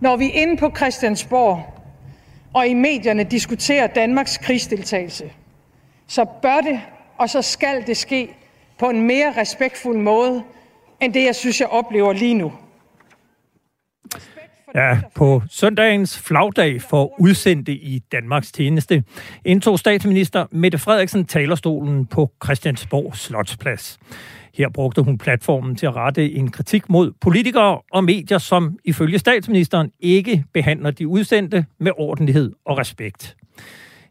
Når 0.00 0.16
vi 0.16 0.28
inde 0.28 0.56
på 0.56 0.70
Christiansborg 0.76 1.74
og 2.54 2.66
i 2.66 2.74
medierne 2.74 3.24
diskuterer 3.24 3.86
Danmarks 3.86 4.38
krigsdeltagelse, 4.38 5.32
så 6.06 6.24
bør 6.42 6.60
det 6.60 6.80
og 7.18 7.30
så 7.30 7.42
skal 7.42 7.86
det 7.86 7.96
ske 7.96 8.34
på 8.78 8.90
en 8.90 9.02
mere 9.02 9.32
respektfuld 9.36 9.98
måde 9.98 10.42
end 11.00 11.12
det, 11.12 11.24
jeg 11.24 11.34
synes, 11.34 11.60
jeg 11.60 11.68
oplever 11.68 12.12
lige 12.12 12.34
nu. 12.34 12.52
Ja, 14.74 15.00
på 15.14 15.42
søndagens 15.50 16.18
flagdag 16.18 16.82
for 16.82 17.20
udsendte 17.20 17.72
i 17.72 17.98
Danmarks 18.12 18.52
tjeneste 18.52 19.04
indtog 19.44 19.78
statsminister 19.78 20.46
Mette 20.50 20.78
Frederiksen 20.78 21.24
talerstolen 21.24 22.06
på 22.06 22.30
Christiansborg 22.44 23.16
Slotsplads. 23.16 23.98
Her 24.54 24.68
brugte 24.68 25.02
hun 25.02 25.18
platformen 25.18 25.76
til 25.76 25.86
at 25.86 25.96
rette 25.96 26.32
en 26.32 26.50
kritik 26.50 26.88
mod 26.88 27.12
politikere 27.20 27.80
og 27.92 28.04
medier, 28.04 28.38
som 28.38 28.78
ifølge 28.84 29.18
statsministeren 29.18 29.90
ikke 30.00 30.44
behandler 30.54 30.90
de 30.90 31.08
udsendte 31.08 31.66
med 31.78 31.92
ordentlighed 31.96 32.52
og 32.64 32.78
respekt. 32.78 33.36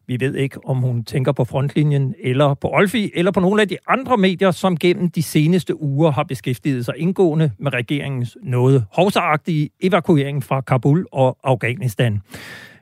Vi 0.07 0.17
ved 0.20 0.35
ikke, 0.35 0.59
om 0.66 0.77
hun 0.77 1.03
tænker 1.03 1.31
på 1.31 1.45
frontlinjen, 1.45 2.16
eller 2.23 2.53
på 2.53 2.70
Olfi, 2.73 3.11
eller 3.16 3.31
på 3.31 3.39
nogle 3.39 3.61
af 3.61 3.67
de 3.67 3.77
andre 3.88 4.17
medier, 4.17 4.52
som 4.52 4.77
gennem 4.77 5.09
de 5.09 5.23
seneste 5.23 5.81
uger 5.81 6.11
har 6.11 6.23
beskæftiget 6.23 6.85
sig 6.85 6.93
indgående 6.97 7.52
med 7.59 7.73
regeringens 7.73 8.38
noget 8.43 8.85
hovsagtige 8.93 9.70
evakuering 9.81 10.43
fra 10.43 10.61
Kabul 10.61 11.05
og 11.11 11.38
Afghanistan. 11.43 12.21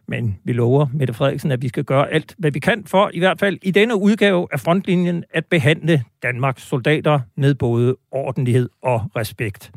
Men 0.07 0.37
vi 0.43 0.53
lover, 0.53 0.87
Mette 0.93 1.13
Frederiksen, 1.13 1.51
at 1.51 1.61
vi 1.61 1.67
skal 1.67 1.83
gøre 1.83 2.13
alt, 2.13 2.35
hvad 2.37 2.51
vi 2.51 2.59
kan 2.59 2.83
for, 2.85 3.11
i 3.13 3.19
hvert 3.19 3.39
fald 3.39 3.57
i 3.61 3.71
denne 3.71 3.95
udgave 3.95 4.47
af 4.51 4.59
frontlinjen, 4.59 5.23
at 5.33 5.45
behandle 5.45 6.03
Danmarks 6.23 6.63
soldater 6.63 7.19
med 7.37 7.55
både 7.55 7.95
ordentlighed 8.11 8.69
og 8.81 9.01
respekt. 9.15 9.71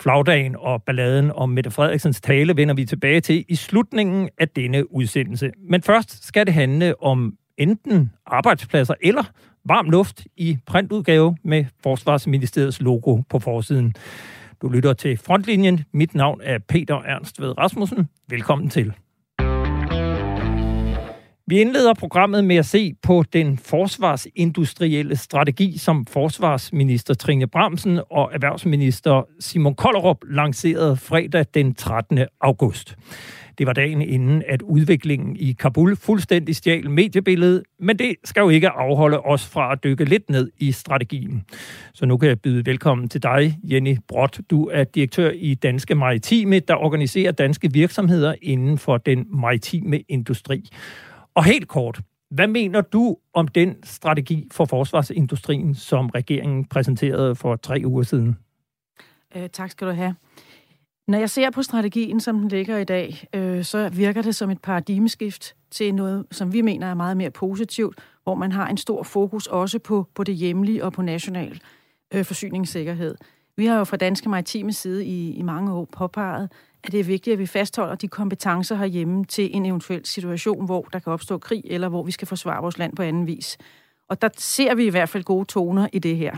Flagdagen 0.00 0.56
og 0.58 0.82
balladen 0.82 1.32
om 1.32 1.48
Mette 1.48 1.70
Frederiksens 1.70 2.20
tale 2.20 2.56
vender 2.56 2.74
vi 2.74 2.84
tilbage 2.84 3.20
til 3.20 3.44
i 3.48 3.54
slutningen 3.54 4.28
af 4.38 4.48
denne 4.48 4.92
udsendelse. 4.92 5.50
Men 5.70 5.82
først 5.82 6.26
skal 6.26 6.46
det 6.46 6.54
handle 6.54 7.02
om 7.02 7.34
enten 7.58 8.10
arbejdspladser 8.26 8.94
eller 9.02 9.24
varm 9.64 9.90
luft 9.90 10.26
i 10.36 10.58
printudgave 10.66 11.36
med 11.44 11.64
Forsvarsministeriets 11.82 12.80
logo 12.80 13.22
på 13.30 13.38
forsiden. 13.38 13.94
Du 14.62 14.68
lytter 14.68 14.92
til 14.92 15.16
Frontlinjen. 15.16 15.84
Mit 15.92 16.14
navn 16.14 16.40
er 16.44 16.58
Peter 16.68 17.02
Ernst 17.02 17.40
ved 17.40 17.58
Rasmussen. 17.58 18.08
Velkommen 18.28 18.68
til. 18.68 18.92
Vi 21.50 21.60
indleder 21.60 21.94
programmet 21.94 22.44
med 22.44 22.56
at 22.56 22.66
se 22.66 22.94
på 23.02 23.24
den 23.32 23.58
forsvarsindustrielle 23.58 25.16
strategi, 25.16 25.78
som 25.78 26.06
forsvarsminister 26.06 27.14
Trine 27.14 27.46
Bramsen 27.46 28.00
og 28.10 28.30
erhvervsminister 28.32 29.22
Simon 29.40 29.74
Kollerup 29.74 30.16
lancerede 30.30 30.96
fredag 30.96 31.46
den 31.54 31.74
13. 31.74 32.18
august. 32.40 32.96
Det 33.58 33.66
var 33.66 33.72
dagen 33.72 34.02
inden, 34.02 34.42
at 34.48 34.62
udviklingen 34.62 35.36
i 35.36 35.52
Kabul 35.52 35.96
fuldstændig 35.96 36.56
stjal 36.56 36.90
mediebilledet, 36.90 37.62
men 37.80 37.98
det 37.98 38.14
skal 38.24 38.40
jo 38.40 38.48
ikke 38.48 38.68
afholde 38.68 39.20
os 39.20 39.46
fra 39.46 39.72
at 39.72 39.84
dykke 39.84 40.04
lidt 40.04 40.30
ned 40.30 40.50
i 40.58 40.72
strategien. 40.72 41.44
Så 41.94 42.06
nu 42.06 42.16
kan 42.16 42.28
jeg 42.28 42.40
byde 42.40 42.66
velkommen 42.66 43.08
til 43.08 43.22
dig, 43.22 43.58
Jenny 43.62 43.96
Brot. 44.08 44.40
Du 44.50 44.64
er 44.72 44.84
direktør 44.84 45.30
i 45.30 45.54
Danske 45.54 45.94
Maritime, 45.94 46.58
der 46.58 46.74
organiserer 46.74 47.32
danske 47.32 47.72
virksomheder 47.72 48.34
inden 48.42 48.78
for 48.78 48.96
den 48.96 49.26
maritime 49.30 50.00
industri. 50.00 50.70
Og 51.38 51.44
helt 51.44 51.68
kort, 51.68 52.00
hvad 52.30 52.46
mener 52.46 52.80
du 52.80 53.16
om 53.34 53.48
den 53.48 53.76
strategi 53.84 54.48
for 54.52 54.64
forsvarsindustrien, 54.64 55.74
som 55.74 56.06
regeringen 56.06 56.64
præsenterede 56.64 57.34
for 57.34 57.56
tre 57.56 57.82
uger 57.84 58.02
siden? 58.02 58.38
Øh, 59.36 59.48
tak 59.48 59.70
skal 59.70 59.86
du 59.86 59.92
have. 59.92 60.14
Når 61.08 61.18
jeg 61.18 61.30
ser 61.30 61.50
på 61.50 61.62
strategien, 61.62 62.20
som 62.20 62.38
den 62.38 62.48
ligger 62.48 62.78
i 62.78 62.84
dag, 62.84 63.26
øh, 63.34 63.64
så 63.64 63.88
virker 63.88 64.22
det 64.22 64.34
som 64.34 64.50
et 64.50 64.62
paradigmeskift 64.62 65.54
til 65.70 65.94
noget, 65.94 66.26
som 66.30 66.52
vi 66.52 66.60
mener 66.60 66.86
er 66.86 66.94
meget 66.94 67.16
mere 67.16 67.30
positivt, 67.30 67.98
hvor 68.22 68.34
man 68.34 68.52
har 68.52 68.68
en 68.68 68.76
stor 68.76 69.02
fokus 69.02 69.46
også 69.46 69.78
på, 69.78 70.06
på 70.14 70.24
det 70.24 70.34
hjemlige 70.34 70.84
og 70.84 70.92
på 70.92 71.02
national 71.02 71.60
øh, 72.14 72.24
forsyningssikkerhed. 72.24 73.14
Vi 73.56 73.66
har 73.66 73.78
jo 73.78 73.84
fra 73.84 73.96
Danske 73.96 74.28
Maritime 74.28 74.72
side 74.72 75.06
i, 75.06 75.32
i 75.32 75.42
mange 75.42 75.72
år 75.72 75.84
påpeget, 75.92 76.52
at 76.84 76.92
det 76.92 77.00
er 77.00 77.04
vigtigt, 77.04 77.32
at 77.32 77.38
vi 77.38 77.46
fastholder 77.46 77.94
de 77.94 78.08
kompetencer 78.08 78.76
herhjemme 78.76 79.24
til 79.24 79.56
en 79.56 79.66
eventuel 79.66 80.06
situation, 80.06 80.66
hvor 80.66 80.88
der 80.92 80.98
kan 80.98 81.12
opstå 81.12 81.38
krig, 81.38 81.62
eller 81.64 81.88
hvor 81.88 82.02
vi 82.02 82.10
skal 82.10 82.28
forsvare 82.28 82.62
vores 82.62 82.78
land 82.78 82.96
på 82.96 83.02
anden 83.02 83.26
vis. 83.26 83.58
Og 84.08 84.22
der 84.22 84.28
ser 84.36 84.74
vi 84.74 84.86
i 84.86 84.90
hvert 84.90 85.08
fald 85.08 85.24
gode 85.24 85.44
toner 85.44 85.88
i 85.92 85.98
det 85.98 86.16
her. 86.16 86.36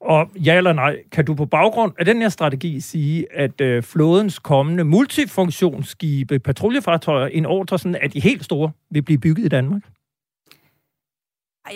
Og 0.00 0.30
ja 0.34 0.56
eller 0.56 0.72
nej, 0.72 0.96
kan 1.12 1.24
du 1.24 1.34
på 1.34 1.46
baggrund 1.46 1.92
af 1.98 2.04
den 2.04 2.22
her 2.22 2.28
strategi 2.28 2.80
sige, 2.80 3.26
at 3.32 3.60
øh, 3.60 3.82
flådens 3.82 4.38
kommende 4.38 4.84
multifunktionsskibe, 4.84 6.38
patruljefartøjer, 6.38 7.26
en 7.26 7.46
ordre, 7.46 7.78
sådan, 7.78 7.98
at 8.02 8.12
de 8.12 8.20
helt 8.20 8.44
store 8.44 8.70
vil 8.90 9.02
blive 9.02 9.18
bygget 9.18 9.44
i 9.44 9.48
Danmark? 9.48 9.82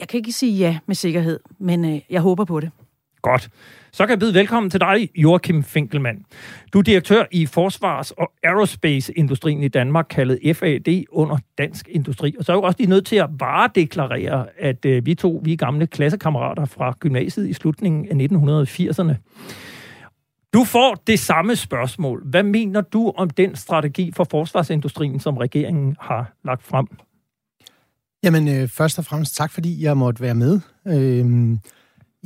Jeg 0.01 0.09
kan 0.09 0.19
ikke 0.19 0.33
sige 0.33 0.59
ja 0.59 0.79
med 0.87 0.95
sikkerhed, 0.95 1.41
men 1.59 1.85
øh, 1.85 2.01
jeg 2.11 2.21
håber 2.21 2.45
på 2.45 2.61
det. 2.61 2.71
Godt. 3.23 3.49
Så 3.93 4.07
kan 4.07 4.11
jeg 4.11 4.19
byde 4.19 4.35
velkommen 4.35 4.71
til 4.71 4.81
dig, 4.81 5.09
Joachim 5.17 5.63
Finkelmann. 5.63 6.25
Du 6.73 6.79
er 6.79 6.83
direktør 6.83 7.25
i 7.31 7.47
Forsvars- 7.47 8.11
og 8.11 8.33
Aerospace-industrien 8.43 9.63
i 9.63 9.69
Danmark, 9.69 10.07
kaldet 10.11 10.57
FAD 10.57 11.05
under 11.11 11.39
Dansk 11.59 11.89
Industri. 11.89 12.35
Og 12.39 12.45
så 12.45 12.53
er 12.53 12.57
jo 12.57 12.63
også 12.63 12.77
lige 12.79 12.91
nødt 12.91 13.07
til 13.07 13.17
at 13.17 13.29
varedeklarere, 13.39 14.47
at 14.59 14.85
øh, 14.85 15.07
vi 15.07 15.15
to, 15.15 15.41
vi 15.45 15.53
er 15.53 15.57
gamle 15.57 15.87
klassekammerater 15.87 16.65
fra 16.65 16.95
gymnasiet 17.01 17.49
i 17.49 17.53
slutningen 17.53 18.21
af 18.21 18.27
1980'erne. 18.27 19.15
Du 20.55 20.65
får 20.65 21.03
det 21.07 21.19
samme 21.19 21.57
spørgsmål. 21.57 22.23
Hvad 22.25 22.43
mener 22.43 22.81
du 22.81 23.13
om 23.17 23.31
den 23.31 23.57
strategi 23.57 24.13
for 24.17 24.25
forsvarsindustrien, 24.31 25.21
som 25.21 25.37
regeringen 25.37 25.97
har 26.01 26.33
lagt 26.45 26.63
frem? 26.63 26.87
Jamen, 28.25 28.49
øh, 28.49 28.69
først 28.69 28.99
og 28.99 29.05
fremmest 29.05 29.37
tak, 29.37 29.51
fordi 29.51 29.85
jeg 29.85 29.97
måtte 29.97 30.23
være 30.23 30.35
med. 30.35 30.61
Øh, 30.87 31.57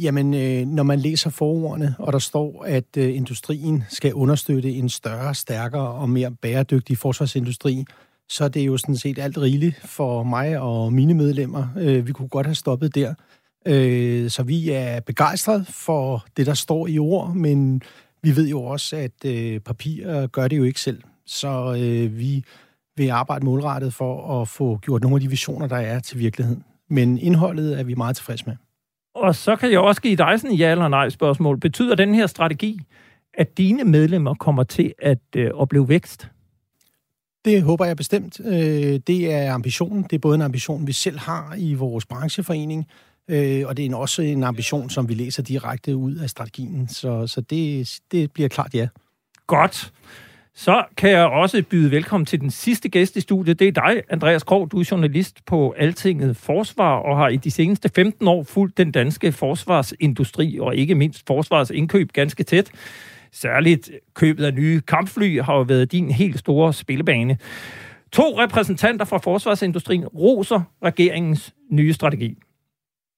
Jamen, 0.01 0.35
øh, 0.35 0.67
når 0.67 0.83
man 0.83 0.99
læser 0.99 1.31
forordene, 1.31 1.95
og 1.99 2.13
der 2.13 2.19
står, 2.19 2.65
at 2.65 2.97
øh, 2.97 3.17
industrien 3.17 3.85
skal 3.89 4.15
understøtte 4.15 4.73
en 4.73 4.89
større, 4.89 5.35
stærkere 5.35 5.89
og 5.89 6.11
mere 6.11 6.31
bæredygtig 6.31 6.99
forsvarsindustri, 6.99 7.85
så 8.29 8.45
er 8.45 8.49
det 8.49 8.67
jo 8.67 8.77
sådan 8.77 8.97
set 8.97 9.19
alt 9.19 9.39
rigeligt 9.39 9.81
for 9.85 10.23
mig 10.23 10.61
og 10.61 10.93
mine 10.93 11.15
medlemmer. 11.15 11.69
Øh, 11.79 12.07
vi 12.07 12.13
kunne 12.13 12.29
godt 12.29 12.47
have 12.47 12.55
stoppet 12.55 12.95
der. 12.95 13.15
Øh, 13.67 14.31
så 14.31 14.43
vi 14.43 14.71
er 14.71 15.01
begejstrede 15.01 15.65
for 15.65 16.27
det, 16.37 16.47
der 16.47 16.55
står 16.55 16.87
i 16.87 16.99
ord, 16.99 17.35
men 17.35 17.83
vi 18.23 18.37
ved 18.37 18.49
jo 18.49 18.63
også, 18.63 18.97
at 18.97 19.25
øh, 19.25 19.61
papir 19.61 20.27
gør 20.27 20.49
det 20.49 20.57
jo 20.57 20.65
ikke 20.65 20.81
selv. 20.81 21.03
Så 21.27 21.77
øh, 21.79 22.19
vi 22.19 22.45
vil 22.97 23.11
arbejde 23.11 23.45
målrettet 23.45 23.95
for 23.95 24.43
at 24.43 24.49
få 24.49 24.79
gjort 24.79 25.03
nogle 25.03 25.17
af 25.17 25.21
de 25.21 25.31
visioner, 25.31 25.67
der 25.67 25.77
er 25.77 26.01
til 26.01 26.19
virkelighed. 26.19 26.57
Men 26.91 27.19
indholdet 27.19 27.79
er 27.79 27.85
vi 27.85 27.95
meget 27.95 28.17
tilfredse 28.17 28.45
med. 28.47 28.57
Og 29.17 29.35
så 29.35 29.57
kan 29.57 29.71
jeg 29.71 29.81
også 29.81 30.01
give 30.01 30.17
dig 30.17 30.41
sådan 30.41 30.51
en 30.51 30.57
ja 30.57 30.71
eller 30.71 30.89
nej 30.89 31.09
spørgsmål. 31.09 31.61
Betyder 31.61 31.95
den 31.95 32.15
her 32.15 32.27
strategi, 32.27 32.81
at 33.35 33.59
dine 33.59 33.85
medlemmer 33.85 34.35
kommer 34.35 34.63
til 34.65 34.95
at 34.99 35.19
øh, 35.37 35.51
opleve 35.55 35.89
vækst? 35.89 36.29
Det 37.45 37.63
håber 37.63 37.85
jeg 37.85 37.97
bestemt. 37.97 38.41
Øh, 38.45 39.01
det 39.07 39.33
er 39.33 39.53
ambitionen. 39.53 40.03
Det 40.03 40.13
er 40.13 40.19
både 40.19 40.35
en 40.35 40.43
ambition, 40.43 40.87
vi 40.87 40.93
selv 40.93 41.19
har 41.19 41.55
i 41.59 41.75
vores 41.75 42.07
brancheforening, 42.07 42.87
øh, 43.29 43.67
og 43.67 43.77
det 43.77 43.87
er 43.87 43.97
også 43.97 44.23
en 44.23 44.45
ambition, 44.45 44.91
som 44.91 45.09
vi 45.09 45.15
læser 45.15 45.43
direkte 45.43 45.97
ud 45.97 46.15
af 46.15 46.31
strategien. 46.31 46.89
Så, 46.89 47.27
så 47.27 47.41
det, 47.41 47.99
det 48.13 48.33
bliver 48.33 48.49
klart 48.49 48.75
ja. 48.75 48.89
Godt. 49.47 49.93
Så 50.59 50.85
kan 50.97 51.11
jeg 51.11 51.25
også 51.25 51.63
byde 51.71 51.91
velkommen 51.91 52.27
til 52.27 52.41
den 52.41 52.51
sidste 52.51 52.89
gæst 52.89 53.17
i 53.17 53.21
studiet. 53.21 53.59
Det 53.59 53.69
er 53.69 53.73
dig, 53.73 54.03
Andreas 54.11 54.43
Krog. 54.43 54.73
Du 54.73 54.81
er 54.81 54.89
journalist 54.91 55.45
på 55.47 55.75
Altinget 55.79 56.37
Forsvar 56.37 56.97
og 56.99 57.17
har 57.17 57.29
i 57.29 57.37
de 57.37 57.51
seneste 57.51 57.91
15 57.95 58.29
år 58.29 58.43
fulgt 58.43 58.79
den 58.79 58.93
danske 58.93 59.33
forsvarsindustri 59.33 60.59
og 60.61 60.77
ikke 60.77 60.95
mindst 60.95 61.27
forsvarsindkøb 61.27 62.13
ganske 62.13 62.45
tæt. 62.45 62.71
Særligt 63.33 63.91
købet 64.15 64.45
af 64.45 64.55
nye 64.55 64.81
kampfly 64.81 65.41
har 65.41 65.55
jo 65.55 65.63
været 65.63 65.93
din 65.93 66.11
helt 66.11 66.39
store 66.39 66.73
spillebane. 66.73 67.39
To 68.13 68.23
repræsentanter 68.23 69.05
fra 69.05 69.19
forsvarsindustrien 69.19 70.07
roser 70.07 70.61
regeringens 70.85 71.55
nye 71.71 71.93
strategi. 71.93 72.39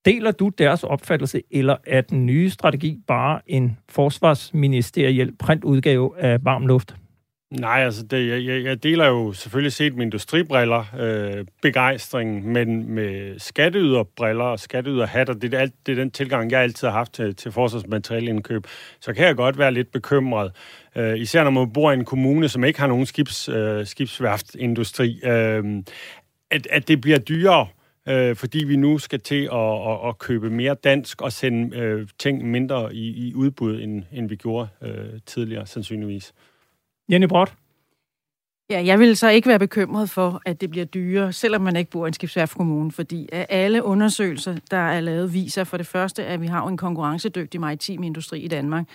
Deler 0.05 0.31
du 0.31 0.49
deres 0.49 0.85
opfattelse, 0.85 1.43
eller 1.51 1.77
er 1.87 2.01
den 2.01 2.27
nye 2.27 2.51
strategi 2.51 2.99
bare 3.07 3.41
en 3.47 3.79
forsvarsministeriel 3.89 5.37
printudgave 5.39 6.21
af 6.21 6.45
varm 6.45 6.67
luft? 6.67 6.95
Nej, 7.51 7.85
altså 7.85 8.03
det, 8.03 8.29
jeg, 8.29 8.45
jeg 8.45 8.65
jeg 8.65 8.83
deler 8.83 9.07
jo 9.07 9.33
selvfølgelig 9.33 9.73
set 9.73 9.95
med 9.95 10.05
industribriller 10.05 10.85
øh, 10.99 11.45
begejstring, 11.63 12.53
men 12.53 12.95
med 12.95 13.39
skatteyderbriller 13.39 14.45
og 14.45 14.61
skatteyderhatter, 14.61 15.35
det 15.35 15.55
er, 15.55 15.59
alt, 15.59 15.75
det 15.87 15.93
er 15.93 15.97
den 15.97 16.11
tilgang, 16.11 16.51
jeg 16.51 16.61
altid 16.61 16.89
har 16.89 16.95
haft 16.95 17.13
til, 17.13 17.37
til 17.37 17.53
forsvarsmaterielindkøb, 17.53 18.67
så 19.01 19.13
kan 19.13 19.27
jeg 19.27 19.37
godt 19.37 19.59
være 19.59 19.73
lidt 19.73 19.93
bekymret. 19.93 20.53
Øh, 20.97 21.19
især 21.19 21.45
når 21.45 21.51
man 21.51 21.73
bor 21.73 21.91
i 21.91 21.95
en 21.95 22.05
kommune, 22.05 22.49
som 22.49 22.65
ikke 22.65 22.81
har 22.81 22.87
nogen 22.87 23.07
skibs, 23.07 23.49
øh, 23.49 23.87
skibsværftindustri, 23.87 25.21
øh, 25.25 25.65
at, 26.51 26.67
at 26.71 26.89
det 26.89 27.01
bliver 27.01 27.19
dyrere 27.19 27.67
øh, 28.09 28.37
fordi 28.37 28.65
vi 28.65 28.77
nu 28.77 28.99
skal 28.99 29.21
til 29.21 29.49
at, 29.53 29.91
at, 29.91 30.09
at 30.09 30.19
købe 30.19 30.51
mere 30.51 30.75
dansk 30.75 31.23
og 31.23 31.33
sende 31.33 31.77
øh, 31.77 32.09
ting 32.19 32.51
mindre 32.51 32.95
i, 32.95 33.29
i 33.29 33.35
udbud, 33.35 33.81
end, 33.81 34.05
end 34.13 34.29
vi 34.29 34.37
gjorde 34.37 34.69
øh, 34.83 35.21
tidligere, 35.27 35.67
sandsynligvis. 35.67 36.33
Jenny 37.11 37.27
Brot? 37.27 37.55
Ja, 38.71 38.83
jeg 38.85 38.99
vil 38.99 39.17
så 39.17 39.29
ikke 39.29 39.49
være 39.49 39.59
bekymret 39.59 40.11
for, 40.11 40.43
at 40.45 40.61
det 40.61 40.71
bliver 40.71 40.87
dyrere, 40.87 41.33
selvom 41.33 41.63
man 41.63 41.77
ikke 41.77 41.91
bor 41.91 42.07
i 42.07 42.09
en 42.09 42.13
skibsværfkommune, 42.13 42.93
fordi 42.93 43.29
alle 43.33 43.85
undersøgelser, 43.85 44.57
der 44.71 44.77
er 44.77 45.01
lavet, 45.01 45.33
viser 45.33 45.65
for 45.65 45.77
det 45.77 45.87
første, 45.87 46.25
at 46.25 46.41
vi 46.41 46.47
har 46.47 46.67
en 46.67 46.77
konkurrencedygtig 46.77 47.61
maritim 47.61 48.03
industri 48.03 48.41
i 48.41 48.49
Danmark. 48.49 48.89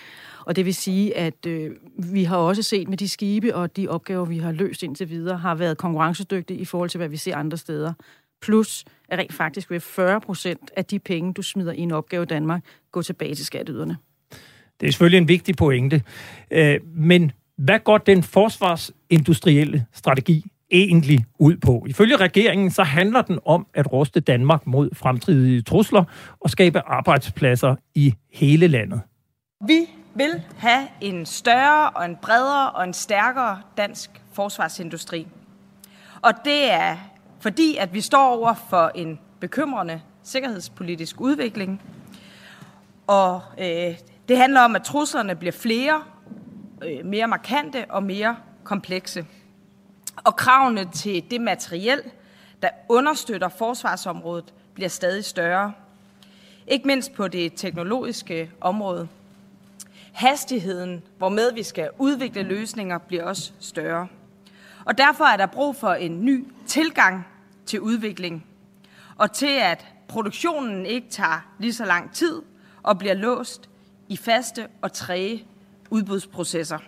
Og 0.46 0.56
det 0.56 0.64
vil 0.64 0.74
sige, 0.74 1.16
at 1.16 1.46
øh, 1.46 1.70
vi 1.98 2.24
har 2.24 2.36
også 2.36 2.62
set 2.62 2.88
med 2.88 2.96
de 2.96 3.08
skibe 3.08 3.54
og 3.54 3.76
de 3.76 3.88
opgaver, 3.88 4.24
vi 4.24 4.38
har 4.38 4.52
løst 4.52 4.82
indtil 4.82 5.10
videre, 5.10 5.38
har 5.38 5.54
været 5.54 5.78
konkurrencedygtige 5.78 6.60
i 6.60 6.64
forhold 6.64 6.90
til, 6.90 6.98
hvad 6.98 7.08
vi 7.08 7.16
ser 7.16 7.36
andre 7.36 7.56
steder. 7.56 7.92
Plus, 8.42 8.84
at 9.08 9.18
rent 9.18 9.32
faktisk 9.32 9.70
vil 9.70 9.80
40 9.80 10.20
procent 10.20 10.70
af 10.76 10.84
de 10.84 10.98
penge, 10.98 11.32
du 11.32 11.42
smider 11.42 11.72
i 11.72 11.80
en 11.80 11.92
opgave 11.92 12.22
i 12.22 12.26
Danmark, 12.26 12.64
gå 12.92 13.02
tilbage 13.02 13.34
til 13.34 13.46
skatteyderne. 13.46 13.96
Det 14.80 14.86
er 14.86 14.92
selvfølgelig 14.92 15.18
en 15.18 15.28
vigtig 15.28 15.56
pointe. 15.56 16.02
Øh, 16.50 16.80
men 16.94 17.32
hvad 17.58 17.78
går 17.78 17.98
den 17.98 18.22
forsvarsindustrielle 18.22 19.86
strategi 19.92 20.44
egentlig 20.70 21.24
ud 21.38 21.56
på? 21.56 21.84
Ifølge 21.88 22.16
regeringen 22.16 22.70
så 22.70 22.82
handler 22.82 23.22
den 23.22 23.38
om 23.44 23.66
at 23.74 23.92
ruste 23.92 24.20
Danmark 24.20 24.66
mod 24.66 24.90
fremtidige 24.94 25.62
trusler 25.62 26.04
og 26.40 26.50
skabe 26.50 26.80
arbejdspladser 26.86 27.76
i 27.94 28.14
hele 28.32 28.66
landet. 28.66 29.00
Vi 29.66 29.86
vil 30.14 30.42
have 30.56 30.88
en 31.00 31.26
større 31.26 31.90
og 31.90 32.04
en 32.04 32.16
bredere 32.22 32.70
og 32.70 32.84
en 32.84 32.92
stærkere 32.92 33.60
dansk 33.76 34.10
forsvarsindustri. 34.32 35.26
Og 36.22 36.32
det 36.44 36.72
er 36.72 36.96
fordi, 37.40 37.76
at 37.76 37.94
vi 37.94 38.00
står 38.00 38.36
over 38.36 38.54
for 38.70 38.90
en 38.94 39.18
bekymrende 39.40 40.00
sikkerhedspolitisk 40.22 41.20
udvikling. 41.20 41.82
Og 43.06 43.42
øh, 43.58 43.96
det 44.28 44.38
handler 44.38 44.60
om, 44.60 44.76
at 44.76 44.82
truslerne 44.82 45.34
bliver 45.34 45.52
flere, 45.52 46.02
Øh, 46.84 47.04
mere 47.06 47.28
markante 47.28 47.84
og 47.88 48.02
mere 48.02 48.36
komplekse. 48.64 49.26
Og 50.16 50.36
kravene 50.36 50.90
til 50.92 51.24
det 51.30 51.40
materiel, 51.40 52.02
der 52.62 52.68
understøtter 52.88 53.48
forsvarsområdet, 53.48 54.54
bliver 54.74 54.88
stadig 54.88 55.24
større. 55.24 55.72
Ikke 56.66 56.86
mindst 56.86 57.14
på 57.14 57.28
det 57.28 57.52
teknologiske 57.56 58.50
område. 58.60 59.08
Hastigheden, 60.12 61.02
hvormed 61.18 61.52
vi 61.52 61.62
skal 61.62 61.90
udvikle 61.98 62.42
løsninger, 62.42 62.98
bliver 62.98 63.24
også 63.24 63.52
større. 63.60 64.08
Og 64.84 64.98
derfor 64.98 65.24
er 65.24 65.36
der 65.36 65.46
brug 65.46 65.76
for 65.76 65.92
en 65.92 66.24
ny 66.24 66.46
tilgang 66.66 67.26
til 67.66 67.80
udvikling, 67.80 68.46
og 69.16 69.32
til 69.32 69.58
at 69.60 69.86
produktionen 70.08 70.86
ikke 70.86 71.10
tager 71.10 71.46
lige 71.58 71.74
så 71.74 71.84
lang 71.84 72.12
tid 72.12 72.42
og 72.82 72.98
bliver 72.98 73.14
låst 73.14 73.68
i 74.08 74.16
faste 74.16 74.68
og 74.82 74.92
træge 74.92 75.44
udbudsprocesser. 75.94 76.78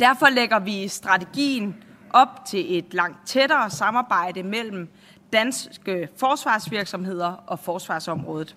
Derfor 0.00 0.28
lægger 0.34 0.58
vi 0.58 0.88
strategien 0.88 1.76
op 2.10 2.28
til 2.46 2.78
et 2.78 2.94
langt 2.94 3.26
tættere 3.26 3.70
samarbejde 3.70 4.42
mellem 4.42 4.88
danske 5.32 6.08
forsvarsvirksomheder 6.16 7.26
og 7.26 7.58
forsvarsområdet. 7.58 8.56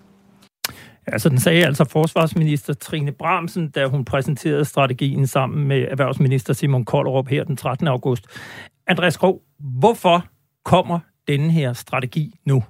Altså, 1.06 1.28
den 1.28 1.38
sagde 1.38 1.66
altså 1.66 1.84
forsvarsminister 1.84 2.74
Trine 2.74 3.12
Bramsen, 3.12 3.70
da 3.70 3.86
hun 3.86 4.04
præsenterede 4.04 4.64
strategien 4.64 5.26
sammen 5.26 5.68
med 5.68 5.86
erhvervsminister 5.90 6.52
Simon 6.52 6.84
Kollerup 6.84 7.28
her 7.28 7.44
den 7.44 7.56
13. 7.56 7.88
august. 7.88 8.26
Andreas 8.86 9.18
Grov, 9.18 9.40
hvorfor 9.58 10.24
kommer 10.64 10.98
denne 11.28 11.50
her 11.50 11.72
strategi 11.72 12.34
nu? 12.46 12.62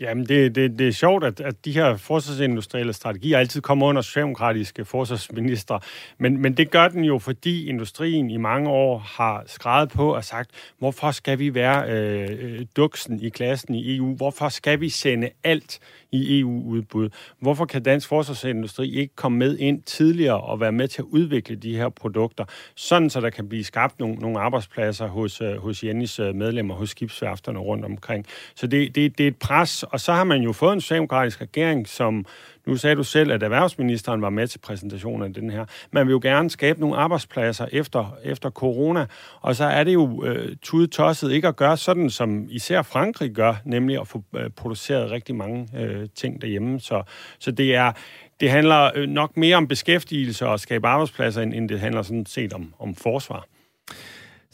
Jamen, 0.00 0.26
det, 0.26 0.54
det, 0.54 0.78
det 0.78 0.88
er 0.88 0.92
sjovt, 0.92 1.24
at, 1.24 1.40
at 1.40 1.64
de 1.64 1.72
her 1.72 1.96
forsvarsindustrielle 1.96 2.92
strategier 2.92 3.38
altid 3.38 3.60
kommer 3.60 3.86
under 3.86 4.02
socialdemokratiske 4.02 4.84
forsvarsminister. 4.84 5.78
Men, 6.18 6.42
men 6.42 6.56
det 6.56 6.70
gør 6.70 6.88
den 6.88 7.04
jo, 7.04 7.18
fordi 7.18 7.68
industrien 7.68 8.30
i 8.30 8.36
mange 8.36 8.70
år 8.70 8.98
har 8.98 9.44
skrevet 9.46 9.88
på 9.88 10.14
og 10.14 10.24
sagt, 10.24 10.50
hvorfor 10.78 11.10
skal 11.10 11.38
vi 11.38 11.54
være 11.54 11.90
øh, 11.90 12.30
øh 12.30 12.66
duksen 12.76 13.20
i 13.20 13.28
klassen 13.28 13.74
i 13.74 13.96
EU? 13.96 14.14
Hvorfor 14.14 14.48
skal 14.48 14.80
vi 14.80 14.88
sende 14.88 15.30
alt 15.44 15.80
i 16.12 16.40
EU-udbud? 16.40 17.10
Hvorfor 17.40 17.64
kan 17.64 17.82
dansk 17.82 18.08
forsvarsindustri 18.08 18.90
ikke 18.90 19.14
komme 19.16 19.38
med 19.38 19.58
ind 19.58 19.82
tidligere 19.82 20.40
og 20.40 20.60
være 20.60 20.72
med 20.72 20.88
til 20.88 21.02
at 21.02 21.06
udvikle 21.10 21.56
de 21.56 21.76
her 21.76 21.88
produkter, 21.88 22.44
sådan 22.74 23.10
så 23.10 23.20
der 23.20 23.30
kan 23.30 23.48
blive 23.48 23.64
skabt 23.64 24.00
nogle, 24.00 24.14
nogle 24.14 24.40
arbejdspladser 24.40 25.06
hos, 25.06 25.40
øh, 25.40 25.56
hos 25.56 25.84
Jennys 25.84 26.18
øh, 26.18 26.34
medlemmer, 26.34 26.74
hos 26.74 26.90
skibsværfterne 26.90 27.58
rundt 27.58 27.84
omkring? 27.84 28.26
Så 28.54 28.66
det, 28.66 28.94
det, 28.94 29.18
det 29.18 29.24
er 29.24 29.28
et 29.28 29.36
pres, 29.36 29.84
og 29.90 30.00
så 30.00 30.12
har 30.12 30.24
man 30.24 30.42
jo 30.42 30.52
fået 30.52 30.72
en 30.72 30.80
socialdemokratisk 30.80 31.40
regering, 31.40 31.88
som 31.88 32.26
nu 32.66 32.76
sagde 32.76 32.96
du 32.96 33.02
selv, 33.02 33.32
at 33.32 33.42
erhvervsministeren 33.42 34.22
var 34.22 34.30
med 34.30 34.46
til 34.46 34.58
præsentationen 34.58 35.22
af 35.22 35.34
den 35.34 35.50
her. 35.50 35.64
Man 35.90 36.06
vil 36.06 36.12
jo 36.12 36.20
gerne 36.22 36.50
skabe 36.50 36.80
nogle 36.80 36.96
arbejdspladser 36.96 37.66
efter, 37.72 38.16
efter 38.24 38.50
corona, 38.50 39.06
og 39.40 39.56
så 39.56 39.64
er 39.64 39.84
det 39.84 39.94
jo 39.94 40.24
øh, 40.24 40.56
tudetosset 40.62 41.32
ikke 41.32 41.48
at 41.48 41.56
gøre 41.56 41.76
sådan, 41.76 42.10
som 42.10 42.46
især 42.50 42.82
Frankrig 42.82 43.30
gør, 43.30 43.54
nemlig 43.64 44.00
at 44.00 44.08
få 44.08 44.22
øh, 44.36 44.50
produceret 44.50 45.10
rigtig 45.10 45.34
mange 45.34 45.68
øh, 45.78 46.08
ting 46.14 46.42
derhjemme. 46.42 46.80
Så, 46.80 47.02
så 47.38 47.50
det 47.50 47.74
er 47.74 47.92
det 48.40 48.50
handler 48.50 48.90
øh, 48.94 49.08
nok 49.08 49.36
mere 49.36 49.56
om 49.56 49.68
beskæftigelse 49.68 50.46
og 50.46 50.60
skabe 50.60 50.88
arbejdspladser, 50.88 51.42
end, 51.42 51.54
end 51.54 51.68
det 51.68 51.80
handler 51.80 52.02
sådan 52.02 52.26
set 52.26 52.52
om, 52.52 52.74
om 52.78 52.94
forsvar. 52.94 53.46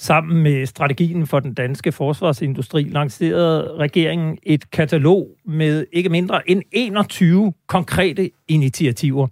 Sammen 0.03 0.43
med 0.43 0.67
strategien 0.67 1.27
for 1.27 1.41
den 1.41 1.55
danske 1.55 1.93
forsvarsindustri 1.93 2.83
lancerede 2.83 3.77
regeringen 3.79 4.39
et 4.43 4.71
katalog 4.71 5.29
med 5.45 5.87
ikke 5.93 6.09
mindre 6.09 6.51
end 6.51 6.63
21 6.73 7.53
konkrete 7.67 8.31
initiativer. 8.49 9.27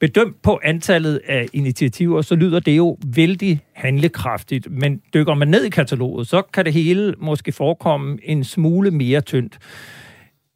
Bedømt 0.00 0.42
på 0.42 0.60
antallet 0.64 1.20
af 1.28 1.46
initiativer, 1.52 2.22
så 2.22 2.34
lyder 2.34 2.60
det 2.60 2.76
jo 2.76 2.98
vældig 3.06 3.60
handlekraftigt, 3.74 4.70
men 4.70 5.00
dykker 5.14 5.34
man 5.34 5.48
ned 5.48 5.64
i 5.64 5.70
kataloget, 5.70 6.28
så 6.28 6.42
kan 6.42 6.64
det 6.64 6.72
hele 6.72 7.14
måske 7.18 7.52
forekomme 7.52 8.18
en 8.22 8.44
smule 8.44 8.90
mere 8.90 9.20
tyndt. 9.20 9.58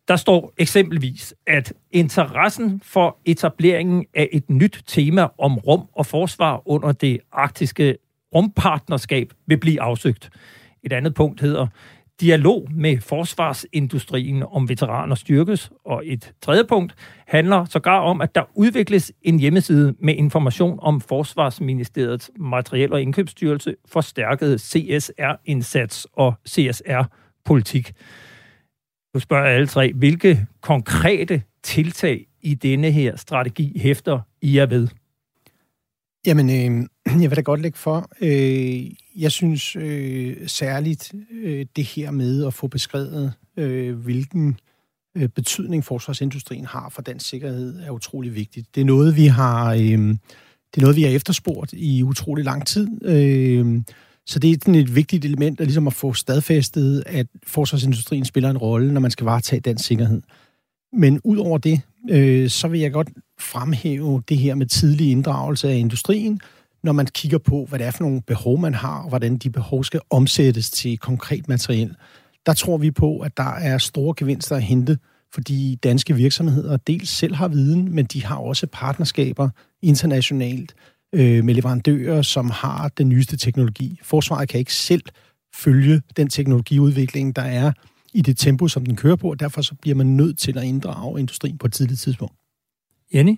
Der 0.09 0.17
står 0.17 0.53
eksempelvis, 0.59 1.35
at 1.47 1.73
interessen 1.91 2.81
for 2.85 3.19
etableringen 3.25 4.07
af 4.15 4.29
et 4.33 4.51
nyt 4.51 4.85
tema 4.87 5.27
om 5.39 5.59
rum 5.59 5.83
og 5.93 6.07
forsvar 6.07 6.63
under 6.67 6.93
det 6.93 7.19
arktiske 7.33 7.97
om 8.37 8.53
partnerskab 8.57 9.33
vil 9.47 9.59
blive 9.59 9.81
afsøgt. 9.81 10.31
Et 10.83 10.93
andet 10.93 11.15
punkt 11.15 11.41
hedder, 11.41 11.67
dialog 12.21 12.69
med 12.71 13.01
forsvarsindustrien 13.01 14.43
om 14.43 14.69
veteraner 14.69 15.15
styrkes, 15.15 15.71
og 15.85 16.03
et 16.07 16.35
tredje 16.43 16.65
punkt 16.65 16.95
handler 17.27 17.65
sågar 17.65 17.99
om, 17.99 18.21
at 18.21 18.35
der 18.35 18.43
udvikles 18.55 19.13
en 19.23 19.39
hjemmeside 19.39 19.95
med 19.99 20.15
information 20.15 20.79
om 20.83 21.01
Forsvarsministeriets 21.01 22.31
materiel- 22.39 22.93
og 22.93 23.03
indkøbsstyrelse, 23.03 23.75
forstærket 23.87 24.61
CSR-indsats 24.61 26.07
og 26.13 26.35
CSR-politik. 26.49 27.93
Nu 29.15 29.21
spørger 29.21 29.45
jeg 29.45 29.55
alle 29.55 29.67
tre, 29.67 29.93
hvilke 29.93 30.47
konkrete 30.61 31.43
tiltag 31.63 32.27
i 32.43 32.55
denne 32.55 32.91
her 32.91 33.17
strategi 33.17 33.79
hæfter 33.79 34.21
I 34.43 34.59
er 34.59 34.67
ved? 34.67 34.89
Jamen, 36.27 36.51
øh, 36.51 36.87
jeg 37.23 37.31
vil 37.31 37.37
da 37.37 37.41
godt 37.41 37.61
lægge 37.61 37.79
for. 37.79 38.09
Øh, 38.21 38.91
jeg 39.17 39.33
synes 39.33 39.77
øh, 39.77 40.37
særligt 40.47 41.15
øh, 41.43 41.67
det 41.77 41.85
her 41.85 42.11
med 42.11 42.47
at 42.47 42.55
få 42.55 42.67
beskrevet, 42.67 43.33
øh, 43.57 43.97
hvilken 43.99 44.61
øh, 45.17 45.29
betydning 45.29 45.85
forsvarsindustrien 45.85 46.67
har 46.67 46.89
for 46.89 47.03
dansk 47.03 47.29
sikkerhed, 47.29 47.81
er 47.81 47.91
utrolig 47.91 48.35
vigtigt. 48.35 48.75
Det 48.75 48.81
er 48.81 48.85
noget, 48.85 49.17
vi 49.17 49.27
har, 49.27 49.73
øh, 49.75 49.81
det 49.81 50.77
er 50.77 50.81
noget, 50.81 50.97
vi 50.97 51.03
har 51.03 51.11
efterspurgt 51.11 51.73
i 51.73 52.03
utrolig 52.03 52.45
lang 52.45 52.67
tid. 52.67 52.89
Øh, 53.05 53.81
så 54.27 54.39
det 54.39 54.51
er 54.51 54.57
sådan 54.61 54.75
et 54.75 54.95
vigtigt 54.95 55.25
element, 55.25 55.61
at, 55.61 55.67
ligesom 55.67 55.87
at 55.87 55.93
få 55.93 56.13
stadfæstet, 56.13 57.03
at 57.07 57.27
forsvarsindustrien 57.47 58.25
spiller 58.25 58.51
en 58.51 58.59
rolle, 58.59 58.93
når 58.93 59.01
man 59.01 59.11
skal 59.11 59.25
varetage 59.25 59.61
dansk 59.61 59.85
sikkerhed. 59.85 60.23
Men 60.93 61.21
ud 61.25 61.37
over 61.37 61.59
det, 61.59 61.81
øh, 62.11 62.49
så 62.51 62.69
vil 62.69 62.81
jeg 62.81 62.93
godt 62.93 63.09
fremhæve 63.41 64.23
det 64.29 64.39
her 64.39 64.55
med 64.55 64.67
tidlig 64.67 65.11
inddragelse 65.11 65.71
af 65.71 65.77
industrien, 65.77 66.41
når 66.87 66.93
man 66.93 67.07
kigger 67.07 67.39
på, 67.39 67.67
hvad 67.69 67.79
det 67.79 67.87
er 67.87 67.91
for 67.91 68.05
nogle 68.05 68.23
behov, 68.23 68.59
man 68.61 68.75
har, 68.75 69.03
og 69.03 69.09
hvordan 69.09 69.37
de 69.37 69.51
behov 69.51 69.85
skal 69.85 70.01
omsættes 70.11 70.71
til 70.71 70.99
konkret 70.99 71.49
materiel. 71.49 71.97
Der 72.47 72.53
tror 72.53 72.77
vi 72.77 72.91
på, 72.91 73.19
at 73.19 73.37
der 73.37 73.53
er 73.55 73.79
store 73.79 74.15
gevinster 74.17 74.57
at 74.57 74.63
hente, 74.63 74.99
fordi 75.35 75.75
danske 75.75 76.15
virksomheder 76.15 76.77
dels 76.77 77.09
selv 77.09 77.35
har 77.35 77.49
viden, 77.49 77.95
men 77.95 78.05
de 78.05 78.25
har 78.25 78.37
også 78.37 78.67
partnerskaber 78.73 79.49
internationalt 79.83 80.75
øh, 81.13 81.45
med 81.45 81.55
leverandører, 81.55 82.23
som 82.23 82.51
har 82.51 82.89
den 82.89 83.09
nyeste 83.09 83.37
teknologi. 83.37 83.99
Forsvaret 84.03 84.49
kan 84.49 84.59
ikke 84.59 84.75
selv 84.75 85.03
følge 85.55 86.03
den 86.17 86.29
teknologiudvikling, 86.29 87.37
der 87.37 87.43
er 87.43 87.73
i 88.15 88.23
det 88.23 88.39
tempo, 88.39 88.69
som 88.69 88.87
den 88.87 88.97
kører 88.97 89.17
på, 89.17 89.31
og 89.31 89.41
derfor 89.41 89.63
så 89.63 89.75
bliver 89.75 89.95
man 89.95 90.07
nødt 90.07 90.39
til 90.39 90.59
at 90.59 90.65
inddrage 90.65 91.21
industrien 91.21 91.59
på 91.59 91.67
et 91.67 91.73
tidligt 91.73 92.01
tidspunkt. 92.01 92.35
Jenny? 93.15 93.37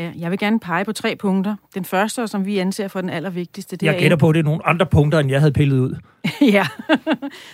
Ja, 0.00 0.12
jeg 0.18 0.30
vil 0.30 0.38
gerne 0.38 0.60
pege 0.60 0.84
på 0.84 0.92
tre 0.92 1.16
punkter. 1.16 1.56
Den 1.74 1.84
første, 1.84 2.28
som 2.28 2.46
vi 2.46 2.58
anser 2.58 2.88
for 2.88 3.00
den 3.00 3.10
allervigtigste, 3.10 3.76
det 3.76 3.86
jeg 3.86 3.94
er... 3.94 3.98
gætter 3.98 4.16
på, 4.16 4.28
at 4.28 4.34
det 4.34 4.40
er 4.40 4.44
nogle 4.44 4.66
andre 4.66 4.86
punkter, 4.86 5.18
end 5.18 5.30
jeg 5.30 5.40
havde 5.40 5.52
pillet 5.52 5.78
ud. 5.78 5.96
ja. 6.56 6.66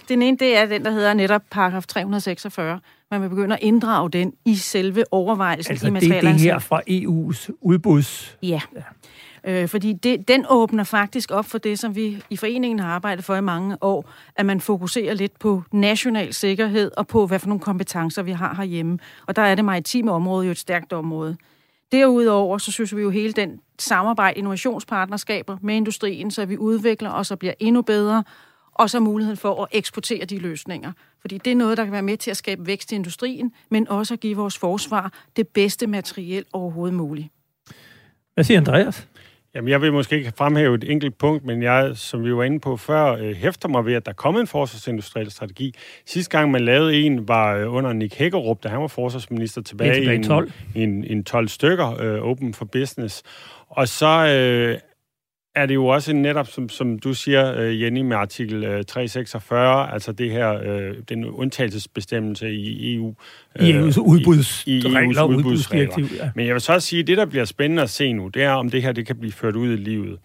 den 0.09 0.23
ene, 0.23 0.37
det 0.37 0.57
er 0.57 0.67
den, 0.67 0.85
der 0.85 0.91
hedder 0.91 1.15
netop 1.15 1.43
paragraf 1.51 1.87
346. 1.87 2.81
Man 3.11 3.23
vil 3.23 3.29
begynde 3.29 3.55
at 3.55 3.63
inddrage 3.63 4.11
den 4.11 4.33
i 4.45 4.55
selve 4.55 5.05
overvejelsen 5.11 5.73
altså, 5.73 5.87
i 5.87 5.91
det 5.91 6.17
er 6.17 6.21
det 6.21 6.41
her 6.41 6.59
fra 6.59 6.81
EU's 6.91 7.51
udbuds... 7.61 8.37
Ja. 8.43 8.61
Øh, 9.45 9.69
fordi 9.69 9.93
det, 9.93 10.29
den 10.29 10.45
åbner 10.49 10.85
faktisk 10.85 11.31
op 11.31 11.45
for 11.47 11.59
det, 11.59 11.79
som 11.79 11.97
vi 11.97 12.23
i 12.31 12.37
foreningen 12.37 12.79
har 12.79 12.89
arbejdet 12.89 13.25
for 13.25 13.37
i 13.37 13.41
mange 13.41 13.77
år, 13.81 14.11
at 14.37 14.47
man 14.47 14.61
fokuserer 14.61 15.15
lidt 15.15 15.39
på 15.39 15.63
national 15.73 16.35
sikkerhed 16.35 16.91
og 16.97 17.07
på, 17.07 17.27
hvad 17.27 17.39
for 17.39 17.49
nogle 17.49 17.61
kompetencer 17.61 18.23
vi 18.23 18.33
har 18.33 18.55
herhjemme. 18.55 18.99
Og 19.27 19.37
der 19.37 19.43
er 19.43 19.55
det 19.55 19.65
maritime 19.65 20.13
område 20.13 20.47
jo 20.47 20.51
et 20.51 20.59
stærkt 20.59 20.93
område. 20.93 21.37
Derudover 21.93 22.59
så 22.59 22.73
synes 22.73 22.97
vi 22.97 23.03
jo 23.03 23.11
hele 23.11 23.33
den 23.33 23.61
samarbejde, 23.79 24.39
innovationspartnerskaber 24.39 25.59
med 25.63 25.75
industrien, 25.77 26.31
så 26.31 26.45
vi 26.45 26.59
udvikler 26.59 27.11
os 27.11 27.31
og 27.31 27.39
bliver 27.39 27.55
endnu 27.59 27.83
bedre, 27.83 28.25
og 28.75 28.91
så 28.91 29.01
muligheden 29.01 29.37
for 29.37 29.63
at 29.63 29.69
eksportere 29.73 30.25
de 30.25 30.39
løsninger. 30.39 30.93
Fordi 31.21 31.39
det 31.39 31.51
er 31.51 31.57
noget, 31.57 31.77
der 31.77 31.85
kan 31.85 31.93
være 31.93 32.03
med 32.03 32.17
til 32.17 32.31
at 32.31 32.37
skabe 32.37 32.67
vækst 32.67 32.93
i 32.93 32.95
industrien, 32.95 33.53
men 33.71 33.89
også 33.89 34.15
at 34.15 34.21
give 34.21 34.37
vores 34.37 34.59
forsvar 34.59 35.13
det 35.37 35.49
bedste 35.49 35.87
materiel 35.87 36.45
overhovedet 36.53 36.95
muligt. 36.95 37.29
Hvad 38.35 38.45
siger 38.45 38.59
Andreas? 38.61 39.09
Jamen, 39.57 39.69
jeg 39.69 39.81
vil 39.81 39.93
måske 39.93 40.17
ikke 40.17 40.33
fremhæve 40.37 40.75
et 40.75 40.91
enkelt 40.91 41.19
punkt, 41.19 41.45
men 41.45 41.63
jeg, 41.63 41.91
som 41.95 42.25
vi 42.25 42.35
var 42.35 42.45
inde 42.45 42.61
på 42.61 42.77
før, 42.77 43.13
øh, 43.13 43.35
hæfter 43.35 43.69
mig 43.69 43.87
ved, 43.87 43.95
at 43.95 44.07
der 44.07 44.13
kom 44.13 44.37
en 44.37 44.47
forsvarsindustriel 44.47 45.31
strategi. 45.31 45.75
Sidste 46.07 46.39
gang, 46.39 46.51
man 46.51 46.61
lavede 46.61 46.95
en, 46.95 47.29
var 47.29 47.55
øh, 47.55 47.75
under 47.75 47.93
Nick 47.93 48.15
Hækkerup, 48.15 48.63
da 48.63 48.69
han 48.69 48.81
var 48.81 48.87
forsvarsminister 48.87 49.63
tilbage, 49.63 49.95
tilbage 49.95 50.15
i 50.15 50.17
en, 50.17 50.23
12. 50.23 50.53
en, 50.75 51.05
en 51.05 51.25
12 51.25 51.49
stykker, 51.49 52.01
øh, 52.01 52.23
Open 52.23 52.55
for 52.55 52.65
Business. 52.65 53.23
Og 53.69 53.89
så 53.89 54.27
øh, 54.27 54.79
er 55.57 55.67
det 55.67 55.75
jo 55.75 55.87
også 55.87 56.13
netop, 56.13 56.47
som, 56.47 56.69
som 56.69 56.99
du 56.99 57.15
siger, 57.15 57.69
uh, 57.69 57.83
Jenny, 57.83 58.01
med 58.01 58.17
artikel 58.17 58.65
uh, 58.65 58.71
øh, 58.71 58.85
346, 58.85 59.93
altså 59.93 60.13
det 60.13 60.31
her, 60.31 60.53
uh, 60.53 60.97
den 61.09 61.25
undtagelsesbestemmelse 61.25 62.51
i 62.51 62.95
EU. 62.95 63.15
I 63.61 63.73
EU's 63.73 64.01
udbudsregler, 64.01 65.01
i, 65.01 65.15
EU's 65.15 65.23
udbudsdirektiv, 65.23 66.07
ja. 66.17 66.31
Men 66.35 66.47
jeg 66.47 66.55
vil 66.55 66.61
så 66.61 66.73
også 66.73 66.89
sige, 66.89 67.01
at 67.01 67.07
det, 67.07 67.19
der 67.19 67.27
bliver 67.27 67.45
spændende 67.45 67.83
at 67.83 67.91
se 67.91 68.13
nu, 68.13 68.29
det 68.29 68.43
er, 68.43 68.51
om 68.51 68.71
det 68.71 68.83
her 68.83 68.93
det 68.93 69.07
kan 69.07 69.17
blive 69.17 69.33
ført 69.33 69.57
ud 69.57 69.73
i 69.73 69.77
livet. 69.77 70.19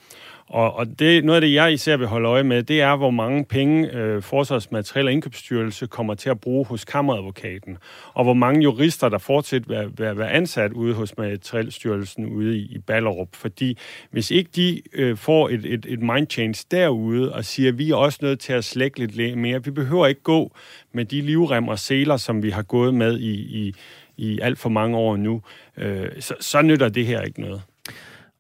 Og, 0.52 0.74
og 0.74 1.00
det, 1.00 1.26
noget 1.26 1.36
af 1.36 1.42
det, 1.42 1.54
jeg 1.54 1.74
især 1.74 1.98
vil 1.98 2.08
holde 2.08 2.30
øje 2.30 2.44
med, 2.44 2.64
det 2.64 2.82
er, 2.82 2.96
hvor 2.96 3.10
mange 3.10 3.46
penge 3.46 3.92
øh, 3.94 4.22
Forsvarsmateriel 4.22 5.08
og 5.08 5.14
Indkøbsstyrelse 5.14 5.88
kommer 5.88 6.16
til 6.16 6.30
at 6.30 6.40
bruge 6.40 6.66
hos 6.66 6.86
kammeradvokaten, 6.86 7.78
og 8.14 8.24
hvor 8.24 8.34
mange 8.34 8.64
jurister, 8.64 9.10
der 9.10 9.18
fortsat 9.18 9.70
vil 9.70 9.78
være, 9.98 10.18
være 10.18 10.32
ansat 10.32 10.74
ude 10.74 10.94
hos 10.94 11.18
Materielstyrelsen 11.18 12.26
ude 12.26 12.58
i, 12.58 12.62
i 12.62 12.80
Ballerup. 12.80 13.28
Fordi 13.34 13.78
hvis 14.12 14.32
ikke 14.32 14.50
de 14.56 14.82
øh, 14.94 15.18
får 15.18 15.50
et, 15.50 15.66
et, 15.66 15.86
et 15.90 16.02
mind 16.02 16.28
change 16.30 16.66
derude 16.72 17.34
og 17.34 17.46
siger, 17.46 17.70
at 17.70 17.78
vi 17.78 17.90
er 17.92 17.96
også 17.96 18.20
nødt 18.22 18.40
til 18.40 18.54
at 18.54 18.64
slække 18.64 19.00
lidt 19.00 19.38
mere, 19.38 19.64
vi 19.64 19.72
behøver 19.72 20.08
ikke 20.08 20.24
gå 20.24 20.52
med 20.94 21.06
de 21.06 21.22
livrem 21.22 21.68
og 21.68 21.80
seler, 21.80 22.18
som 22.18 22.44
vi 22.44 22.50
har 22.50 22.64
gået 22.64 22.94
med 22.94 23.20
i, 23.20 23.32
i, 23.32 23.74
i 24.18 24.40
alt 24.40 24.60
for 24.60 24.70
mange 24.70 24.98
år 24.98 25.18
nu, 25.18 25.42
øh, 25.78 26.08
så, 26.20 26.36
så 26.40 26.62
nytter 26.62 26.90
det 26.90 27.06
her 27.06 27.22
ikke 27.22 27.42
noget. 27.42 27.62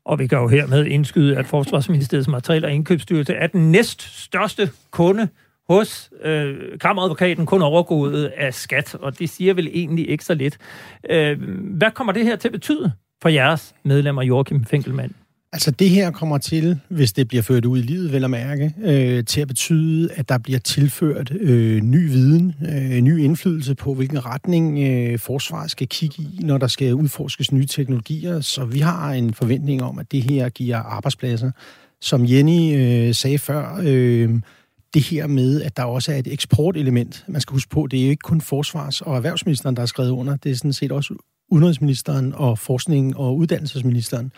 Og 0.05 0.19
vi 0.19 0.27
kan 0.27 0.37
jo 0.37 0.47
hermed 0.47 0.85
indskyde, 0.85 1.37
at 1.37 1.45
Forsvarsministeriets 1.45 2.27
materiel- 2.27 2.65
og 2.65 2.71
indkøbsstyrelse 2.71 3.33
er 3.33 3.47
den 3.47 3.71
næst 3.71 4.23
største 4.23 4.69
kunde 4.91 5.27
hos 5.69 6.09
øh, 6.23 6.79
kammeradvokaten, 6.79 7.45
kun 7.45 7.61
overgået 7.61 8.25
af 8.25 8.53
skat, 8.53 8.95
og 8.95 9.19
det 9.19 9.29
siger 9.29 9.53
vel 9.53 9.67
egentlig 9.67 10.09
ikke 10.09 10.25
så 10.25 10.33
lidt. 10.33 10.57
Øh, 11.09 11.41
hvad 11.77 11.91
kommer 11.91 12.13
det 12.13 12.25
her 12.25 12.35
til 12.35 12.47
at 12.47 12.51
betyde 12.51 12.91
for 13.21 13.29
jeres 13.29 13.75
medlemmer, 13.83 14.21
Joachim 14.21 14.65
Finkelmann? 14.65 15.15
Altså 15.53 15.71
det 15.71 15.89
her 15.89 16.11
kommer 16.11 16.37
til, 16.37 16.79
hvis 16.89 17.13
det 17.13 17.27
bliver 17.27 17.41
ført 17.41 17.65
ud 17.65 17.79
i 17.79 17.81
livet, 17.81 18.11
vel 18.11 18.23
at 18.23 18.29
mærke, 18.29 18.73
øh, 18.83 19.25
til 19.25 19.41
at 19.41 19.47
betyde, 19.47 20.13
at 20.13 20.29
der 20.29 20.37
bliver 20.37 20.59
tilført 20.59 21.31
øh, 21.39 21.81
ny 21.81 22.09
viden, 22.09 22.55
øh, 22.69 23.01
ny 23.01 23.19
indflydelse 23.19 23.75
på, 23.75 23.93
hvilken 23.93 24.25
retning 24.25 24.79
øh, 24.79 25.19
forsvaret 25.19 25.71
skal 25.71 25.87
kigge 25.87 26.15
i, 26.23 26.39
når 26.43 26.57
der 26.57 26.67
skal 26.67 26.93
udforskes 26.93 27.51
nye 27.51 27.65
teknologier. 27.65 28.41
Så 28.41 28.65
vi 28.65 28.79
har 28.79 29.11
en 29.11 29.33
forventning 29.33 29.83
om, 29.83 29.99
at 29.99 30.11
det 30.11 30.23
her 30.23 30.49
giver 30.49 30.77
arbejdspladser. 30.77 31.51
Som 32.01 32.25
Jenny 32.25 32.75
øh, 32.75 33.15
sagde 33.15 33.37
før, 33.37 33.79
øh, 33.83 34.29
det 34.93 35.03
her 35.03 35.27
med, 35.27 35.61
at 35.61 35.77
der 35.77 35.83
også 35.83 36.11
er 36.11 36.17
et 36.17 36.27
eksportelement. 36.33 37.25
Man 37.27 37.41
skal 37.41 37.53
huske 37.53 37.69
på, 37.69 37.87
det 37.91 37.99
er 37.99 38.03
jo 38.03 38.09
ikke 38.09 38.21
kun 38.23 38.41
forsvars- 38.41 39.01
og 39.01 39.15
erhvervsministeren, 39.15 39.75
der 39.75 39.81
har 39.81 39.87
skrevet 39.87 40.09
under. 40.09 40.35
Det 40.35 40.51
er 40.51 40.55
sådan 40.55 40.73
set 40.73 40.91
også 40.91 41.13
udenrigsministeren 41.49 42.33
og 42.35 42.59
forskning- 42.59 43.17
og 43.17 43.37
uddannelsesministeren. 43.37 44.31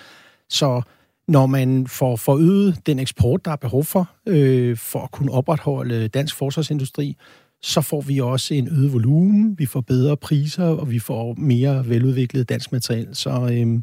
Så 0.50 0.82
når 1.27 1.46
man 1.46 1.88
får 1.88 2.15
forøget 2.15 2.77
den 2.86 3.00
eksport, 3.00 3.46
der 3.46 3.51
er 3.51 3.56
behov 3.56 3.84
for, 3.84 4.10
øh, 4.27 4.77
for 4.77 5.00
at 5.00 5.12
kunne 5.12 5.32
opretholde 5.32 6.08
dansk 6.08 6.36
forsvarsindustri, 6.36 7.18
så 7.62 7.82
får 7.82 8.01
vi 8.01 8.20
også 8.20 8.53
en 8.53 8.68
øget 8.68 8.94
volumen, 8.94 9.56
vi 9.60 9.65
får 9.65 9.82
bedre 9.82 10.18
priser, 10.18 10.65
og 10.65 10.92
vi 10.92 11.00
får 11.00 11.34
mere 11.38 11.89
veludviklet 11.89 12.50
dansk 12.50 12.72
materiel. 12.72 13.08
Så, 13.13 13.50
øh, 13.51 13.82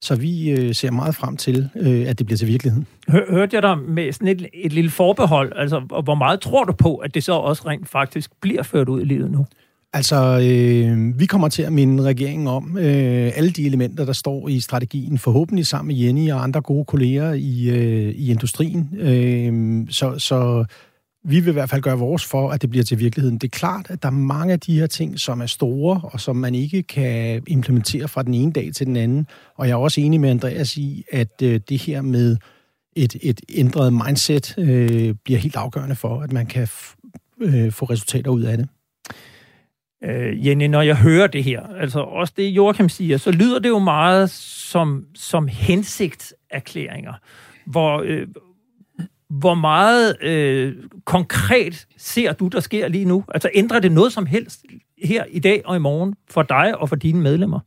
så 0.00 0.16
vi 0.16 0.50
øh, 0.50 0.74
ser 0.74 0.90
meget 0.90 1.14
frem 1.14 1.36
til, 1.36 1.70
øh, 1.76 2.08
at 2.08 2.18
det 2.18 2.26
bliver 2.26 2.38
til 2.38 2.48
virkelighed. 2.48 2.82
Hør, 3.08 3.24
hørte 3.30 3.56
jeg 3.56 3.62
dig 3.62 3.78
med 3.78 4.12
sådan 4.12 4.28
et, 4.28 4.48
et 4.54 4.72
lille 4.72 4.90
forbehold? 4.90 5.52
Altså, 5.56 5.80
hvor 6.04 6.14
meget 6.14 6.40
tror 6.40 6.64
du 6.64 6.72
på, 6.72 6.96
at 6.96 7.14
det 7.14 7.24
så 7.24 7.32
også 7.32 7.62
rent 7.66 7.88
faktisk 7.88 8.30
bliver 8.40 8.62
ført 8.62 8.88
ud 8.88 9.00
i 9.00 9.04
livet 9.04 9.30
nu? 9.30 9.46
Altså, 9.92 10.40
øh, 10.42 11.20
vi 11.20 11.26
kommer 11.26 11.48
til 11.48 11.62
at 11.62 11.72
minde 11.72 12.02
regeringen 12.02 12.46
om 12.46 12.78
øh, 12.78 13.32
alle 13.36 13.50
de 13.50 13.66
elementer, 13.66 14.04
der 14.04 14.12
står 14.12 14.48
i 14.48 14.60
strategien, 14.60 15.18
forhåbentlig 15.18 15.66
sammen 15.66 15.86
med 15.86 16.04
Jenny 16.04 16.30
og 16.30 16.42
andre 16.42 16.60
gode 16.60 16.84
kolleger 16.84 17.32
i, 17.32 17.68
øh, 17.68 18.14
i 18.14 18.30
industrien. 18.30 18.88
Øh, 18.98 19.86
så, 19.90 20.18
så 20.18 20.64
vi 21.24 21.40
vil 21.40 21.48
i 21.48 21.52
hvert 21.52 21.70
fald 21.70 21.82
gøre 21.82 21.98
vores 21.98 22.24
for, 22.24 22.50
at 22.50 22.62
det 22.62 22.70
bliver 22.70 22.84
til 22.84 22.98
virkeligheden. 22.98 23.38
Det 23.38 23.44
er 23.44 23.58
klart, 23.58 23.86
at 23.88 24.02
der 24.02 24.08
er 24.08 24.12
mange 24.12 24.52
af 24.52 24.60
de 24.60 24.78
her 24.78 24.86
ting, 24.86 25.20
som 25.20 25.40
er 25.40 25.46
store, 25.46 26.00
og 26.04 26.20
som 26.20 26.36
man 26.36 26.54
ikke 26.54 26.82
kan 26.82 27.42
implementere 27.46 28.08
fra 28.08 28.22
den 28.22 28.34
ene 28.34 28.52
dag 28.52 28.70
til 28.74 28.86
den 28.86 28.96
anden. 28.96 29.26
Og 29.56 29.68
jeg 29.68 29.72
er 29.72 29.78
også 29.78 30.00
enig 30.00 30.20
med 30.20 30.30
Andreas 30.30 30.76
i, 30.76 31.04
at 31.12 31.42
øh, 31.42 31.60
det 31.68 31.78
her 31.82 32.02
med 32.02 32.36
et, 32.96 33.16
et 33.22 33.40
ændret 33.54 33.92
mindset 33.92 34.54
øh, 34.58 35.14
bliver 35.24 35.40
helt 35.40 35.56
afgørende 35.56 35.96
for, 35.96 36.20
at 36.20 36.32
man 36.32 36.46
kan 36.46 36.64
f- 36.64 36.96
øh, 37.40 37.72
få 37.72 37.84
resultater 37.84 38.30
ud 38.30 38.42
af 38.42 38.56
det. 38.56 38.68
Øh, 40.04 40.46
Jenny, 40.46 40.66
når 40.66 40.82
jeg 40.82 40.96
hører 40.96 41.26
det 41.26 41.44
her, 41.44 41.62
altså 41.66 42.00
også 42.00 42.32
det 42.36 42.48
Joachim 42.48 42.88
siger, 42.88 43.16
så 43.16 43.30
lyder 43.30 43.58
det 43.58 43.68
jo 43.68 43.78
meget 43.78 44.30
som, 44.30 45.04
som 45.14 45.48
hensigtserklæringer, 45.48 47.12
hvor, 47.66 48.02
øh, 48.06 48.26
hvor 49.28 49.54
meget 49.54 50.22
øh, 50.22 50.74
konkret 51.04 51.86
ser 51.96 52.32
du, 52.32 52.48
der 52.48 52.60
sker 52.60 52.88
lige 52.88 53.04
nu? 53.04 53.24
Altså 53.34 53.50
ændrer 53.54 53.80
det 53.80 53.92
noget 53.92 54.12
som 54.12 54.26
helst 54.26 54.64
her 55.04 55.24
i 55.30 55.38
dag 55.38 55.62
og 55.64 55.76
i 55.76 55.78
morgen 55.78 56.14
for 56.30 56.42
dig 56.42 56.78
og 56.78 56.88
for 56.88 56.96
dine 56.96 57.20
medlemmer? 57.20 57.60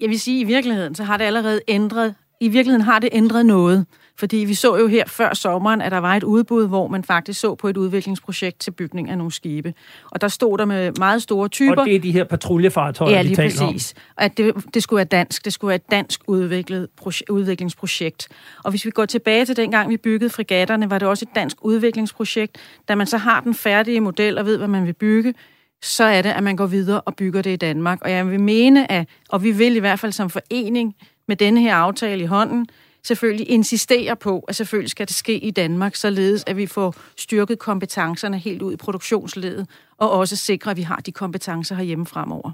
Jeg 0.00 0.08
vil 0.08 0.20
sige, 0.20 0.40
at 0.40 0.44
i 0.44 0.46
virkeligheden, 0.46 0.94
så 0.94 1.04
har 1.04 1.16
det 1.16 1.24
allerede 1.24 1.60
ændret, 1.68 2.14
i 2.40 2.48
virkeligheden 2.48 2.84
har 2.84 2.98
det 2.98 3.08
ændret 3.12 3.46
noget. 3.46 3.86
Fordi 4.18 4.36
vi 4.36 4.54
så 4.54 4.76
jo 4.76 4.86
her 4.86 5.04
før 5.06 5.34
sommeren, 5.34 5.80
at 5.80 5.92
der 5.92 5.98
var 5.98 6.14
et 6.16 6.22
udbud, 6.22 6.68
hvor 6.68 6.88
man 6.88 7.04
faktisk 7.04 7.40
så 7.40 7.54
på 7.54 7.68
et 7.68 7.76
udviklingsprojekt 7.76 8.60
til 8.60 8.70
bygning 8.70 9.10
af 9.10 9.18
nogle 9.18 9.32
skibe. 9.32 9.74
Og 10.10 10.20
der 10.20 10.28
stod 10.28 10.58
der 10.58 10.64
med 10.64 10.92
meget 10.98 11.22
store 11.22 11.48
typer. 11.48 11.80
Og 11.80 11.86
det 11.86 11.94
er 11.94 12.00
de 12.00 12.12
her 12.12 12.24
patruljefartøjer, 12.24 13.16
ja, 13.16 13.22
vi 13.22 13.34
taler 13.34 13.66
præcis. 13.66 13.94
om. 13.96 14.24
at 14.24 14.38
det, 14.38 14.54
det 14.74 14.82
skulle 14.82 14.98
være 14.98 15.04
dansk. 15.04 15.44
Det 15.44 15.52
skulle 15.52 15.68
være 15.68 15.76
et 15.76 15.90
dansk 15.90 16.20
udviklet 16.26 16.88
udviklingsprojekt. 17.30 18.28
Og 18.64 18.70
hvis 18.70 18.84
vi 18.84 18.90
går 18.90 19.04
tilbage 19.04 19.44
til 19.44 19.56
dengang, 19.56 19.90
vi 19.90 19.96
byggede 19.96 20.30
frigatterne, 20.30 20.90
var 20.90 20.98
det 20.98 21.08
også 21.08 21.24
et 21.30 21.34
dansk 21.34 21.56
udviklingsprojekt. 21.62 22.56
Da 22.88 22.94
man 22.94 23.06
så 23.06 23.16
har 23.16 23.40
den 23.40 23.54
færdige 23.54 24.00
model 24.00 24.38
og 24.38 24.46
ved, 24.46 24.58
hvad 24.58 24.68
man 24.68 24.86
vil 24.86 24.92
bygge, 24.92 25.34
så 25.82 26.04
er 26.04 26.22
det, 26.22 26.30
at 26.30 26.42
man 26.42 26.56
går 26.56 26.66
videre 26.66 27.00
og 27.00 27.16
bygger 27.16 27.42
det 27.42 27.50
i 27.50 27.56
Danmark. 27.56 27.98
Og 28.02 28.10
jeg 28.10 28.30
vil 28.30 28.40
mene, 28.40 28.92
at, 28.92 29.08
og 29.28 29.42
vi 29.42 29.50
vil 29.50 29.76
i 29.76 29.78
hvert 29.78 29.98
fald 29.98 30.12
som 30.12 30.30
forening 30.30 30.94
med 31.28 31.36
denne 31.36 31.60
her 31.60 31.74
aftale 31.74 32.22
i 32.22 32.26
hånden, 32.26 32.66
selvfølgelig 33.08 33.50
insisterer 33.50 34.14
på, 34.14 34.44
at 34.48 34.56
selvfølgelig 34.56 34.90
skal 34.90 35.08
det 35.08 35.16
ske 35.16 35.38
i 35.38 35.50
Danmark, 35.50 35.94
således 35.96 36.44
at 36.46 36.56
vi 36.56 36.66
får 36.66 36.94
styrket 37.16 37.58
kompetencerne 37.58 38.38
helt 38.38 38.62
ud 38.62 38.72
i 38.72 38.76
produktionsledet, 38.76 39.66
og 39.98 40.10
også 40.10 40.36
sikre, 40.36 40.70
at 40.70 40.76
vi 40.76 40.82
har 40.82 40.96
de 40.96 41.12
kompetencer 41.12 41.74
herhjemme 41.74 42.06
fremover. 42.06 42.52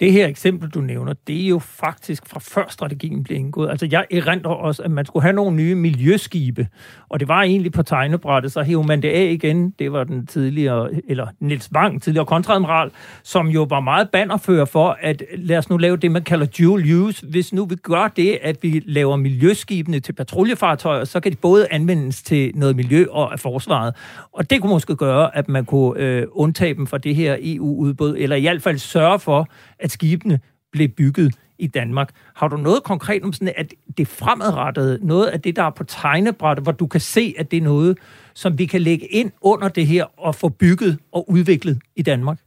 Det 0.00 0.12
her 0.12 0.26
eksempel, 0.26 0.70
du 0.70 0.80
nævner, 0.80 1.12
det 1.26 1.44
er 1.44 1.48
jo 1.48 1.58
faktisk 1.58 2.26
fra 2.26 2.40
før 2.40 2.64
strategien 2.68 3.24
blev 3.24 3.38
indgået. 3.38 3.70
Altså, 3.70 3.88
jeg 3.90 4.06
erindrer 4.10 4.52
også, 4.52 4.82
at 4.82 4.90
man 4.90 5.06
skulle 5.06 5.22
have 5.22 5.32
nogle 5.32 5.56
nye 5.56 5.74
miljøskibe, 5.74 6.68
og 7.08 7.20
det 7.20 7.28
var 7.28 7.42
egentlig 7.42 7.72
på 7.72 7.82
tegnebrættet, 7.82 8.52
så 8.52 8.62
hævde 8.62 8.86
man 8.86 9.02
det 9.02 9.08
af 9.08 9.30
igen. 9.30 9.70
Det 9.70 9.92
var 9.92 10.04
den 10.04 10.26
tidligere, 10.26 10.90
eller 11.08 11.26
Nils 11.40 11.70
Wang, 11.74 12.02
tidligere 12.02 12.26
kontradmiral, 12.26 12.90
som 13.22 13.46
jo 13.46 13.62
var 13.62 13.80
meget 13.80 14.10
bannerfører 14.10 14.64
for, 14.64 14.98
at 15.00 15.22
lad 15.36 15.58
os 15.58 15.70
nu 15.70 15.76
lave 15.76 15.96
det, 15.96 16.10
man 16.10 16.22
kalder 16.22 16.46
dual 16.46 16.94
use. 16.94 17.26
Hvis 17.26 17.52
nu 17.52 17.64
vi 17.64 17.74
gør 17.74 18.08
det, 18.16 18.38
at 18.42 18.56
vi 18.62 18.82
laver 18.86 19.16
miljøskibene 19.16 20.00
til 20.00 20.12
patruljefartøjer, 20.12 21.04
så 21.04 21.20
kan 21.20 21.32
de 21.32 21.36
både 21.36 21.66
anvendes 21.70 22.22
til 22.22 22.52
noget 22.54 22.76
miljø 22.76 23.06
og 23.10 23.32
af 23.32 23.40
forsvaret. 23.40 23.94
Og 24.32 24.50
det 24.50 24.60
kunne 24.60 24.72
måske 24.72 24.96
gøre, 24.96 25.36
at 25.36 25.48
man 25.48 25.64
kunne 25.64 26.00
øh, 26.00 26.26
undtage 26.32 26.74
dem 26.74 26.86
fra 26.86 26.98
det 26.98 27.14
her 27.14 27.36
EU-udbud, 27.40 28.14
eller 28.18 28.36
i 28.36 28.40
hvert 28.40 28.62
fald 28.62 28.78
sørge 28.78 29.18
for, 29.18 29.48
at 29.80 29.90
skibene 29.90 30.40
blev 30.72 30.88
bygget 30.88 31.34
i 31.58 31.66
Danmark. 31.66 32.10
Har 32.34 32.48
du 32.48 32.56
noget 32.56 32.82
konkret 32.82 33.22
om 33.22 33.32
sådan, 33.32 33.54
at 33.56 33.74
det 33.98 34.08
fremadrettede, 34.08 34.98
noget 35.06 35.26
af 35.26 35.40
det, 35.40 35.56
der 35.56 35.62
er 35.62 35.70
på 35.70 35.84
tegnebrættet, 35.84 36.64
hvor 36.64 36.72
du 36.72 36.86
kan 36.86 37.00
se, 37.00 37.34
at 37.38 37.50
det 37.50 37.56
er 37.56 37.62
noget, 37.62 37.98
som 38.34 38.58
vi 38.58 38.66
kan 38.66 38.82
lægge 38.82 39.06
ind 39.06 39.30
under 39.40 39.68
det 39.68 39.86
her 39.86 40.20
og 40.20 40.34
få 40.34 40.48
bygget 40.48 40.98
og 41.12 41.30
udviklet 41.30 41.82
i 41.96 42.02
Danmark? 42.02 42.38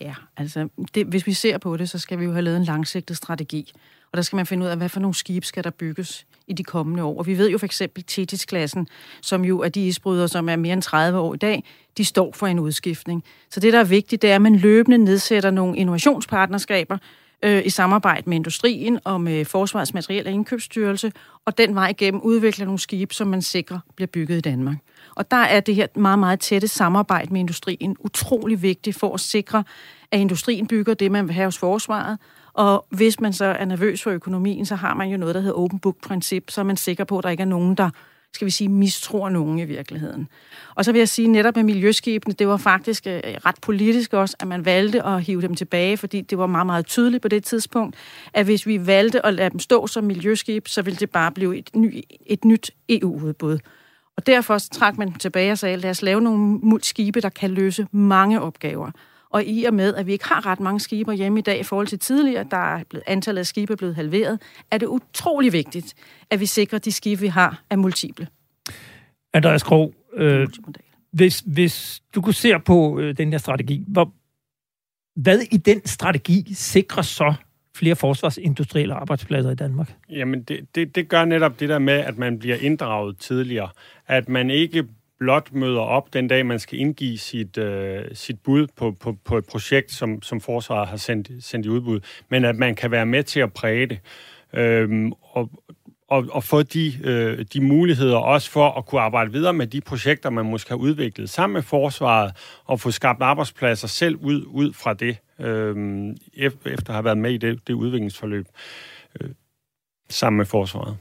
Ja, 0.00 0.14
altså 0.36 0.68
det, 0.94 1.06
hvis 1.06 1.26
vi 1.26 1.32
ser 1.32 1.58
på 1.58 1.76
det, 1.76 1.90
så 1.90 1.98
skal 1.98 2.18
vi 2.18 2.24
jo 2.24 2.32
have 2.32 2.42
lavet 2.42 2.56
en 2.56 2.64
langsigtet 2.64 3.16
strategi. 3.16 3.72
Og 4.12 4.16
der 4.16 4.22
skal 4.22 4.36
man 4.36 4.46
finde 4.46 4.64
ud 4.64 4.70
af, 4.70 4.76
hvad 4.76 4.88
for 4.88 5.00
nogle 5.00 5.14
skibe 5.14 5.46
skal 5.46 5.64
der 5.64 5.70
bygges 5.70 6.26
i 6.46 6.52
de 6.52 6.64
kommende 6.64 7.02
år. 7.02 7.18
Og 7.18 7.26
vi 7.26 7.38
ved 7.38 7.50
jo 7.50 7.58
for 7.58 7.66
eksempel 7.66 8.04
Tetis-klassen, 8.04 8.88
som 9.22 9.44
jo 9.44 9.60
er 9.60 9.68
de 9.68 9.86
isbrydere, 9.86 10.28
som 10.28 10.48
er 10.48 10.56
mere 10.56 10.72
end 10.72 10.82
30 10.82 11.18
år 11.18 11.34
i 11.34 11.36
dag, 11.36 11.64
de 11.96 12.04
står 12.04 12.32
for 12.32 12.46
en 12.46 12.58
udskiftning. 12.58 13.24
Så 13.50 13.60
det, 13.60 13.72
der 13.72 13.80
er 13.80 13.84
vigtigt, 13.84 14.22
det 14.22 14.30
er, 14.30 14.34
at 14.34 14.42
man 14.42 14.56
løbende 14.56 14.98
nedsætter 14.98 15.50
nogle 15.50 15.76
innovationspartnerskaber, 15.76 16.98
øh, 17.42 17.62
i 17.66 17.70
samarbejde 17.70 18.30
med 18.30 18.36
industrien 18.36 18.98
og 19.04 19.20
med 19.20 19.44
Forsvarets 19.44 19.94
Materiel 19.94 20.26
og 20.26 20.32
Indkøbsstyrelse, 20.32 21.12
og 21.44 21.58
den 21.58 21.74
vej 21.74 21.88
igennem 21.88 22.20
udvikler 22.20 22.64
nogle 22.64 22.78
skibe, 22.78 23.14
som 23.14 23.26
man 23.26 23.42
sikrer 23.42 23.78
bliver 23.96 24.06
bygget 24.06 24.36
i 24.36 24.40
Danmark. 24.40 24.76
Og 25.14 25.30
der 25.30 25.36
er 25.36 25.60
det 25.60 25.74
her 25.74 25.86
meget, 25.96 26.18
meget 26.18 26.40
tætte 26.40 26.68
samarbejde 26.68 27.32
med 27.32 27.40
industrien 27.40 27.96
utrolig 28.00 28.62
vigtigt 28.62 28.98
for 28.98 29.14
at 29.14 29.20
sikre, 29.20 29.64
at 30.12 30.20
industrien 30.20 30.66
bygger 30.66 30.94
det, 30.94 31.12
man 31.12 31.26
vil 31.26 31.34
have 31.34 31.46
hos 31.46 31.58
forsvaret, 31.58 32.18
og 32.52 32.86
hvis 32.90 33.20
man 33.20 33.32
så 33.32 33.44
er 33.44 33.64
nervøs 33.64 34.02
for 34.02 34.10
økonomien, 34.10 34.66
så 34.66 34.74
har 34.74 34.94
man 34.94 35.08
jo 35.08 35.16
noget, 35.16 35.34
der 35.34 35.40
hedder 35.40 35.58
open 35.58 35.78
book-princip, 35.78 36.50
så 36.50 36.60
er 36.60 36.64
man 36.64 36.76
sikker 36.76 37.04
på, 37.04 37.18
at 37.18 37.24
der 37.24 37.30
ikke 37.30 37.40
er 37.40 37.46
nogen, 37.46 37.74
der 37.74 37.90
skal 38.36 38.46
vi 38.46 38.50
sige, 38.50 38.68
mistror 38.68 39.28
nogen 39.28 39.58
i 39.58 39.64
virkeligheden. 39.64 40.28
Og 40.74 40.84
så 40.84 40.92
vil 40.92 40.98
jeg 40.98 41.08
sige, 41.08 41.28
netop 41.28 41.56
med 41.56 41.64
miljøskibene, 41.64 42.34
det 42.34 42.48
var 42.48 42.56
faktisk 42.56 43.06
øh, 43.06 43.20
ret 43.24 43.54
politisk 43.62 44.12
også, 44.12 44.36
at 44.40 44.48
man 44.48 44.64
valgte 44.64 45.02
at 45.02 45.22
hive 45.22 45.42
dem 45.42 45.54
tilbage, 45.54 45.96
fordi 45.96 46.20
det 46.20 46.38
var 46.38 46.46
meget, 46.46 46.66
meget 46.66 46.86
tydeligt 46.86 47.22
på 47.22 47.28
det 47.28 47.44
tidspunkt, 47.44 47.96
at 48.32 48.44
hvis 48.44 48.66
vi 48.66 48.86
valgte 48.86 49.26
at 49.26 49.34
lade 49.34 49.50
dem 49.50 49.58
stå 49.58 49.86
som 49.86 50.04
miljøskib, 50.04 50.68
så 50.68 50.82
ville 50.82 50.96
det 50.96 51.10
bare 51.10 51.32
blive 51.32 51.58
et, 51.58 51.70
ny, 51.76 52.02
et 52.26 52.44
nyt 52.44 52.70
EU-udbud. 52.88 53.58
Og 54.16 54.26
derfor 54.26 54.58
trak 54.58 54.98
man 54.98 55.08
dem 55.08 55.16
tilbage 55.16 55.52
og 55.52 55.58
sagde, 55.58 55.76
lad 55.76 55.90
os 55.90 56.02
lave 56.02 56.20
nogle 56.20 56.60
skibe, 56.82 57.20
der 57.20 57.28
kan 57.28 57.50
løse 57.50 57.86
mange 57.92 58.40
opgaver. 58.40 58.90
Og 59.36 59.44
i 59.44 59.64
og 59.64 59.74
med, 59.74 59.94
at 59.94 60.06
vi 60.06 60.12
ikke 60.12 60.24
har 60.24 60.46
ret 60.46 60.60
mange 60.60 60.80
skibe 60.80 61.12
hjemme 61.12 61.38
i 61.38 61.42
dag 61.42 61.60
i 61.60 61.62
forhold 61.62 61.86
til 61.86 61.98
tidligere, 61.98 62.46
der 62.50 62.56
er 62.76 62.84
blevet, 62.90 63.04
antallet 63.06 63.40
af 63.40 63.46
skibe 63.46 63.72
er 63.72 63.76
blevet 63.76 63.94
halveret, 63.94 64.40
er 64.70 64.78
det 64.78 64.86
utrolig 64.86 65.52
vigtigt, 65.52 65.94
at 66.30 66.40
vi 66.40 66.46
sikrer, 66.46 66.76
at 66.76 66.84
de 66.84 66.92
skibe, 66.92 67.20
vi 67.20 67.26
har, 67.26 67.62
er 67.70 67.76
multiple. 67.76 68.26
Andreas 69.32 69.62
Krog, 69.62 69.94
øh, 70.14 70.48
hvis, 71.12 71.42
hvis 71.46 72.02
du 72.14 72.20
kunne 72.20 72.34
se 72.34 72.58
på 72.58 73.00
øh, 73.00 73.16
den 73.16 73.30
her 73.30 73.38
strategi, 73.38 73.84
hvor, 73.88 74.12
hvad 75.20 75.38
i 75.50 75.56
den 75.56 75.86
strategi 75.86 76.54
sikrer 76.54 77.02
så 77.02 77.34
flere 77.76 77.96
forsvarsindustrielle 77.96 78.94
arbejdspladser 78.94 79.50
i 79.50 79.54
Danmark? 79.54 79.94
Jamen, 80.10 80.42
det, 80.42 80.74
det, 80.74 80.94
det 80.94 81.08
gør 81.08 81.24
netop 81.24 81.60
det 81.60 81.68
der 81.68 81.78
med, 81.78 81.94
at 81.94 82.18
man 82.18 82.38
bliver 82.38 82.56
inddraget 82.56 83.18
tidligere. 83.18 83.68
At 84.06 84.28
man 84.28 84.50
ikke 84.50 84.84
blot 85.18 85.52
møder 85.52 85.80
op 85.80 86.12
den 86.12 86.28
dag, 86.28 86.46
man 86.46 86.58
skal 86.58 86.78
indgive 86.78 87.18
sit, 87.18 87.58
øh, 87.58 88.04
sit 88.12 88.40
bud 88.40 88.66
på, 88.76 88.92
på, 89.00 89.16
på 89.24 89.38
et 89.38 89.44
projekt, 89.46 89.92
som, 89.92 90.22
som 90.22 90.40
forsvaret 90.40 90.88
har 90.88 90.96
sendt, 90.96 91.44
sendt 91.44 91.66
i 91.66 91.68
udbud, 91.68 92.00
men 92.28 92.44
at 92.44 92.56
man 92.56 92.74
kan 92.74 92.90
være 92.90 93.06
med 93.06 93.22
til 93.22 93.40
at 93.40 93.52
præge 93.52 93.86
det. 93.86 94.00
Øhm, 94.52 95.12
og, 95.12 95.50
og, 96.08 96.26
og 96.30 96.44
få 96.44 96.62
de, 96.62 96.92
øh, 97.04 97.44
de 97.52 97.60
muligheder 97.60 98.16
også 98.16 98.50
for 98.50 98.70
at 98.70 98.86
kunne 98.86 99.00
arbejde 99.00 99.32
videre 99.32 99.52
med 99.52 99.66
de 99.66 99.80
projekter, 99.80 100.30
man 100.30 100.50
måske 100.50 100.70
har 100.70 100.76
udviklet 100.76 101.30
sammen 101.30 101.54
med 101.54 101.62
forsvaret, 101.62 102.32
og 102.64 102.80
få 102.80 102.90
skabt 102.90 103.22
arbejdspladser 103.22 103.88
selv 103.88 104.16
ud, 104.16 104.44
ud 104.46 104.72
fra 104.72 104.94
det, 104.94 105.16
øh, 105.40 106.14
efter 106.64 106.88
at 106.88 106.94
have 106.94 107.04
været 107.04 107.18
med 107.18 107.30
i 107.30 107.36
det, 107.36 107.68
det 107.68 107.74
udviklingsforløb 107.74 108.46
øh, 109.20 109.30
sammen 110.08 110.36
med 110.36 110.46
forsvaret. 110.46 110.96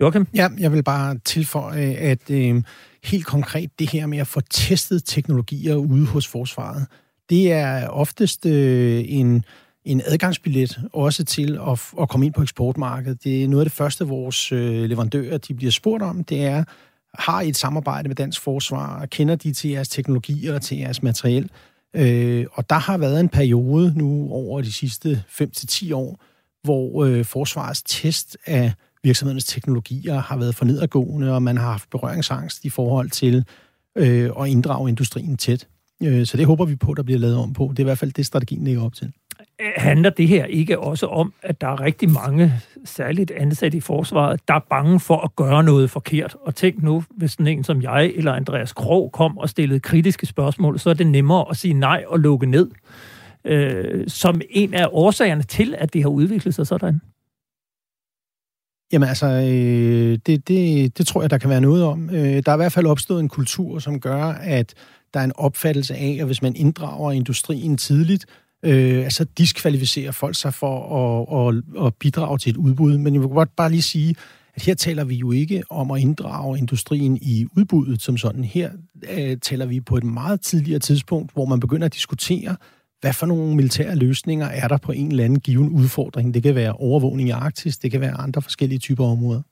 Joachim? 0.00 0.26
Ja, 0.34 0.48
jeg 0.58 0.72
vil 0.72 0.82
bare 0.82 1.18
tilføje, 1.24 1.94
at 1.94 2.30
øh, 2.30 2.62
helt 3.04 3.26
konkret 3.26 3.70
det 3.78 3.90
her 3.90 4.06
med 4.06 4.18
at 4.18 4.26
få 4.26 4.40
testet 4.40 5.04
teknologier 5.04 5.74
ude 5.74 6.06
hos 6.06 6.26
forsvaret, 6.26 6.86
det 7.30 7.52
er 7.52 7.88
oftest 7.88 8.46
øh, 8.46 9.04
en, 9.06 9.44
en 9.84 10.02
adgangsbillet 10.06 10.80
også 10.92 11.24
til 11.24 11.58
at, 11.68 11.82
at 12.00 12.08
komme 12.08 12.26
ind 12.26 12.34
på 12.34 12.42
eksportmarkedet. 12.42 13.24
Det 13.24 13.44
er 13.44 13.48
noget 13.48 13.60
af 13.60 13.66
det 13.66 13.72
første, 13.72 14.06
vores 14.06 14.52
øh, 14.52 14.84
leverandører 14.84 15.38
de 15.38 15.54
bliver 15.54 15.72
spurgt 15.72 16.02
om, 16.02 16.24
det 16.24 16.44
er, 16.44 16.64
har 17.18 17.40
I 17.40 17.48
et 17.48 17.56
samarbejde 17.56 18.08
med 18.08 18.16
Dansk 18.16 18.40
Forsvar? 18.40 19.06
Kender 19.06 19.34
de 19.34 19.52
til 19.52 19.70
jeres 19.70 19.88
teknologier 19.88 20.54
og 20.54 20.62
til 20.62 20.78
jeres 20.78 21.02
materiel? 21.02 21.50
Øh, 21.94 22.46
og 22.52 22.70
der 22.70 22.78
har 22.78 22.98
været 22.98 23.20
en 23.20 23.28
periode 23.28 23.92
nu 23.96 24.28
over 24.30 24.60
de 24.60 24.72
sidste 24.72 25.24
5-10 25.28 25.94
år, 25.94 26.20
hvor 26.62 27.04
øh, 27.04 27.24
forsvarets 27.24 27.82
test 27.82 28.36
af 28.46 28.72
virksomhedernes 29.06 29.44
teknologier 29.44 30.20
har 30.20 30.36
været 30.36 30.54
for 30.54 30.64
nedadgående, 30.64 31.34
og 31.34 31.42
man 31.42 31.56
har 31.56 31.70
haft 31.70 31.90
berøringsangst 31.90 32.64
i 32.64 32.70
forhold 32.70 33.10
til 33.10 33.44
øh, 33.96 34.30
at 34.40 34.48
inddrage 34.48 34.88
industrien 34.88 35.36
tæt. 35.36 35.66
Øh, 36.02 36.26
så 36.26 36.36
det 36.36 36.46
håber 36.46 36.64
vi 36.64 36.76
på, 36.76 36.94
der 36.94 37.02
bliver 37.02 37.18
lavet 37.18 37.36
om 37.36 37.52
på. 37.52 37.68
Det 37.70 37.78
er 37.78 37.82
i 37.82 37.84
hvert 37.84 37.98
fald 37.98 38.12
det, 38.12 38.26
strategien 38.26 38.64
ligger 38.64 38.82
op 38.84 38.94
til. 38.94 39.12
Handler 39.76 40.10
det 40.10 40.28
her 40.28 40.44
ikke 40.44 40.78
også 40.78 41.06
om, 41.06 41.32
at 41.42 41.60
der 41.60 41.66
er 41.66 41.80
rigtig 41.80 42.10
mange, 42.10 42.52
særligt 42.84 43.30
ansatte 43.30 43.78
i 43.78 43.80
forsvaret, 43.80 44.48
der 44.48 44.54
er 44.54 44.64
bange 44.70 45.00
for 45.00 45.18
at 45.20 45.36
gøre 45.36 45.64
noget 45.64 45.90
forkert? 45.90 46.36
Og 46.40 46.54
tænk 46.54 46.82
nu, 46.82 47.04
hvis 47.16 47.30
sådan 47.30 47.46
en 47.46 47.64
som 47.64 47.82
jeg 47.82 48.12
eller 48.16 48.32
Andreas 48.32 48.72
Krog 48.72 49.12
kom 49.12 49.38
og 49.38 49.48
stillede 49.48 49.80
kritiske 49.80 50.26
spørgsmål, 50.26 50.78
så 50.78 50.90
er 50.90 50.94
det 50.94 51.06
nemmere 51.06 51.44
at 51.50 51.56
sige 51.56 51.74
nej 51.74 52.04
og 52.08 52.18
lukke 52.18 52.46
ned. 52.46 52.70
Øh, 53.44 54.08
som 54.08 54.40
en 54.50 54.74
af 54.74 54.86
årsagerne 54.92 55.42
til, 55.42 55.74
at 55.78 55.92
det 55.92 56.02
har 56.02 56.08
udviklet 56.08 56.54
sig 56.54 56.66
sådan. 56.66 57.00
Jamen 58.92 59.08
altså, 59.08 59.26
øh, 59.26 60.18
det, 60.26 60.48
det, 60.48 60.98
det 60.98 61.06
tror 61.06 61.20
jeg, 61.20 61.30
der 61.30 61.38
kan 61.38 61.50
være 61.50 61.60
noget 61.60 61.84
om. 61.84 62.10
Øh, 62.10 62.42
der 62.46 62.52
er 62.52 62.54
i 62.54 62.56
hvert 62.56 62.72
fald 62.72 62.86
opstået 62.86 63.20
en 63.20 63.28
kultur, 63.28 63.78
som 63.78 64.00
gør, 64.00 64.24
at 64.24 64.74
der 65.14 65.20
er 65.20 65.24
en 65.24 65.32
opfattelse 65.36 65.94
af, 65.94 66.16
at 66.20 66.26
hvis 66.26 66.42
man 66.42 66.56
inddrager 66.56 67.12
industrien 67.12 67.76
tidligt, 67.76 68.26
øh, 68.62 69.04
altså 69.04 69.24
diskvalificerer 69.38 70.12
folk 70.12 70.36
sig 70.36 70.54
for 70.54 70.76
at, 71.48 71.54
at, 71.54 71.86
at 71.86 71.94
bidrage 71.94 72.38
til 72.38 72.50
et 72.50 72.56
udbud. 72.56 72.98
Men 72.98 73.14
jeg 73.14 73.20
vil 73.20 73.28
godt 73.28 73.56
bare 73.56 73.70
lige 73.70 73.82
sige, 73.82 74.14
at 74.54 74.62
her 74.62 74.74
taler 74.74 75.04
vi 75.04 75.14
jo 75.14 75.32
ikke 75.32 75.62
om 75.70 75.90
at 75.90 76.00
inddrage 76.00 76.58
industrien 76.58 77.18
i 77.22 77.46
udbuddet 77.56 78.02
som 78.02 78.16
sådan. 78.16 78.44
Her 78.44 78.70
øh, 79.18 79.36
taler 79.42 79.66
vi 79.66 79.80
på 79.80 79.96
et 79.96 80.04
meget 80.04 80.40
tidligere 80.40 80.78
tidspunkt, 80.78 81.32
hvor 81.32 81.44
man 81.44 81.60
begynder 81.60 81.86
at 81.86 81.94
diskutere, 81.94 82.56
hvad 83.00 83.12
for 83.12 83.26
nogle 83.26 83.56
militære 83.56 83.96
løsninger 83.96 84.46
er 84.46 84.68
der 84.68 84.76
på 84.76 84.92
en 84.92 85.10
eller 85.10 85.24
anden 85.24 85.40
given 85.40 85.68
udfordring? 85.68 86.34
Det 86.34 86.42
kan 86.42 86.54
være 86.54 86.72
overvågning 86.72 87.28
i 87.28 87.32
Arktis, 87.32 87.78
det 87.78 87.90
kan 87.90 88.00
være 88.00 88.12
andre 88.12 88.42
forskellige 88.42 88.78
typer 88.78 89.04
områder. 89.04 89.42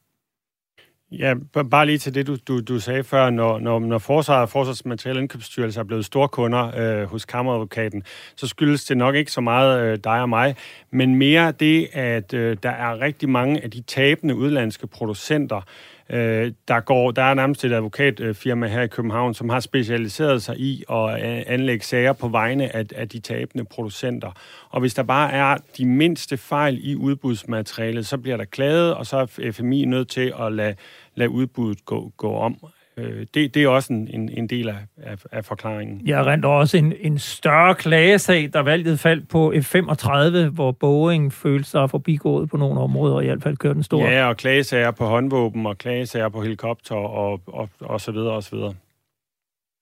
Ja, 1.12 1.34
bare 1.70 1.86
lige 1.86 1.98
til 1.98 2.14
det, 2.14 2.26
du, 2.26 2.36
du, 2.48 2.60
du 2.60 2.80
sagde 2.80 3.04
før, 3.04 3.30
når, 3.30 3.58
når, 3.58 3.78
når 3.78 3.98
Forsvaret 3.98 4.42
og 4.42 4.48
Forsvarsmateriel 4.48 5.18
Indkøbsstyrelse 5.18 5.80
er 5.80 5.84
blevet 5.84 6.04
storkunder 6.04 6.72
øh, 6.76 7.08
hos 7.08 7.24
kammeradvokaten, 7.24 8.02
så 8.36 8.46
skyldes 8.46 8.84
det 8.84 8.96
nok 8.96 9.14
ikke 9.14 9.32
så 9.32 9.40
meget 9.40 9.82
øh, 9.82 9.98
dig 10.04 10.20
og 10.20 10.28
mig, 10.28 10.56
men 10.90 11.14
mere 11.14 11.52
det, 11.52 11.88
at 11.92 12.34
øh, 12.34 12.56
der 12.62 12.70
er 12.70 13.00
rigtig 13.00 13.28
mange 13.28 13.64
af 13.64 13.70
de 13.70 13.80
tabende 13.80 14.36
udlandske 14.36 14.86
producenter, 14.86 15.56
Øh, 15.56 15.64
Øh, 16.10 16.52
der, 16.68 16.80
går, 16.80 17.10
der 17.10 17.22
er 17.22 17.34
nærmest 17.34 17.64
et 17.64 17.72
advokatfirma 17.72 18.66
her 18.66 18.82
i 18.82 18.86
København, 18.86 19.34
som 19.34 19.48
har 19.48 19.60
specialiseret 19.60 20.42
sig 20.42 20.58
i 20.58 20.84
at 20.90 21.14
øh, 21.14 21.42
anlægge 21.46 21.84
sager 21.84 22.12
på 22.12 22.28
vegne 22.28 22.76
af, 22.76 22.84
af 22.94 23.08
de 23.08 23.18
tabende 23.18 23.64
producenter. 23.64 24.32
Og 24.70 24.80
hvis 24.80 24.94
der 24.94 25.02
bare 25.02 25.32
er 25.32 25.56
de 25.78 25.86
mindste 25.86 26.36
fejl 26.36 26.80
i 26.82 26.96
udbudsmaterialet, 26.96 28.06
så 28.06 28.18
bliver 28.18 28.36
der 28.36 28.44
klaget, 28.44 28.94
og 28.94 29.06
så 29.06 29.16
er 29.16 29.52
FMI 29.52 29.84
nødt 29.84 30.08
til 30.08 30.32
at 30.40 30.52
lade, 30.52 30.74
lade 31.14 31.30
udbuddet 31.30 31.84
gå, 31.84 32.12
gå 32.16 32.34
om. 32.34 32.56
Øh, 32.96 33.26
det, 33.34 33.54
det 33.54 33.64
er 33.64 33.68
også 33.68 33.92
en, 33.92 34.08
en, 34.08 34.28
en 34.28 34.46
del 34.46 34.68
af, 34.68 34.76
af, 35.02 35.16
af 35.32 35.44
forklaringen. 35.44 36.02
Jeg 36.06 36.26
rent 36.26 36.44
også 36.44 36.76
en, 36.76 36.92
en 37.00 37.18
større 37.18 37.74
klagesag, 37.74 38.50
der 38.52 38.60
valgte 38.60 38.96
faldt 38.96 39.28
på 39.28 39.52
F-35, 39.52 40.50
hvor 40.50 40.72
Boeing 40.72 41.32
følte 41.32 41.70
sig 41.70 41.90
forbigået 41.90 42.50
på 42.50 42.56
nogle 42.56 42.80
områder, 42.80 43.14
og 43.14 43.22
i 43.22 43.26
hvert 43.26 43.42
fald 43.42 43.56
kørte 43.56 43.74
den 43.74 43.82
store. 43.82 44.08
Ja, 44.10 44.28
og 44.28 44.36
klagesager 44.36 44.90
på 44.90 45.04
håndvåben, 45.04 45.66
og 45.66 45.78
klagesager 45.78 46.28
på 46.28 46.42
helikopter, 46.42 46.94
og, 46.94 47.40
og, 47.46 47.68
og 47.80 48.00
så 48.00 48.12
videre, 48.12 48.32
og 48.32 48.42
så 48.42 48.56
videre. 48.56 48.74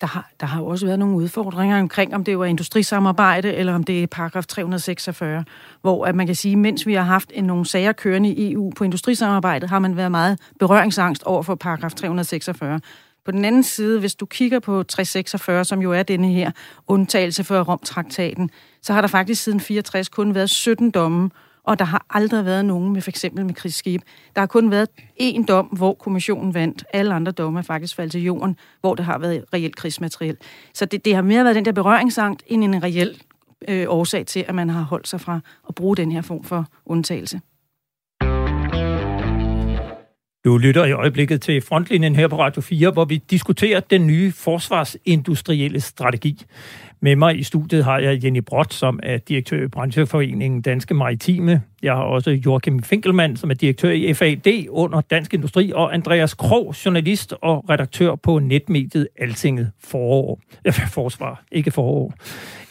Der 0.03 0.09
har, 0.09 0.31
der 0.41 0.47
har 0.47 0.62
også 0.62 0.87
været 0.87 0.99
nogle 0.99 1.17
udfordringer 1.17 1.81
omkring, 1.81 2.15
om 2.15 2.25
det 2.25 2.38
var 2.38 2.45
industrisamarbejde, 2.45 3.55
eller 3.55 3.75
om 3.75 3.85
det 3.85 4.03
er 4.03 4.07
paragraf 4.07 4.47
346, 4.47 5.45
hvor 5.83 6.07
at 6.07 6.15
man 6.15 6.27
kan 6.27 6.37
sige, 6.37 6.57
mens 6.57 6.87
vi 6.87 6.95
har 6.95 7.03
haft 7.03 7.31
en, 7.35 7.45
nogle 7.45 7.67
sager 7.67 7.93
kørende 7.93 8.29
i 8.29 8.53
EU 8.53 8.73
på 8.77 8.85
industrisamarbejdet, 8.85 9.69
har 9.69 9.79
man 9.79 9.97
været 9.97 10.11
meget 10.11 10.38
berøringsangst 10.59 11.23
over 11.23 11.43
for 11.43 11.55
paragraf 11.55 11.93
346. 11.93 12.81
På 13.25 13.31
den 13.31 13.45
anden 13.45 13.62
side, 13.62 14.01
hvis 14.01 14.15
du 14.15 14.27
kigger 14.27 14.61
på 14.61 14.83
346, 14.83 15.65
som 15.65 15.83
jo 15.83 15.93
er 15.93 16.03
denne 16.03 16.29
her 16.29 16.51
undtagelse 16.87 17.45
for 17.45 17.61
Romtraktaten, 17.61 18.51
så 18.83 18.93
har 18.93 19.01
der 19.01 19.09
faktisk 19.09 19.43
siden 19.43 19.61
64 19.61 20.09
kun 20.09 20.35
været 20.35 20.51
17 20.51 20.91
domme 20.91 21.31
og 21.64 21.79
der 21.79 21.85
har 21.85 22.07
aldrig 22.11 22.44
været 22.44 22.64
nogen 22.64 22.92
med 22.92 23.03
for 23.03 23.11
eksempel 23.11 23.46
med 23.46 23.55
krigsskib. 23.55 24.03
Der 24.35 24.40
har 24.40 24.46
kun 24.46 24.70
været 24.70 24.88
én 25.20 25.44
dom, 25.44 25.66
hvor 25.66 25.94
kommissionen 25.94 26.55
vandt. 26.55 26.85
Alle 26.92 27.14
andre 27.14 27.33
domme 27.33 27.59
er 27.59 27.62
faktisk 27.62 27.96
faldet 27.96 28.12
til 28.12 28.22
jorden, 28.22 28.57
hvor 28.81 28.94
der 28.94 29.03
har 29.03 29.18
været 29.18 29.44
reelt 29.55 29.77
krigsmateriel. 29.77 30.37
Så 30.75 30.85
det, 30.85 31.05
det 31.05 31.14
har 31.14 31.22
mere 31.22 31.44
været 31.44 31.57
den 31.57 31.64
der 31.64 31.72
berøringsangst, 31.72 32.42
end 32.46 32.64
en 32.64 32.83
reel 32.83 33.22
øh, 33.68 33.87
årsag 33.88 34.27
til, 34.27 34.44
at 34.48 34.55
man 34.55 34.70
har 34.70 34.83
holdt 34.83 35.09
sig 35.09 35.20
fra 35.20 35.40
at 35.68 35.75
bruge 35.75 35.96
den 35.96 36.12
her 36.12 36.22
form 36.22 36.44
for 36.44 36.66
undtagelse. 36.87 37.40
Du 40.44 40.59
lytter 40.59 40.85
i 40.85 40.92
øjeblikket 40.92 41.40
til 41.40 41.61
Frontlinjen 41.61 42.16
her 42.16 42.28
på 42.28 42.38
Radio 42.38 42.62
4, 42.62 42.90
hvor 42.90 43.05
vi 43.05 43.16
diskuterer 43.16 43.81
den 43.81 44.07
nye 44.07 44.33
forsvarsindustrielle 44.33 45.81
strategi. 45.81 46.44
Med 47.00 47.16
mig 47.16 47.38
i 47.38 47.42
studiet 47.42 47.85
har 47.85 47.98
jeg 47.98 48.24
Jenny 48.24 48.38
Brot, 48.38 48.74
som 48.74 49.00
er 49.02 49.18
direktør 49.18 49.64
i 49.64 49.68
brancheforeningen 49.68 50.62
Danske 50.62 50.94
Maritime. 50.94 51.62
Jeg 51.83 51.94
har 51.94 52.02
også 52.02 52.31
Joachim 52.31 52.83
Finkelmann, 52.83 53.37
som 53.37 53.50
er 53.50 53.55
direktør 53.55 53.90
i 53.90 54.14
FAD 54.14 54.66
under 54.68 55.00
Dansk 55.00 55.35
Industri, 55.35 55.72
og 55.74 55.94
Andreas 55.94 56.35
Krog, 56.35 56.74
journalist 56.85 57.35
og 57.42 57.70
redaktør 57.70 58.14
på 58.14 58.38
netmediet 58.38 59.09
Altinget 59.18 59.70
Forår. 59.85 60.40
Ja, 60.64 60.70
forsvar, 60.98 61.44
ikke 61.52 61.70
forår. 61.70 62.14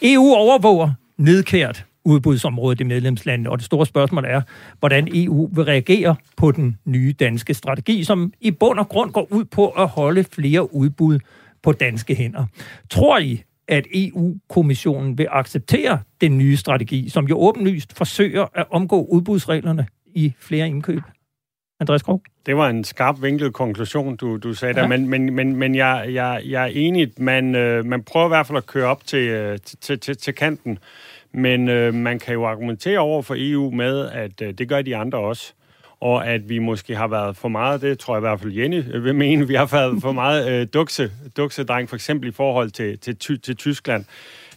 EU 0.01 0.33
overvåger 0.35 0.91
nedkært 1.17 1.85
udbudsområdet 2.05 2.81
i 2.81 2.83
medlemslandene. 2.83 3.49
Og 3.49 3.57
det 3.57 3.65
store 3.65 3.85
spørgsmål 3.85 4.25
er, 4.25 4.41
hvordan 4.79 5.07
EU 5.13 5.49
vil 5.53 5.63
reagere 5.63 6.15
på 6.37 6.51
den 6.51 6.77
nye 6.85 7.13
danske 7.19 7.53
strategi, 7.53 8.03
som 8.03 8.33
i 8.41 8.51
bund 8.51 8.79
og 8.79 8.89
grund 8.89 9.11
går 9.11 9.27
ud 9.31 9.45
på 9.45 9.67
at 9.67 9.87
holde 9.87 10.23
flere 10.23 10.75
udbud 10.75 11.19
på 11.63 11.71
danske 11.71 12.15
hænder. 12.15 12.45
Tror 12.89 13.19
I, 13.19 13.43
at 13.67 13.87
EU-kommissionen 13.93 15.17
vil 15.17 15.27
acceptere 15.31 15.99
den 16.21 16.37
nye 16.37 16.57
strategi, 16.57 17.09
som 17.09 17.27
jo 17.27 17.37
åbenlyst 17.37 17.97
forsøger 17.97 18.45
at 18.53 18.65
omgå 18.69 19.05
udbudsreglerne 19.05 19.87
i 20.05 20.33
flere 20.39 20.67
indkøb? 20.67 21.01
Andreas 21.79 22.01
Krog? 22.01 22.21
Det 22.45 22.57
var 22.57 22.69
en 22.69 22.83
skarp 22.83 23.21
vinklet 23.21 23.53
konklusion, 23.53 24.15
du, 24.15 24.37
du 24.37 24.53
sagde 24.53 24.75
ja. 24.75 24.81
der, 24.81 24.87
men, 24.87 25.09
men, 25.09 25.33
men, 25.33 25.55
men 25.55 25.75
jeg, 25.75 26.05
jeg, 26.13 26.41
jeg 26.45 26.63
er 26.63 26.71
enig, 26.73 27.11
man, 27.17 27.55
øh, 27.55 27.85
man 27.85 28.03
prøver 28.03 28.25
i 28.25 28.29
hvert 28.29 28.47
fald 28.47 28.57
at 28.57 28.65
køre 28.65 28.85
op 28.87 29.05
til, 29.05 29.27
øh, 29.27 29.57
til, 29.81 29.99
til, 29.99 30.17
til 30.17 30.33
kanten. 30.33 30.79
Men 31.33 31.69
øh, 31.69 31.93
man 31.93 32.19
kan 32.19 32.33
jo 32.33 32.45
argumentere 32.45 32.99
over 32.99 33.21
for 33.21 33.35
EU 33.37 33.71
med, 33.71 34.09
at 34.09 34.41
øh, 34.41 34.53
det 34.53 34.69
gør 34.69 34.81
de 34.81 34.95
andre 34.95 35.19
også. 35.19 35.53
Og 35.99 36.27
at 36.27 36.49
vi 36.49 36.59
måske 36.59 36.95
har 36.95 37.07
været 37.07 37.37
for 37.37 37.49
meget, 37.49 37.81
det 37.81 37.99
tror 37.99 38.15
jeg 38.15 38.19
i 38.19 38.27
hvert 38.27 38.39
fald 38.39 38.51
Jenny 38.51 38.83
øh, 38.93 39.03
vil 39.03 39.15
mene, 39.15 39.47
vi 39.47 39.55
har 39.55 39.65
været 39.65 40.01
for 40.01 40.11
meget 40.11 40.51
øh, 40.51 40.67
dukse, 40.73 41.11
duksedreng, 41.37 41.89
for 41.89 41.95
eksempel 41.95 42.29
i 42.29 42.31
forhold 42.31 42.71
til, 42.71 42.97
til, 42.99 43.39
til 43.41 43.55
Tyskland. 43.55 44.05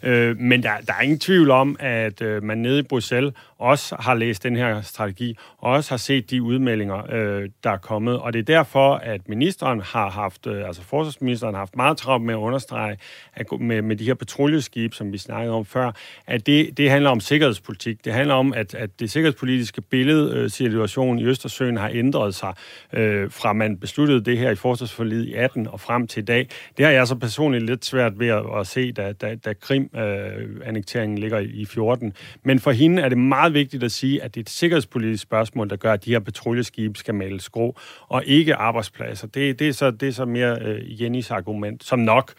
Øh, 0.02 0.38
men 0.38 0.62
der, 0.62 0.70
der 0.86 0.92
er 0.98 1.02
ingen 1.02 1.18
tvivl 1.18 1.50
om, 1.50 1.76
at 1.80 2.22
øh, 2.22 2.42
man 2.42 2.58
nede 2.58 2.78
i 2.78 2.82
Bruxelles 2.82 3.34
også 3.64 3.96
har 3.98 4.14
læst 4.14 4.42
den 4.42 4.56
her 4.56 4.82
strategi, 4.82 5.36
og 5.58 5.72
også 5.72 5.90
har 5.90 5.96
set 5.96 6.30
de 6.30 6.42
udmeldinger, 6.42 7.12
øh, 7.12 7.48
der 7.64 7.70
er 7.70 7.76
kommet. 7.76 8.18
Og 8.18 8.32
det 8.32 8.38
er 8.38 8.42
derfor, 8.42 8.94
at 8.94 9.28
ministeren 9.28 9.80
har 9.80 10.10
haft, 10.10 10.46
øh, 10.46 10.66
altså 10.66 10.82
forsvarsministeren 10.82 11.54
har 11.54 11.60
haft 11.60 11.76
meget 11.76 11.96
travlt 11.96 12.24
med 12.24 12.34
at 12.34 12.38
understrege, 12.38 12.98
at 13.34 13.46
med, 13.60 13.82
med 13.82 13.96
de 13.96 14.04
her 14.04 14.14
patruljeskib, 14.14 14.94
som 14.94 15.12
vi 15.12 15.18
snakkede 15.18 15.54
om 15.54 15.64
før, 15.64 15.92
at 16.26 16.46
det, 16.46 16.78
det 16.78 16.90
handler 16.90 17.10
om 17.10 17.20
sikkerhedspolitik. 17.20 18.04
Det 18.04 18.12
handler 18.12 18.34
om, 18.34 18.52
at, 18.52 18.74
at 18.74 19.00
det 19.00 19.10
sikkerhedspolitiske 19.10 19.80
billede, 19.80 20.36
øh, 20.36 20.50
situation 20.50 21.18
i 21.18 21.24
Østersøen 21.24 21.76
har 21.76 21.90
ændret 21.92 22.34
sig, 22.34 22.54
øh, 22.92 23.30
fra 23.30 23.52
man 23.52 23.76
besluttede 23.76 24.24
det 24.24 24.38
her 24.38 24.50
i 24.50 24.54
forsvarsforliget 24.54 25.24
i 25.24 25.34
18 25.34 25.66
og 25.66 25.80
frem 25.80 26.06
til 26.06 26.20
i 26.20 26.24
dag. 26.24 26.48
Det 26.76 26.84
har 26.84 26.92
jeg 26.92 27.06
så 27.06 27.14
personligt 27.14 27.66
lidt 27.66 27.84
svært 27.84 28.18
ved 28.18 28.28
at, 28.28 28.42
at 28.56 28.66
se, 28.66 28.92
da, 28.92 29.12
da, 29.12 29.34
da 29.34 29.52
Krim-annekteringen 29.52 31.18
øh, 31.18 31.22
ligger 31.22 31.38
i, 31.38 31.44
i 31.44 31.64
14. 31.64 32.12
Men 32.42 32.60
for 32.60 32.70
hende 32.70 33.02
er 33.02 33.08
det 33.08 33.18
meget 33.18 33.53
vigtigt 33.54 33.82
at 33.82 33.92
sige, 33.92 34.22
at 34.22 34.34
det 34.34 34.40
er 34.40 34.44
et 34.44 34.50
sikkerhedspolitisk 34.50 35.22
spørgsmål, 35.22 35.70
der 35.70 35.76
gør, 35.76 35.92
at 35.92 36.04
de 36.04 36.10
her 36.10 36.20
patruljeskibe 36.20 36.98
skal 36.98 37.14
male 37.14 37.40
skrå, 37.40 37.76
og 38.08 38.22
ikke 38.26 38.54
arbejdspladser. 38.54 39.26
Det, 39.26 39.58
det, 39.58 39.68
er, 39.68 39.72
så, 39.72 39.90
det 39.90 40.08
er 40.08 40.12
så 40.12 40.24
mere 40.24 40.58
øh, 40.60 41.02
Jennys 41.02 41.30
argument, 41.30 41.84
som 41.84 41.98
nok 41.98 42.32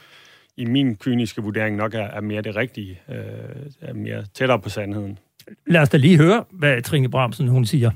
i 0.58 0.65
min 0.65 0.95
kyniske 0.95 1.41
vurdering 1.41 1.75
nok 1.75 1.93
er, 1.93 2.08
er 2.08 2.21
mere 2.21 2.41
det 2.41 2.56
rigtige, 2.56 3.01
øh, 3.10 3.15
er 3.82 3.93
mere 3.93 4.25
tættere 4.34 4.60
på 4.60 4.69
sandheden. 4.69 5.19
Lad 5.67 5.82
os 5.82 5.89
da 5.89 5.97
lige 5.97 6.17
høre, 6.17 6.43
hvad 6.51 6.82
Trine 6.82 7.10
Bramsen 7.10 7.47
hun 7.47 7.65
siger. 7.65 7.91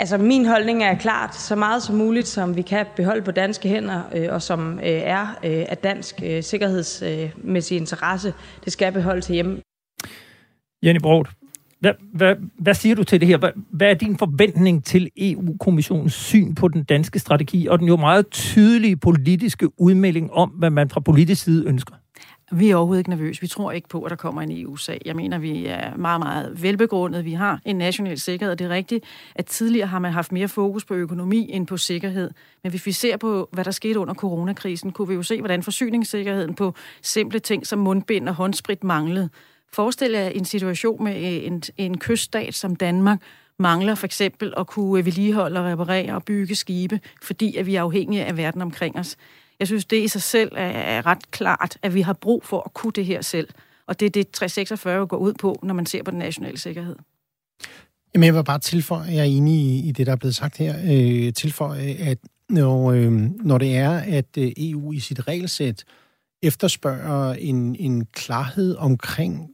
Altså 0.00 0.18
min 0.18 0.46
holdning 0.46 0.82
er 0.82 0.98
klart, 0.98 1.34
så 1.34 1.56
meget 1.56 1.82
som 1.82 1.96
muligt, 1.96 2.26
som 2.26 2.56
vi 2.56 2.62
kan 2.62 2.86
beholde 2.96 3.22
på 3.22 3.30
danske 3.30 3.68
hænder, 3.68 4.02
øh, 4.14 4.28
og 4.30 4.42
som 4.42 4.78
øh, 4.78 4.86
er 4.86 5.26
øh, 5.44 5.64
af 5.68 5.76
dansk 5.78 6.14
øh, 6.24 6.42
sikkerhedsmæssig 6.42 7.76
interesse, 7.76 8.34
det 8.64 8.72
skal 8.72 8.92
beholdes 8.92 9.26
hjemme. 9.26 9.60
Jenny 10.82 11.00
Brodt, 11.00 11.28
hvad, 11.80 11.92
hvad, 12.12 12.36
hvad 12.58 12.74
siger 12.74 12.94
du 12.94 13.04
til 13.04 13.20
det 13.20 13.28
her? 13.28 13.38
Hvad, 13.38 13.50
hvad 13.70 13.90
er 13.90 13.94
din 13.94 14.18
forventning 14.18 14.84
til 14.84 15.10
EU-kommissionens 15.16 16.14
syn 16.14 16.54
på 16.54 16.68
den 16.68 16.84
danske 16.84 17.18
strategi, 17.18 17.66
og 17.66 17.78
den 17.78 17.88
jo 17.88 17.96
meget 17.96 18.30
tydelige 18.30 18.96
politiske 18.96 19.80
udmelding 19.80 20.32
om, 20.32 20.48
hvad 20.48 20.70
man 20.70 20.90
fra 20.90 21.00
politisk 21.00 21.42
side 21.42 21.66
ønsker? 21.66 21.94
Vi 22.52 22.70
er 22.70 22.76
overhovedet 22.76 23.00
ikke 23.00 23.10
nervøse. 23.10 23.40
Vi 23.40 23.46
tror 23.46 23.72
ikke 23.72 23.88
på, 23.88 24.02
at 24.02 24.10
der 24.10 24.16
kommer 24.16 24.42
en 24.42 24.62
EU-sag. 24.62 25.00
Jeg 25.04 25.16
mener, 25.16 25.38
vi 25.38 25.66
er 25.66 25.96
meget, 25.96 26.20
meget 26.20 26.62
velbegrundet. 26.62 27.24
Vi 27.24 27.32
har 27.32 27.60
en 27.64 27.76
national 27.76 28.18
sikkerhed, 28.18 28.52
og 28.52 28.58
det 28.58 28.64
er 28.64 28.68
rigtigt, 28.68 29.04
at 29.34 29.46
tidligere 29.46 29.86
har 29.86 29.98
man 29.98 30.12
haft 30.12 30.32
mere 30.32 30.48
fokus 30.48 30.84
på 30.84 30.94
økonomi 30.94 31.50
end 31.52 31.66
på 31.66 31.76
sikkerhed. 31.76 32.30
Men 32.62 32.70
hvis 32.70 32.86
vi 32.86 32.92
ser 32.92 33.16
på, 33.16 33.48
hvad 33.52 33.64
der 33.64 33.70
skete 33.70 33.98
under 33.98 34.14
coronakrisen, 34.14 34.92
kunne 34.92 35.08
vi 35.08 35.14
jo 35.14 35.22
se, 35.22 35.38
hvordan 35.38 35.62
forsyningssikkerheden 35.62 36.54
på 36.54 36.74
simple 37.02 37.38
ting 37.38 37.66
som 37.66 37.78
mundbind 37.78 38.28
og 38.28 38.34
håndsprit 38.34 38.84
manglede. 38.84 39.28
Forestil 39.72 40.10
jer 40.10 40.28
en 40.28 40.44
situation 40.44 41.04
med 41.04 41.16
øh, 41.16 41.46
en, 41.46 41.62
en 41.76 41.98
kyststat 41.98 42.54
som 42.54 42.76
Danmark, 42.76 43.18
mangler 43.58 43.94
for 43.94 44.06
eksempel 44.06 44.54
at 44.56 44.66
kunne 44.66 44.98
øh, 44.98 45.06
vedligeholde 45.06 45.60
og 45.60 45.66
reparere 45.66 46.14
og 46.14 46.24
bygge 46.24 46.54
skibe, 46.54 47.00
fordi 47.22 47.56
at 47.56 47.66
vi 47.66 47.74
er 47.74 47.82
afhængige 47.82 48.24
af 48.24 48.36
verden 48.36 48.62
omkring 48.62 48.98
os. 48.98 49.16
Jeg 49.58 49.66
synes, 49.66 49.84
det 49.84 49.96
i 49.96 50.08
sig 50.08 50.22
selv 50.22 50.52
er 50.56 51.06
ret 51.06 51.30
klart, 51.30 51.78
at 51.82 51.94
vi 51.94 52.00
har 52.00 52.12
brug 52.12 52.44
for 52.44 52.60
at 52.60 52.74
kunne 52.74 52.92
det 52.92 53.06
her 53.06 53.22
selv. 53.22 53.48
Og 53.86 54.00
det 54.00 54.06
er 54.06 54.10
det, 54.10 54.30
346 54.30 55.06
går 55.06 55.16
ud 55.16 55.32
på, 55.34 55.58
når 55.62 55.74
man 55.74 55.86
ser 55.86 56.02
på 56.02 56.10
den 56.10 56.18
nationale 56.18 56.58
sikkerhed. 56.58 56.96
Jamen, 58.14 58.26
jeg 58.26 58.34
vil 58.34 58.44
bare 58.44 58.58
tilføje, 58.58 59.06
jeg 59.06 59.18
er 59.18 59.24
enig 59.24 59.54
i, 59.54 59.88
i 59.88 59.92
det, 59.92 60.06
der 60.06 60.12
er 60.12 60.16
blevet 60.16 60.36
sagt 60.36 60.56
her, 60.56 60.74
øh, 60.84 61.32
tilføje, 61.32 61.94
at 61.98 62.18
når, 62.48 62.92
øh, 62.92 63.12
når 63.44 63.58
det 63.58 63.76
er, 63.76 63.90
at 63.90 64.26
øh, 64.38 64.52
EU 64.56 64.92
i 64.92 64.98
sit 64.98 65.28
regelsæt 65.28 65.84
efterspørger 66.42 67.34
en, 67.34 67.76
en 67.76 68.06
klarhed 68.06 68.76
omkring, 68.76 69.50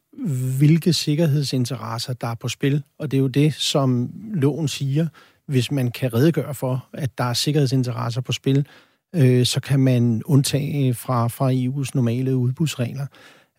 hvilke 0.58 0.92
sikkerhedsinteresser, 0.92 2.12
der 2.12 2.26
er 2.26 2.34
på 2.34 2.48
spil. 2.48 2.82
Og 2.98 3.10
det 3.10 3.16
er 3.16 3.20
jo 3.20 3.26
det, 3.26 3.54
som 3.54 4.10
loven 4.34 4.68
siger. 4.68 5.06
Hvis 5.46 5.70
man 5.70 5.90
kan 5.90 6.14
redegøre 6.14 6.54
for, 6.54 6.88
at 6.92 7.18
der 7.18 7.24
er 7.24 7.32
sikkerhedsinteresser 7.32 8.20
på 8.20 8.32
spil, 8.32 8.66
øh, 9.14 9.46
så 9.46 9.60
kan 9.60 9.80
man 9.80 10.22
undtage 10.24 10.94
fra, 10.94 11.28
fra 11.28 11.52
EU's 11.52 11.90
normale 11.94 12.36
udbudsregler. 12.36 13.06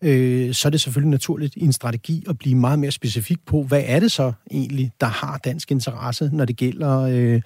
Øh, 0.02 0.54
så 0.54 0.68
er 0.68 0.70
det 0.70 0.80
selvfølgelig 0.80 1.10
naturligt 1.10 1.56
i 1.56 1.64
en 1.64 1.72
strategi 1.72 2.24
at 2.28 2.38
blive 2.38 2.54
meget 2.54 2.78
mere 2.78 2.90
specifik 2.90 3.38
på, 3.46 3.62
hvad 3.62 3.82
er 3.86 4.00
det 4.00 4.12
så 4.12 4.32
egentlig, 4.50 4.92
der 5.00 5.06
har 5.06 5.38
dansk 5.38 5.70
interesse, 5.70 6.30
når 6.32 6.44
det 6.44 6.56
gælder 6.56 7.00
øh, 7.00 7.42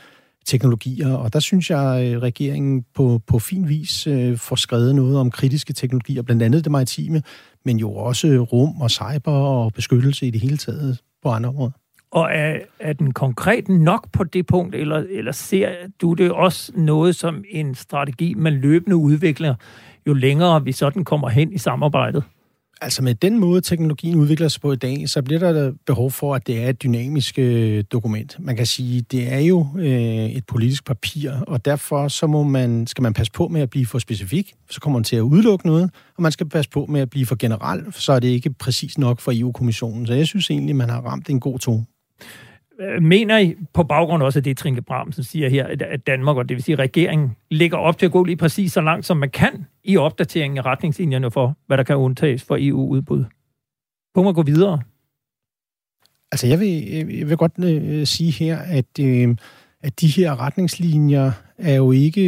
teknologier. 0.50 1.14
Og 1.14 1.32
der 1.32 1.40
synes 1.40 1.70
jeg, 1.70 1.96
at 1.96 2.22
regeringen 2.22 2.84
på, 2.94 3.20
på 3.26 3.38
fin 3.38 3.68
vis 3.68 4.06
øh, 4.06 4.38
får 4.38 4.56
skrevet 4.56 4.94
noget 4.94 5.18
om 5.18 5.30
kritiske 5.30 5.72
teknologier, 5.72 6.22
blandt 6.22 6.42
andet 6.42 6.64
det 6.64 6.72
maritime, 6.72 7.22
men 7.64 7.78
jo 7.78 7.94
også 7.94 8.46
rum 8.52 8.80
og 8.80 8.90
cyber 8.90 9.32
og 9.32 9.72
beskyttelse 9.72 10.26
i 10.26 10.30
det 10.30 10.40
hele 10.40 10.56
taget 10.56 10.98
på 11.22 11.28
andre 11.28 11.48
områder. 11.48 11.70
Og 12.12 12.28
er, 12.32 12.56
er 12.80 12.92
den 12.92 13.12
konkret 13.12 13.68
nok 13.68 14.12
på 14.12 14.24
det 14.24 14.46
punkt, 14.46 14.74
eller, 14.74 15.04
eller 15.10 15.32
ser 15.32 15.68
du 16.00 16.14
det 16.14 16.32
også 16.32 16.72
noget 16.76 17.16
som 17.16 17.44
en 17.50 17.74
strategi, 17.74 18.34
man 18.34 18.52
løbende 18.52 18.96
udvikler, 18.96 19.54
jo 20.06 20.12
længere 20.12 20.64
vi 20.64 20.72
sådan 20.72 21.04
kommer 21.04 21.28
hen 21.28 21.52
i 21.52 21.58
samarbejdet? 21.58 22.24
Altså 22.82 23.02
med 23.02 23.14
den 23.14 23.38
måde, 23.38 23.60
teknologien 23.60 24.14
udvikler 24.14 24.48
sig 24.48 24.60
på 24.60 24.72
i 24.72 24.76
dag, 24.76 25.08
så 25.08 25.22
bliver 25.22 25.52
der 25.52 25.72
behov 25.86 26.10
for, 26.10 26.34
at 26.34 26.46
det 26.46 26.62
er 26.62 26.68
et 26.68 26.82
dynamisk 26.82 27.38
øh, 27.38 27.84
dokument. 27.92 28.36
Man 28.38 28.56
kan 28.56 28.66
sige, 28.66 29.00
det 29.00 29.32
er 29.32 29.38
jo 29.38 29.66
øh, 29.78 30.26
et 30.30 30.46
politisk 30.46 30.84
papir, 30.84 31.32
og 31.46 31.64
derfor 31.64 32.08
så 32.08 32.26
må 32.26 32.42
man, 32.42 32.86
skal 32.86 33.02
man 33.02 33.14
passe 33.14 33.32
på 33.32 33.48
med 33.48 33.60
at 33.60 33.70
blive 33.70 33.86
for 33.86 33.98
specifik, 33.98 34.54
så 34.70 34.80
kommer 34.80 34.98
man 34.98 35.04
til 35.04 35.16
at 35.16 35.20
udelukke 35.20 35.66
noget, 35.66 35.90
og 36.16 36.22
man 36.22 36.32
skal 36.32 36.48
passe 36.48 36.70
på 36.70 36.86
med 36.86 37.00
at 37.00 37.10
blive 37.10 37.26
for 37.26 37.36
generel, 37.36 37.92
så 37.92 38.12
er 38.12 38.20
det 38.20 38.28
ikke 38.28 38.50
præcis 38.50 38.98
nok 38.98 39.20
for 39.20 39.32
EU-kommissionen. 39.34 40.06
Så 40.06 40.14
jeg 40.14 40.26
synes 40.26 40.50
egentlig, 40.50 40.76
man 40.76 40.88
har 40.88 41.00
ramt 41.00 41.28
en 41.28 41.40
god 41.40 41.58
tone. 41.58 41.84
Øh, 42.80 43.02
mener 43.02 43.38
I, 43.38 43.54
på 43.72 43.82
baggrund 43.82 44.22
også 44.22 44.38
af 44.38 44.42
det, 44.42 44.56
Trinke 44.56 44.82
Bramsen 44.82 45.24
siger 45.24 45.48
her, 45.48 45.66
at 45.80 46.06
Danmark, 46.06 46.36
og 46.36 46.48
det 46.48 46.54
vil 46.54 46.64
sige 46.64 46.76
regeringen, 46.76 47.36
ligger 47.50 47.76
op 47.78 47.98
til 47.98 48.06
at 48.06 48.12
gå 48.12 48.24
lige 48.24 48.36
præcis 48.36 48.72
så 48.72 48.80
langt, 48.80 49.06
som 49.06 49.16
man 49.16 49.30
kan 49.30 49.66
i 49.84 49.96
opdateringen 49.96 50.58
af 50.58 50.66
retningslinjerne 50.66 51.30
for, 51.30 51.56
hvad 51.66 51.76
der 51.76 51.82
kan 51.82 51.96
undtages 51.96 52.42
for 52.42 52.56
EU-udbud? 52.60 53.24
På 54.14 54.28
at 54.28 54.34
gå 54.34 54.42
videre. 54.42 54.80
Altså, 56.32 56.46
jeg 56.46 56.60
vil, 56.60 56.88
jeg 57.18 57.28
vil 57.28 57.36
godt 57.36 57.52
øh, 57.64 58.06
sige 58.06 58.32
her, 58.32 58.58
at, 58.58 58.98
øh, 59.00 59.36
at 59.82 60.00
de 60.00 60.06
her 60.06 60.40
retningslinjer 60.40 61.32
er 61.58 61.74
jo 61.74 61.92
ikke 61.92 62.22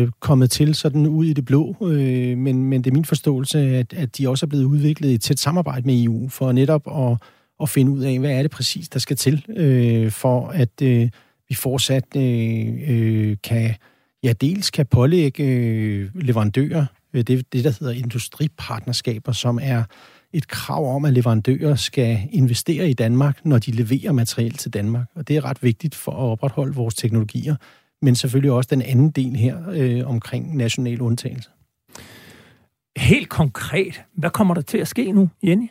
øh, 0.00 0.08
kommet 0.20 0.50
til 0.50 0.74
sådan 0.74 1.06
ud 1.06 1.24
i 1.24 1.32
det 1.32 1.44
blå, 1.44 1.76
øh, 1.82 2.38
men, 2.38 2.64
men 2.64 2.84
det 2.84 2.90
er 2.90 2.94
min 2.94 3.04
forståelse, 3.04 3.58
at, 3.58 3.92
at 3.92 4.18
de 4.18 4.28
også 4.28 4.46
er 4.46 4.48
blevet 4.48 4.64
udviklet 4.64 5.10
i 5.10 5.18
tæt 5.18 5.38
samarbejde 5.38 5.86
med 5.86 6.04
EU, 6.04 6.28
for 6.28 6.52
netop 6.52 6.86
at 6.86 7.18
at 7.62 7.68
finde 7.68 7.92
ud 7.92 8.02
af, 8.02 8.18
hvad 8.18 8.30
er 8.30 8.42
det 8.42 8.50
præcis, 8.50 8.88
der 8.88 8.98
skal 8.98 9.16
til, 9.16 9.44
øh, 9.48 10.10
for 10.10 10.48
at 10.48 10.82
øh, 10.82 11.08
vi 11.48 11.54
fortsat 11.54 12.16
øh, 12.16 12.66
øh, 12.88 13.36
kan, 13.44 13.74
ja, 14.22 14.32
dels 14.32 14.70
kan 14.70 14.86
pålægge 14.86 15.44
øh, 15.44 16.10
leverandører, 16.14 16.86
øh, 17.12 17.22
det, 17.22 17.52
det 17.52 17.64
der 17.64 17.76
hedder 17.80 17.94
industripartnerskaber, 17.94 19.32
som 19.32 19.58
er 19.62 19.82
et 20.32 20.48
krav 20.48 20.94
om, 20.94 21.04
at 21.04 21.12
leverandører 21.12 21.74
skal 21.74 22.18
investere 22.32 22.90
i 22.90 22.92
Danmark, 22.92 23.44
når 23.44 23.58
de 23.58 23.70
leverer 23.70 24.12
materiel 24.12 24.52
til 24.52 24.72
Danmark. 24.72 25.06
Og 25.14 25.28
det 25.28 25.36
er 25.36 25.44
ret 25.44 25.62
vigtigt 25.62 25.94
for 25.94 26.12
at 26.12 26.18
opretholde 26.18 26.74
vores 26.74 26.94
teknologier. 26.94 27.56
men 28.02 28.14
selvfølgelig 28.14 28.52
også 28.52 28.68
den 28.70 28.82
anden 28.82 29.10
del 29.10 29.36
her 29.36 29.56
øh, 29.70 30.08
omkring 30.08 30.56
national 30.56 31.00
undtagelse. 31.00 31.50
Helt 32.96 33.28
konkret, 33.28 34.02
hvad 34.14 34.30
kommer 34.30 34.54
der 34.54 34.60
til 34.60 34.78
at 34.78 34.88
ske 34.88 35.12
nu, 35.12 35.28
Jenny? 35.42 35.68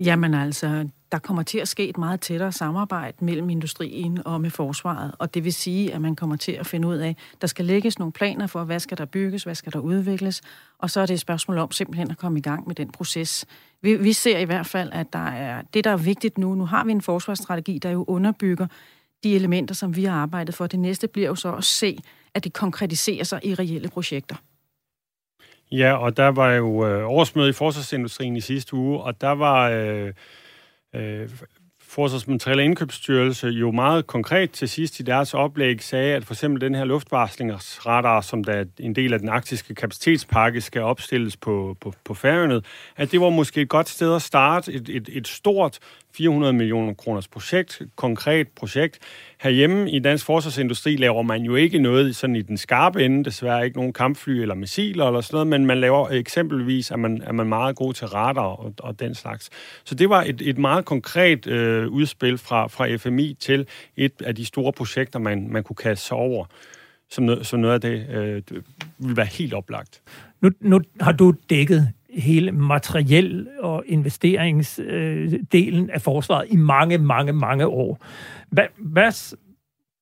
Jamen 0.00 0.34
altså, 0.34 0.88
der 1.12 1.18
kommer 1.18 1.42
til 1.42 1.58
at 1.58 1.68
ske 1.68 1.88
et 1.88 1.98
meget 1.98 2.20
tættere 2.20 2.52
samarbejde 2.52 3.24
mellem 3.24 3.50
industrien 3.50 4.26
og 4.26 4.40
med 4.40 4.50
forsvaret, 4.50 5.12
og 5.18 5.34
det 5.34 5.44
vil 5.44 5.52
sige, 5.52 5.94
at 5.94 6.00
man 6.00 6.16
kommer 6.16 6.36
til 6.36 6.52
at 6.52 6.66
finde 6.66 6.88
ud 6.88 6.96
af, 6.96 7.16
der 7.40 7.46
skal 7.46 7.64
lægges 7.64 7.98
nogle 7.98 8.12
planer 8.12 8.46
for, 8.46 8.64
hvad 8.64 8.80
skal 8.80 8.98
der 8.98 9.04
bygges, 9.04 9.44
hvad 9.44 9.54
skal 9.54 9.72
der 9.72 9.78
udvikles, 9.78 10.42
og 10.78 10.90
så 10.90 11.00
er 11.00 11.06
det 11.06 11.14
et 11.14 11.20
spørgsmål 11.20 11.58
om 11.58 11.70
simpelthen 11.70 12.10
at 12.10 12.18
komme 12.18 12.38
i 12.38 12.42
gang 12.42 12.66
med 12.66 12.74
den 12.74 12.90
proces. 12.90 13.46
Vi, 13.82 13.94
vi 13.94 14.12
ser 14.12 14.38
i 14.38 14.44
hvert 14.44 14.66
fald, 14.66 14.90
at 14.92 15.12
der 15.12 15.26
er 15.26 15.62
det, 15.74 15.84
der 15.84 15.90
er 15.90 15.96
vigtigt 15.96 16.38
nu. 16.38 16.54
Nu 16.54 16.66
har 16.66 16.84
vi 16.84 16.90
en 16.90 17.02
forsvarsstrategi, 17.02 17.78
der 17.78 17.90
jo 17.90 18.04
underbygger 18.08 18.66
de 19.24 19.34
elementer, 19.34 19.74
som 19.74 19.96
vi 19.96 20.04
har 20.04 20.16
arbejdet 20.16 20.54
for. 20.54 20.66
Det 20.66 20.80
næste 20.80 21.08
bliver 21.08 21.28
jo 21.28 21.34
så 21.34 21.52
at 21.52 21.64
se, 21.64 21.98
at 22.34 22.44
det 22.44 22.52
konkretiserer 22.52 23.24
sig 23.24 23.40
i 23.42 23.54
reelle 23.54 23.88
projekter. 23.88 24.36
Ja, 25.78 25.92
og 25.92 26.16
der 26.16 26.28
var 26.28 26.52
jo 26.52 26.86
øh, 26.86 27.10
årsmøde 27.10 27.48
i 27.48 27.52
forsvarsindustrien 27.52 28.36
i 28.36 28.40
sidste 28.40 28.74
uge, 28.74 29.00
og 29.00 29.20
der 29.20 29.30
var 29.30 29.70
øh, 29.70 30.12
øh, 30.94 31.28
Forsvarsmateriel 31.94 32.58
og 32.58 32.64
Indkøbsstyrelse 32.64 33.46
jo 33.46 33.70
meget 33.70 34.06
konkret 34.06 34.50
til 34.50 34.68
sidst 34.68 35.00
i 35.00 35.02
deres 35.02 35.34
oplæg 35.34 35.82
sagde, 35.82 36.14
at 36.14 36.24
for 36.24 36.34
eksempel 36.34 36.60
den 36.60 36.74
her 36.74 36.84
luftvarslingsradar, 36.84 38.20
som 38.20 38.44
der 38.44 38.52
er 38.52 38.64
en 38.80 38.94
del 38.94 39.12
af 39.12 39.18
den 39.18 39.28
arktiske 39.28 39.74
kapacitetspakke, 39.74 40.60
skal 40.60 40.82
opstilles 40.82 41.36
på, 41.36 41.76
på, 41.80 41.92
på 42.04 42.14
færøerne, 42.14 42.62
at 42.96 43.12
det 43.12 43.20
var 43.20 43.30
måske 43.30 43.60
et 43.60 43.68
godt 43.68 43.88
sted 43.88 44.14
at 44.14 44.22
starte 44.22 44.72
et, 44.72 44.88
et, 44.88 45.08
et 45.12 45.28
stort 45.28 45.78
400 46.16 46.52
millioner 46.52 46.94
kroners 46.94 47.28
projekt, 47.28 47.82
konkret 47.96 48.48
projekt. 48.48 48.98
Herhjemme 49.40 49.90
i 49.90 49.98
dansk 49.98 50.26
forsvarsindustri 50.26 50.96
laver 50.96 51.22
man 51.22 51.42
jo 51.42 51.54
ikke 51.54 51.78
noget 51.78 52.16
sådan 52.16 52.36
i 52.36 52.42
den 52.42 52.56
skarpe 52.56 53.04
ende, 53.04 53.24
desværre 53.24 53.64
ikke 53.64 53.76
nogen 53.76 53.92
kampfly 53.92 54.30
eller 54.30 54.54
missiler 54.54 55.06
eller 55.06 55.20
sådan 55.20 55.34
noget, 55.34 55.46
men 55.46 55.66
man 55.66 55.80
laver 55.80 56.08
eksempelvis, 56.08 56.90
at 56.90 56.98
man, 56.98 57.22
er 57.26 57.32
man 57.32 57.46
meget 57.46 57.76
god 57.76 57.94
til 57.94 58.06
radar 58.06 58.42
og, 58.42 58.74
og 58.78 59.00
den 59.00 59.14
slags. 59.14 59.50
Så 59.84 59.94
det 59.94 60.08
var 60.08 60.22
et, 60.22 60.42
et 60.44 60.58
meget 60.58 60.84
konkret 60.84 61.46
øh, 61.46 61.88
udspil 61.88 62.38
fra, 62.38 62.66
fra 62.66 62.96
FMI 62.96 63.36
til 63.40 63.66
et 63.96 64.12
af 64.24 64.34
de 64.34 64.44
store 64.44 64.72
projekter, 64.72 65.18
man, 65.18 65.48
man 65.50 65.62
kunne 65.62 65.76
kaste 65.76 66.06
sig 66.06 66.16
over 66.16 66.46
som 67.10 67.24
noget, 67.24 67.46
som 67.46 67.60
noget 67.60 67.74
af 67.74 67.80
det 67.80 68.08
øh, 68.08 68.42
vil 68.98 69.16
være 69.16 69.26
helt 69.26 69.54
oplagt. 69.54 70.02
Nu, 70.40 70.50
nu 70.60 70.80
har 71.00 71.12
du 71.12 71.34
dækket 71.50 71.88
hele 72.14 72.52
materiel- 72.52 73.48
og 73.60 73.84
investeringsdelen 73.86 75.90
af 75.90 76.02
forsvaret 76.02 76.46
i 76.50 76.56
mange, 76.56 76.98
mange, 76.98 77.32
mange 77.32 77.66
år. 77.66 77.98
Hvad, 78.50 78.64
hvad 78.78 79.12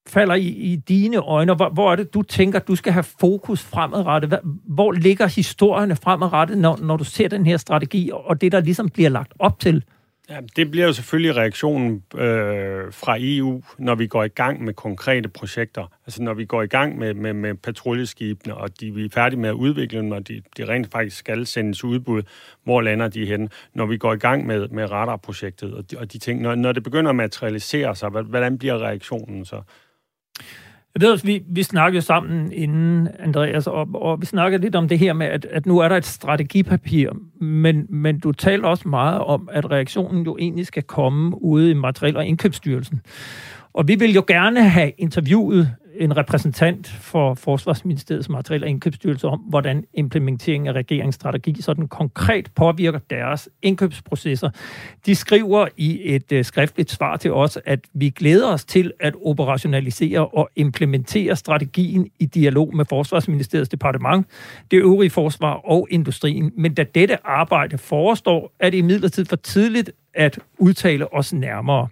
falder 0.06 0.34
i, 0.34 0.46
i 0.46 0.76
dine 0.76 1.16
øjne? 1.16 1.54
Hvor, 1.54 1.68
hvor 1.68 1.92
er 1.92 1.96
det, 1.96 2.14
du 2.14 2.22
tænker, 2.22 2.58
du 2.58 2.76
skal 2.76 2.92
have 2.92 3.02
fokus 3.02 3.62
fremadrettet? 3.62 4.40
Hvor 4.64 4.92
ligger 4.92 5.26
historierne 5.26 5.96
fremadrettet, 5.96 6.58
når, 6.58 6.78
når 6.82 6.96
du 6.96 7.04
ser 7.04 7.28
den 7.28 7.46
her 7.46 7.56
strategi, 7.56 8.10
og 8.12 8.40
det, 8.40 8.52
der 8.52 8.60
ligesom 8.60 8.88
bliver 8.88 9.10
lagt 9.10 9.32
op 9.38 9.60
til? 9.60 9.84
Ja, 10.28 10.40
det 10.56 10.70
bliver 10.70 10.86
jo 10.86 10.92
selvfølgelig 10.92 11.36
reaktionen 11.36 12.04
øh, 12.14 12.92
fra 12.92 13.16
EU, 13.20 13.62
når 13.78 13.94
vi 13.94 14.06
går 14.06 14.24
i 14.24 14.28
gang 14.28 14.64
med 14.64 14.74
konkrete 14.74 15.28
projekter. 15.28 15.86
Altså 16.06 16.22
når 16.22 16.34
vi 16.34 16.44
går 16.44 16.62
i 16.62 16.66
gang 16.66 16.98
med, 16.98 17.14
med, 17.14 17.32
med 17.32 17.54
patruljeskibene, 17.54 18.54
og 18.54 18.80
de, 18.80 18.90
vi 18.90 19.04
er 19.04 19.08
færdige 19.08 19.40
med 19.40 19.48
at 19.48 19.54
udvikle 19.54 19.98
dem, 19.98 20.10
og 20.10 20.28
de, 20.28 20.42
de 20.56 20.68
rent 20.68 20.92
faktisk 20.92 21.16
skal 21.16 21.46
sendes 21.46 21.84
udbud, 21.84 22.22
hvor 22.64 22.80
lander 22.80 23.08
de 23.08 23.26
hen? 23.26 23.50
Når 23.74 23.86
vi 23.86 23.96
går 23.96 24.12
i 24.12 24.16
gang 24.16 24.46
med, 24.46 24.68
med 24.68 24.90
radarprojektet 24.90 25.74
og 25.74 25.90
de, 25.90 25.98
og 25.98 26.12
de 26.12 26.18
ting, 26.18 26.40
når, 26.40 26.54
når 26.54 26.72
det 26.72 26.82
begynder 26.82 27.10
at 27.10 27.16
materialisere 27.16 27.96
sig, 27.96 28.08
hvordan 28.08 28.58
bliver 28.58 28.78
reaktionen 28.78 29.44
så? 29.44 29.62
Jeg 30.94 31.02
ved 31.02 31.12
også, 31.12 31.26
vi, 31.26 31.42
vi 31.48 31.62
snakkede 31.62 32.02
sammen 32.02 32.52
inden, 32.52 33.08
Andreas, 33.18 33.66
og, 33.66 33.88
og 33.94 34.20
vi 34.20 34.26
snakkede 34.26 34.62
lidt 34.62 34.74
om 34.74 34.88
det 34.88 34.98
her 34.98 35.12
med, 35.12 35.26
at, 35.26 35.44
at 35.44 35.66
nu 35.66 35.78
er 35.78 35.88
der 35.88 35.96
et 35.96 36.06
strategipapir, 36.06 37.10
men, 37.44 37.86
men 37.88 38.20
du 38.20 38.32
taler 38.32 38.68
også 38.68 38.88
meget 38.88 39.20
om, 39.20 39.48
at 39.52 39.70
reaktionen 39.70 40.24
jo 40.24 40.36
egentlig 40.40 40.66
skal 40.66 40.82
komme 40.82 41.42
ude 41.42 41.70
i 41.70 41.74
Materiel- 41.74 42.16
og 42.16 42.26
Indkøbsstyrelsen. 42.26 43.00
Og 43.72 43.88
vi 43.88 43.94
vil 43.94 44.14
jo 44.14 44.24
gerne 44.26 44.68
have 44.68 44.92
interviewet 44.98 45.70
en 46.04 46.16
repræsentant 46.16 46.88
for 46.88 47.34
Forsvarsministeriets 47.34 48.28
materiel- 48.28 48.62
og 48.62 48.68
indkøbsstyrelse 48.68 49.28
om, 49.28 49.38
hvordan 49.38 49.84
implementeringen 49.94 50.68
af 50.68 50.72
regeringsstrategi 50.72 51.62
sådan 51.62 51.88
konkret 51.88 52.50
påvirker 52.54 52.98
deres 53.10 53.48
indkøbsprocesser. 53.62 54.50
De 55.06 55.14
skriver 55.14 55.68
i 55.76 56.14
et 56.14 56.32
øh, 56.32 56.44
skriftligt 56.44 56.90
svar 56.90 57.16
til 57.16 57.32
os, 57.32 57.58
at 57.64 57.80
vi 57.92 58.10
glæder 58.10 58.48
os 58.52 58.64
til 58.64 58.92
at 59.00 59.14
operationalisere 59.24 60.26
og 60.26 60.50
implementere 60.56 61.36
strategien 61.36 62.08
i 62.18 62.26
dialog 62.26 62.76
med 62.76 62.84
Forsvarsministeriets 62.84 63.68
departement, 63.68 64.26
det 64.70 64.76
øvrige 64.76 65.10
forsvar 65.10 65.52
og 65.52 65.88
industrien. 65.90 66.52
Men 66.56 66.74
da 66.74 66.84
dette 66.94 67.26
arbejde 67.26 67.78
forestår, 67.78 68.52
er 68.60 68.70
det 68.70 68.78
imidlertid 68.78 69.24
for 69.24 69.36
tidligt 69.36 69.90
at 70.14 70.38
udtale 70.58 71.14
os 71.14 71.32
nærmere. 71.32 71.88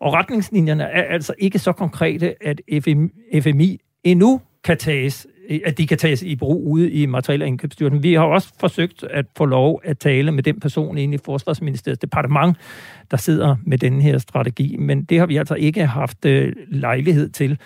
Og 0.00 0.12
retningslinjerne 0.12 0.82
er 0.82 1.02
altså 1.02 1.34
ikke 1.38 1.58
så 1.58 1.72
konkrete, 1.72 2.34
at 2.46 2.60
FMI 3.42 3.80
endnu 4.04 4.40
kan 4.64 4.78
tages 4.78 5.26
at 5.64 5.78
de 5.78 5.86
kan 5.86 5.98
tages 5.98 6.22
i 6.22 6.36
brug 6.36 6.66
ude 6.66 6.90
i 6.90 7.06
materiel- 7.06 7.42
og 7.42 7.48
indkøbsstyrelsen. 7.48 8.02
Vi 8.02 8.14
har 8.14 8.24
også 8.24 8.52
forsøgt 8.60 9.04
at 9.04 9.26
få 9.36 9.44
lov 9.44 9.80
at 9.84 9.98
tale 9.98 10.32
med 10.32 10.42
den 10.42 10.60
person 10.60 10.98
inde 10.98 11.14
i 11.14 11.18
Forsvarsministeriets 11.24 11.98
departement, 11.98 12.56
der 13.10 13.16
sidder 13.16 13.56
med 13.66 13.78
den 13.78 14.00
her 14.00 14.18
strategi, 14.18 14.76
men 14.76 15.04
det 15.04 15.18
har 15.18 15.26
vi 15.26 15.36
altså 15.36 15.54
ikke 15.54 15.86
haft 15.86 16.24
øh, 16.24 16.52
lejlighed 16.68 17.28
til. 17.28 17.58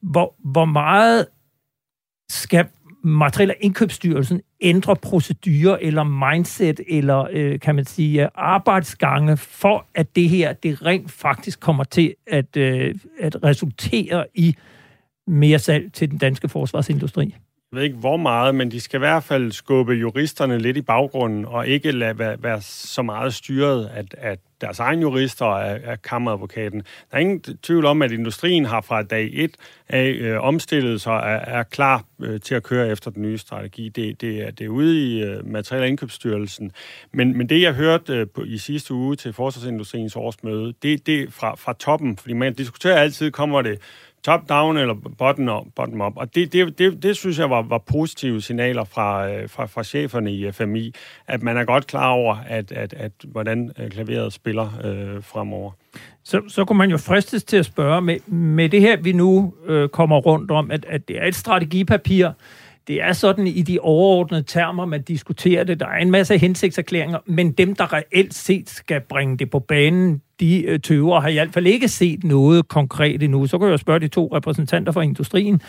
Hvor, 0.00 0.34
hvor 0.38 0.64
meget 0.64 1.26
skal 2.28 2.66
Materiel- 3.04 3.50
og 3.50 3.56
Indkøbsstyrelsen 3.60 4.40
ændrer 4.60 4.94
procedurer 4.94 5.76
eller 5.80 6.02
mindset 6.02 6.80
eller, 6.88 7.28
øh, 7.32 7.60
kan 7.60 7.74
man 7.74 7.84
sige, 7.84 8.22
øh, 8.22 8.28
arbejdsgange 8.34 9.36
for, 9.36 9.86
at 9.94 10.16
det 10.16 10.28
her, 10.28 10.52
det 10.52 10.86
rent 10.86 11.10
faktisk 11.10 11.60
kommer 11.60 11.84
til 11.84 12.14
at, 12.26 12.56
øh, 12.56 12.94
at 13.20 13.44
resultere 13.44 14.26
i 14.34 14.56
mere 15.26 15.58
salg 15.58 15.92
til 15.92 16.10
den 16.10 16.18
danske 16.18 16.48
forsvarsindustri? 16.48 17.34
Jeg 17.74 17.78
ved 17.78 17.84
ikke 17.84 17.96
hvor 17.96 18.16
meget, 18.16 18.54
men 18.54 18.70
de 18.70 18.80
skal 18.80 18.98
i 18.98 19.06
hvert 19.06 19.24
fald 19.24 19.52
skubbe 19.52 19.92
juristerne 19.92 20.58
lidt 20.58 20.76
i 20.76 20.82
baggrunden, 20.82 21.44
og 21.44 21.68
ikke 21.68 21.92
lade 21.92 22.18
være, 22.18 22.42
være 22.42 22.60
så 22.62 23.02
meget 23.02 23.34
styret 23.34 23.90
at, 23.94 24.14
at 24.18 24.38
deres 24.60 24.78
egen 24.78 25.00
jurister 25.00 25.44
og 25.44 25.68
af, 25.68 25.80
af 25.84 26.02
kammeradvokaten. 26.02 26.80
Der 26.80 27.16
er 27.16 27.18
ingen 27.18 27.40
tvivl 27.62 27.84
om, 27.84 28.02
at 28.02 28.12
industrien 28.12 28.64
har 28.64 28.80
fra 28.80 29.02
dag 29.02 29.30
et 29.32 29.56
af 29.88 30.16
øh, 30.20 30.40
omstillet 30.40 31.00
sig 31.00 31.12
og 31.12 31.18
er, 31.18 31.58
er 31.58 31.62
klar 31.62 32.04
øh, 32.20 32.40
til 32.40 32.54
at 32.54 32.62
køre 32.62 32.88
efter 32.88 33.10
den 33.10 33.22
nye 33.22 33.38
strategi. 33.38 33.88
Det, 33.88 34.20
det, 34.20 34.42
er, 34.42 34.50
det 34.50 34.64
er 34.64 34.68
ude 34.68 35.06
i 35.06 35.22
øh, 35.22 35.46
Materiel- 35.46 35.80
og 35.80 35.88
Indkøbsstyrelsen. 35.88 36.72
Men, 37.12 37.38
men 37.38 37.48
det, 37.48 37.62
jeg 37.62 37.72
hørte 37.72 38.12
øh, 38.12 38.26
på, 38.34 38.42
i 38.44 38.58
sidste 38.58 38.94
uge 38.94 39.16
til 39.16 39.32
Forsvarsindustriens 39.32 40.16
årsmøde, 40.16 40.74
det, 40.82 41.06
det 41.06 41.22
er 41.22 41.26
fra, 41.30 41.54
fra 41.54 41.72
toppen, 41.72 42.16
fordi 42.16 42.34
man 42.34 42.54
diskuterer 42.54 42.96
altid, 42.96 43.30
kommer 43.30 43.62
det 43.62 43.78
top-down 44.24 44.76
eller 44.76 44.94
bottom-up. 45.18 45.66
Bottom 45.76 46.00
up. 46.00 46.12
Og 46.16 46.34
det, 46.34 46.52
det, 46.52 46.78
det, 46.78 47.02
det 47.02 47.16
synes 47.16 47.38
jeg 47.38 47.50
var, 47.50 47.62
var 47.62 47.78
positive 47.78 48.42
signaler 48.42 48.84
fra, 48.84 49.30
øh, 49.30 49.48
fra, 49.48 49.66
fra 49.66 49.84
cheferne 49.84 50.32
i 50.32 50.52
FMI, 50.52 50.94
at 51.26 51.42
man 51.42 51.56
er 51.56 51.64
godt 51.64 51.86
klar 51.86 52.08
over, 52.08 52.36
at, 52.46 52.72
at, 52.72 52.94
at 52.94 53.12
hvordan 53.24 53.70
øh, 53.78 53.90
klaveret 53.90 54.32
spiller 54.32 54.80
øh, 54.84 55.22
fremover. 55.22 55.70
Så, 56.24 56.40
så 56.48 56.64
kunne 56.64 56.78
man 56.78 56.90
jo 56.90 56.98
fristes 56.98 57.44
til 57.44 57.56
at 57.56 57.64
spørge, 57.64 58.00
med, 58.00 58.30
med 58.30 58.68
det 58.68 58.80
her, 58.80 58.96
vi 58.96 59.12
nu 59.12 59.54
øh, 59.66 59.88
kommer 59.88 60.16
rundt 60.16 60.50
om, 60.50 60.70
at, 60.70 60.84
at 60.88 61.08
det 61.08 61.18
er 61.18 61.26
et 61.26 61.34
strategipapir, 61.34 62.30
det 62.88 63.02
er 63.02 63.12
sådan 63.12 63.46
i 63.46 63.62
de 63.62 63.78
overordnede 63.80 64.42
termer, 64.42 64.86
man 64.86 65.02
diskuterer 65.02 65.64
det. 65.64 65.80
Der 65.80 65.86
er 65.86 65.98
en 65.98 66.10
masse 66.10 66.38
hensigtserklæringer, 66.38 67.18
men 67.26 67.52
dem, 67.52 67.74
der 67.74 67.92
reelt 67.92 68.34
set 68.34 68.70
skal 68.70 69.00
bringe 69.00 69.38
det 69.38 69.50
på 69.50 69.58
banen, 69.58 70.22
de 70.40 70.62
øh, 70.62 70.80
tøver 70.80 71.20
har 71.20 71.28
i 71.28 71.34
hvert 71.34 71.52
fald 71.52 71.66
ikke 71.66 71.88
set 71.88 72.24
noget 72.24 72.68
konkret 72.68 73.22
endnu. 73.22 73.46
Så 73.46 73.58
kan 73.58 73.68
jeg 73.68 73.78
spørge 73.78 74.00
de 74.00 74.08
to 74.08 74.28
repræsentanter 74.32 74.92
fra 74.92 75.00
industrien. 75.00 75.60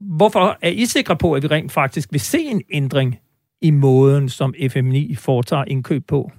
Hvorfor 0.00 0.58
er 0.62 0.70
I 0.70 0.86
sikre 0.86 1.16
på, 1.16 1.32
at 1.32 1.42
vi 1.42 1.48
rent 1.48 1.72
faktisk 1.72 2.08
vil 2.12 2.20
se 2.20 2.38
en 2.38 2.62
ændring 2.70 3.18
i 3.62 3.70
måden, 3.70 4.28
som 4.28 4.54
FMI 4.68 5.14
foretager 5.14 5.64
indkøb 5.64 6.06
på? 6.06 6.30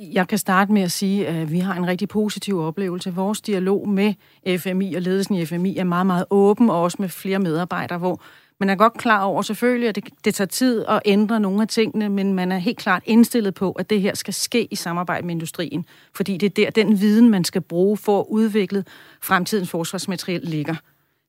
Jeg 0.00 0.28
kan 0.28 0.38
starte 0.38 0.72
med 0.72 0.82
at 0.82 0.90
sige, 0.90 1.26
at 1.26 1.52
vi 1.52 1.58
har 1.58 1.74
en 1.74 1.86
rigtig 1.86 2.08
positiv 2.08 2.58
oplevelse. 2.58 3.14
Vores 3.14 3.40
dialog 3.40 3.88
med 3.88 4.14
FMI 4.58 4.94
og 4.94 5.02
ledelsen 5.02 5.34
i 5.34 5.44
FMI 5.44 5.76
er 5.76 5.84
meget, 5.84 6.06
meget 6.06 6.24
åben, 6.30 6.70
og 6.70 6.82
også 6.82 6.96
med 7.00 7.08
flere 7.08 7.38
medarbejdere, 7.38 7.98
hvor 7.98 8.22
man 8.60 8.70
er 8.70 8.74
godt 8.74 8.92
klar 8.92 9.22
over 9.22 9.42
selvfølgelig, 9.42 9.88
at 9.88 9.94
det, 9.94 10.04
det 10.24 10.34
tager 10.34 10.48
tid 10.48 10.84
at 10.88 11.02
ændre 11.04 11.40
nogle 11.40 11.62
af 11.62 11.68
tingene, 11.68 12.08
men 12.08 12.34
man 12.34 12.52
er 12.52 12.58
helt 12.58 12.78
klart 12.78 13.02
indstillet 13.06 13.54
på, 13.54 13.72
at 13.72 13.90
det 13.90 14.00
her 14.00 14.14
skal 14.14 14.34
ske 14.34 14.68
i 14.70 14.74
samarbejde 14.74 15.26
med 15.26 15.34
industrien, 15.34 15.84
fordi 16.14 16.36
det 16.36 16.46
er 16.46 16.70
der, 16.70 16.70
den 16.84 17.00
viden, 17.00 17.28
man 17.28 17.44
skal 17.44 17.60
bruge 17.60 17.96
for 17.96 18.20
at 18.20 18.26
udvikle 18.28 18.84
fremtidens 19.22 19.70
forsvarsmateriel 19.70 20.40
ligger. 20.42 20.74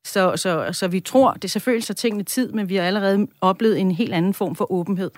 Så, 0.06 0.34
så, 0.36 0.70
så 0.72 0.88
vi 0.88 1.00
tror, 1.00 1.34
det 1.34 1.52
selvfølgelig 1.52 1.86
så 1.86 1.94
tingene 1.94 2.24
tid, 2.24 2.52
men 2.52 2.70
vi 2.70 2.76
har 2.76 2.84
allerede 2.84 3.28
oplevet 3.42 3.80
en 3.80 3.92
helt 3.92 4.14
anden 4.14 4.34
form 4.34 4.56
for 4.56 4.72
åbenhed. 4.72 5.12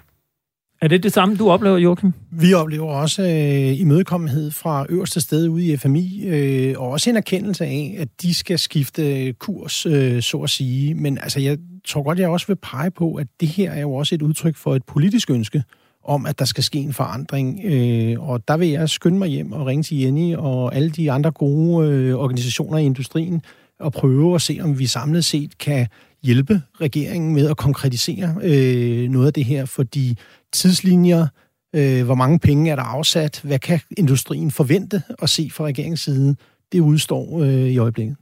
Er 0.81 0.87
det 0.87 1.03
det 1.03 1.13
samme, 1.13 1.35
du 1.35 1.49
oplever, 1.49 1.77
Joachim? 1.77 2.13
Vi 2.31 2.53
oplever 2.53 2.87
også 2.87 3.21
øh, 3.21 3.79
imødekommenhed 3.79 4.51
fra 4.51 4.85
øverste 4.89 5.21
sted 5.21 5.47
ude 5.47 5.65
i 5.65 5.77
FMI, 5.77 6.25
øh, 6.25 6.75
og 6.77 6.89
også 6.89 7.09
en 7.09 7.17
erkendelse 7.17 7.65
af, 7.65 7.95
at 7.99 8.07
de 8.21 8.33
skal 8.33 8.59
skifte 8.59 9.33
kurs, 9.33 9.85
øh, 9.85 10.21
så 10.21 10.37
at 10.37 10.49
sige. 10.49 10.95
Men 10.95 11.17
altså, 11.17 11.39
jeg 11.39 11.57
tror 11.87 12.03
godt, 12.03 12.19
jeg 12.19 12.29
også 12.29 12.47
vil 12.47 12.55
pege 12.55 12.91
på, 12.91 13.15
at 13.15 13.27
det 13.39 13.47
her 13.47 13.71
er 13.71 13.81
jo 13.81 13.93
også 13.93 14.15
et 14.15 14.21
udtryk 14.21 14.55
for 14.55 14.75
et 14.75 14.83
politisk 14.83 15.29
ønske 15.29 15.63
om, 16.03 16.25
at 16.25 16.39
der 16.39 16.45
skal 16.45 16.63
ske 16.63 16.79
en 16.79 16.93
forandring. 16.93 17.61
Øh, 17.63 18.29
og 18.29 18.47
der 18.47 18.57
vil 18.57 18.67
jeg 18.67 18.89
skynde 18.89 19.17
mig 19.17 19.27
hjem 19.27 19.51
og 19.51 19.65
ringe 19.65 19.83
til 19.83 19.99
Jenny 19.99 20.35
og 20.35 20.75
alle 20.75 20.89
de 20.89 21.11
andre 21.11 21.31
gode 21.31 21.87
øh, 21.87 22.15
organisationer 22.15 22.77
i 22.77 22.85
industrien 22.85 23.41
og 23.79 23.91
prøve 23.91 24.35
at 24.35 24.41
se, 24.41 24.59
om 24.61 24.79
vi 24.79 24.85
samlet 24.85 25.25
set 25.25 25.57
kan 25.57 25.87
hjælpe 26.23 26.61
regeringen 26.81 27.33
med 27.33 27.49
at 27.49 27.57
konkretisere 27.57 28.35
øh, 28.41 29.09
noget 29.09 29.27
af 29.27 29.33
det 29.33 29.45
her, 29.45 29.65
fordi 29.65 30.17
tidslinjer, 30.53 31.27
øh, 31.75 32.05
hvor 32.05 32.15
mange 32.15 32.39
penge 32.39 32.71
er 32.71 32.75
der 32.75 32.83
afsat, 32.83 33.41
hvad 33.43 33.59
kan 33.59 33.79
industrien 33.97 34.51
forvente 34.51 35.03
at 35.21 35.29
se 35.29 35.49
fra 35.53 35.65
regeringens 35.65 35.99
side, 35.99 36.35
det 36.71 36.79
udstår 36.79 37.41
øh, 37.41 37.49
i 37.49 37.77
øjeblikket. 37.77 38.15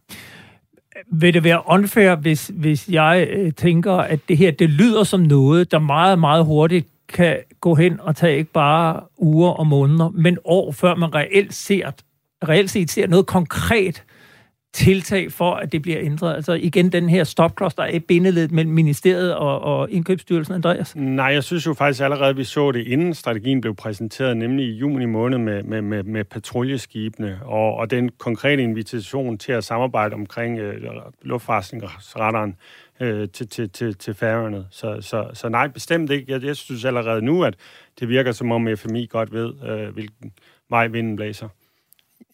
Vil 1.08 1.34
det 1.34 1.44
være 1.44 1.62
unfair, 1.68 2.16
hvis, 2.16 2.52
hvis 2.54 2.90
jeg 2.90 3.28
øh, 3.32 3.54
tænker, 3.54 3.94
at 3.94 4.20
det 4.28 4.38
her 4.38 4.52
det 4.52 4.70
lyder 4.70 5.04
som 5.04 5.20
noget, 5.20 5.72
der 5.72 5.80
meget, 5.80 6.20
meget 6.20 6.46
hurtigt 6.46 6.88
kan 7.08 7.38
gå 7.62 7.76
hen 7.76 8.00
og 8.00 8.16
tage 8.16 8.38
ikke 8.38 8.52
bare 8.52 9.00
uger 9.18 9.50
og 9.50 9.68
måneder, 9.68 10.10
men 10.10 10.38
år 10.46 10.72
før 10.72 10.96
man 10.96 11.16
reelt, 11.16 11.54
ser, 11.54 11.92
reelt 12.50 12.70
set 12.70 12.90
ser 12.90 13.08
noget 13.08 13.26
konkret 13.26 14.04
tiltag 14.74 15.32
for, 15.32 15.54
at 15.54 15.72
det 15.72 15.82
bliver 15.82 15.98
ændret? 16.02 16.36
Altså 16.36 16.54
igen 16.54 16.92
den 16.92 17.10
her 17.10 17.24
stopklods, 17.24 17.74
der 17.74 17.84
er 17.84 18.00
bindeledet 18.00 18.52
mellem 18.52 18.74
ministeriet 18.74 19.36
og, 19.36 19.62
og 19.62 19.92
indkøbsstyrelsen, 19.92 20.54
Andreas? 20.54 20.96
Nej, 20.96 21.26
jeg 21.26 21.44
synes 21.44 21.66
jo 21.66 21.74
faktisk 21.74 22.04
allerede, 22.04 22.36
vi 22.36 22.44
så 22.44 22.72
det, 22.72 22.88
inden 22.88 23.14
strategien 23.14 23.62
blev 23.62 23.76
præsenteret, 23.76 24.38
nemlig 24.38 24.66
i 24.66 24.72
juni 24.72 25.06
måned 25.06 25.38
med, 25.38 25.64
med, 25.64 25.82
med, 25.82 26.04
med 26.04 26.24
patruljeskibene, 26.24 27.40
og, 27.44 27.76
og 27.76 27.92
den 27.92 28.10
konkrete 28.18 28.64
invitation 28.64 29.38
til 29.38 29.52
at 29.52 29.64
samarbejde 29.64 30.14
omkring 30.14 30.60
øh, 30.60 30.82
luftfartsradaren 31.22 32.56
øh, 33.00 33.30
til, 33.30 33.48
til, 33.48 33.70
til, 33.70 33.98
til 33.98 34.14
færøerne. 34.14 34.66
Så, 34.70 34.98
så, 35.02 35.30
så 35.34 35.50
nej, 35.50 35.68
bestemt 35.68 36.12
ikke. 36.12 36.32
Jeg, 36.32 36.44
jeg 36.44 36.56
synes 36.56 36.86
allerede 36.86 37.22
nu, 37.22 37.44
at 37.44 37.56
det 38.00 38.10
virker 38.10 38.32
som 38.32 38.52
om 38.52 38.68
FMI 38.76 39.06
godt 39.06 39.34
ved, 39.34 39.54
øh, 39.70 39.94
hvilken 39.94 40.32
vej 40.70 40.88
vinden 40.88 41.16
blæser. 41.16 41.48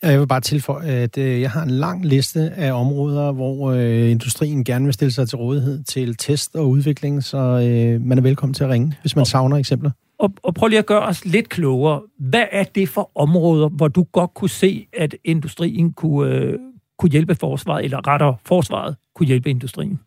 Jeg 0.02 0.20
vil 0.20 0.28
bare 0.28 0.42
tilføje, 0.42 0.88
at 0.88 1.18
øh, 1.18 1.42
jeg 1.42 1.52
har 1.52 1.64
en 1.64 1.70
lang 1.70 2.06
liste 2.06 2.40
af 2.40 2.72
områder, 2.72 3.32
hvor 3.32 3.72
øh, 3.72 4.12
industrien 4.12 4.64
gerne 4.64 4.86
vil 4.86 4.94
stille 4.94 5.12
sig 5.12 5.30
til 5.30 5.38
rådighed 5.38 5.84
til 5.84 6.16
test 6.16 6.56
og 6.56 6.70
udvikling, 6.70 7.24
så 7.24 7.38
øh, 7.38 8.02
man 8.02 8.18
er 8.18 8.22
velkommen 8.22 8.54
til 8.54 8.64
at 8.64 8.70
ringe, 8.70 8.98
hvis 9.02 9.16
man 9.16 9.26
savner 9.26 9.58
eksempler. 9.58 9.92
Og, 10.20 10.34
og 10.44 10.54
prøv 10.54 10.68
lige 10.68 10.80
at 10.80 10.86
gøre 10.86 11.02
os 11.02 11.26
lidt 11.26 11.50
klogere. 11.50 12.02
Hvad 12.20 12.46
er 12.52 12.64
det 12.64 12.90
for 12.90 13.12
områder, 13.16 13.70
hvor 13.70 13.88
du 13.88 14.04
godt 14.04 14.34
kunne 14.34 14.50
se, 14.50 14.88
at 14.98 15.16
industrien 15.24 15.94
kunne, 15.94 16.36
øh, 16.36 16.60
kunne 17.00 17.12
hjælpe 17.12 17.36
forsvaret, 17.36 17.84
eller 17.84 18.08
rettere 18.08 18.36
forsvaret 18.46 18.96
kunne 19.16 19.28
hjælpe 19.28 19.50
industrien? 19.50 20.00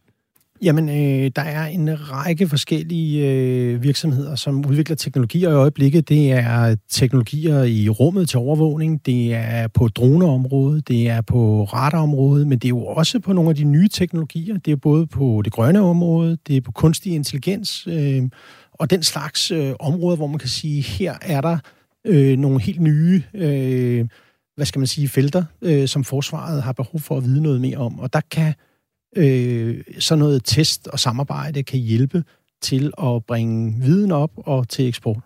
Jamen, 0.63 0.89
øh, 0.89 1.31
der 1.37 1.43
er 1.43 1.67
en 1.67 2.11
række 2.11 2.49
forskellige 2.49 3.29
øh, 3.29 3.83
virksomheder, 3.83 4.35
som 4.35 4.67
udvikler 4.67 4.97
teknologier 4.97 5.51
i 5.51 5.53
øjeblikket. 5.53 6.09
Det 6.09 6.33
er 6.33 6.77
teknologier 6.91 7.63
i 7.63 7.89
rummet 7.89 8.29
til 8.29 8.39
overvågning, 8.39 9.07
det 9.07 9.35
er 9.35 9.69
på 9.69 9.89
droneområdet, 9.89 10.89
det 10.89 11.09
er 11.09 11.21
på 11.21 11.65
radarområdet, 11.65 12.47
men 12.47 12.59
det 12.59 12.65
er 12.65 12.69
jo 12.69 12.85
også 12.85 13.21
på 13.21 13.33
nogle 13.33 13.51
af 13.51 13.57
de 13.57 13.65
nye 13.65 13.89
teknologier. 13.89 14.59
Det 14.59 14.73
er 14.73 14.77
både 14.77 15.07
på 15.07 15.43
det 15.45 15.53
grønne 15.53 15.81
område, 15.81 16.39
det 16.47 16.57
er 16.57 16.61
på 16.61 16.73
kunstig 16.73 17.13
intelligens, 17.15 17.87
øh, 17.87 18.23
og 18.73 18.91
den 18.91 19.03
slags 19.03 19.51
øh, 19.51 19.73
områder, 19.81 20.17
hvor 20.17 20.27
man 20.27 20.39
kan 20.39 20.49
sige, 20.49 20.83
her 20.83 21.15
er 21.23 21.41
der 21.41 21.59
øh, 22.07 22.39
nogle 22.39 22.61
helt 22.61 22.81
nye... 22.81 23.23
Øh, 23.35 24.09
hvad 24.57 24.67
skal 24.67 24.79
man 24.79 24.87
sige, 24.87 25.09
felter, 25.09 25.45
øh, 25.63 25.89
som 25.89 26.05
forsvaret 26.05 26.63
har 26.63 26.73
behov 26.73 27.01
for 27.01 27.17
at 27.17 27.25
vide 27.25 27.43
noget 27.43 27.61
mere 27.61 27.77
om. 27.77 27.99
Og 27.99 28.13
der 28.13 28.21
kan 28.31 28.49
øh, 28.49 28.55
sådan 29.99 30.19
noget 30.19 30.45
test 30.45 30.89
og 30.89 30.99
samarbejde 30.99 31.63
kan 31.63 31.79
hjælpe 31.79 32.25
til 32.61 32.93
at 33.03 33.25
bringe 33.25 33.75
viden 33.81 34.13
op 34.13 34.31
og 34.37 34.69
til 34.69 34.89
eksport. 34.89 35.19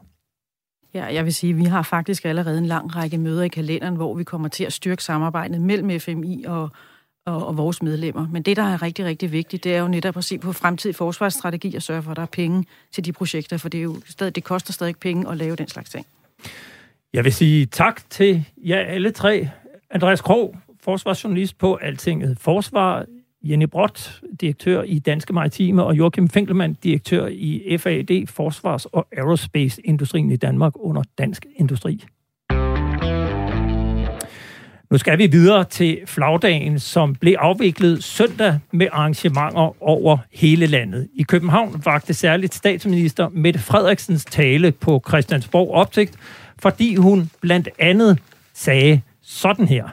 Ja, 0.95 1.05
jeg 1.05 1.25
vil 1.25 1.35
sige, 1.35 1.51
at 1.51 1.57
vi 1.57 1.65
har 1.65 1.83
faktisk 1.83 2.25
allerede 2.25 2.59
en 2.59 2.67
lang 2.67 2.97
række 2.97 3.19
møder 3.19 3.43
i 3.43 3.49
kalenderen, 3.49 3.97
hvor 3.97 4.15
vi 4.15 4.25
kommer 4.25 4.49
til 4.49 4.65
at 4.65 4.73
styrke 4.73 5.05
samarbejdet 5.05 5.61
mellem 5.61 6.01
FMI 6.01 6.45
og, 6.47 6.71
og, 7.27 7.47
og 7.47 7.57
vores 7.57 7.83
medlemmer. 7.83 8.29
Men 8.29 8.43
det, 8.43 8.57
der 8.57 8.63
er 8.63 8.83
rigtig, 8.83 9.05
rigtig 9.05 9.33
vigtigt, 9.33 9.65
det 9.65 9.75
er 9.75 9.79
jo 9.79 9.89
netop 9.89 10.17
at 10.17 10.25
se 10.25 10.39
på 10.39 10.53
fremtidig 10.53 10.97
forsvarsstrategi 10.97 11.77
og 11.77 11.83
sørge 11.83 12.03
for, 12.03 12.11
at 12.11 12.17
der 12.17 12.23
er 12.23 12.27
penge 12.27 12.65
til 12.93 13.05
de 13.05 13.13
projekter, 13.13 13.57
for 13.57 13.69
det, 13.69 13.79
er 13.79 13.83
jo 13.83 13.97
stadig, 14.09 14.35
det 14.35 14.45
koster 14.45 14.73
stadig 14.73 14.97
penge 14.97 15.31
at 15.31 15.37
lave 15.37 15.57
den 15.57 15.69
slags 15.69 15.91
ting. 15.91 16.07
Jeg 17.13 17.25
vil 17.25 17.33
sige 17.33 17.67
tak 17.67 18.11
til 18.11 18.45
jer 18.57 18.79
alle 18.79 19.11
tre. 19.11 19.49
Andreas 19.91 20.21
Krog, 20.21 20.57
forsvarsjournalist 20.81 21.59
på 21.59 21.75
Altinget 21.75 22.39
Forsvar, 22.39 23.07
Jenny 23.45 23.67
Brott, 23.67 24.23
direktør 24.41 24.83
i 24.83 24.99
Danske 24.99 25.33
Maritime, 25.33 25.85
og 25.85 25.99
Joachim 25.99 26.29
Finkelmann, 26.29 26.75
direktør 26.75 27.27
i 27.31 27.77
FAD, 27.79 28.27
Forsvars- 28.27 28.87
og 28.93 29.07
Aerospace-industrien 29.17 30.31
i 30.31 30.37
Danmark 30.37 30.73
under 30.77 31.03
Dansk 31.19 31.47
Industri. 31.57 32.05
Nu 34.91 34.99
skal 34.99 35.19
vi 35.19 35.27
videre 35.27 35.65
til 35.65 35.99
flagdagen, 36.07 36.79
som 36.79 37.15
blev 37.15 37.35
afviklet 37.39 38.05
søndag 38.05 38.59
med 38.73 38.89
arrangementer 38.93 39.83
over 39.83 40.19
hele 40.33 40.67
landet. 40.67 41.09
I 41.15 41.23
København 41.23 41.83
vagte 41.85 42.15
særligt 42.15 42.55
statsminister 42.55 43.29
Mette 43.29 43.61
Frederiksens 43.61 44.25
tale 44.25 44.73
på 44.73 45.03
Christiansborg 45.09 45.71
opsigt, 45.71 46.17
fordi 46.59 46.95
hun 46.95 47.31
blandt 47.41 47.69
andet 47.79 48.19
sagde 48.55 49.01
sådan 49.23 49.69
her. 49.69 49.89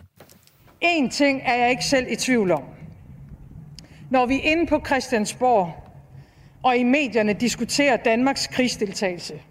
En 0.82 1.10
ting 1.10 1.42
er 1.46 1.56
jeg 1.56 1.70
ikke 1.70 1.86
selv 1.86 2.06
i 2.10 2.16
tvivl 2.16 2.52
om. 2.52 2.64
Når 4.12 4.26
vi 4.26 4.40
inde 4.40 4.66
på 4.66 4.80
Christiansborg 4.86 5.74
og 6.64 6.78
i 6.78 6.84
medierne 6.84 7.34
diskuterer 7.34 7.98
Danmarks 7.98 8.48
krigsdeltagelse, 8.48 9.42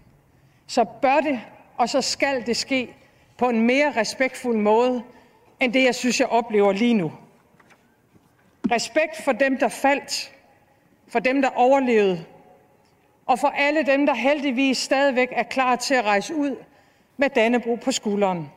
så 0.67 0.83
bør 0.83 1.19
det 1.19 1.41
og 1.77 1.89
så 1.89 2.01
skal 2.01 2.45
det 2.45 2.57
ske 2.57 2.95
på 3.37 3.49
en 3.49 3.61
mere 3.61 3.91
respektfuld 3.95 4.57
måde 4.57 5.03
end 5.59 5.73
det, 5.73 5.83
jeg 5.83 5.95
synes, 5.95 6.19
jeg 6.19 6.27
oplever 6.27 6.71
lige 6.71 6.93
nu. 6.93 7.11
Respekt 8.71 9.17
for 9.23 9.31
dem, 9.31 9.57
der 9.57 9.67
faldt, 9.67 10.33
for 11.07 11.19
dem, 11.19 11.41
der 11.41 11.49
overlevede, 11.49 12.25
og 13.25 13.39
for 13.39 13.47
alle 13.47 13.85
dem, 13.85 14.05
der 14.05 14.13
heldigvis 14.13 14.77
stadigvæk 14.77 15.29
er 15.31 15.43
klar 15.43 15.75
til 15.75 15.93
at 15.93 16.05
rejse 16.05 16.35
ud 16.35 16.55
med 17.17 17.29
Dannebro 17.29 17.75
på 17.75 17.91
skulderen. 17.91 18.51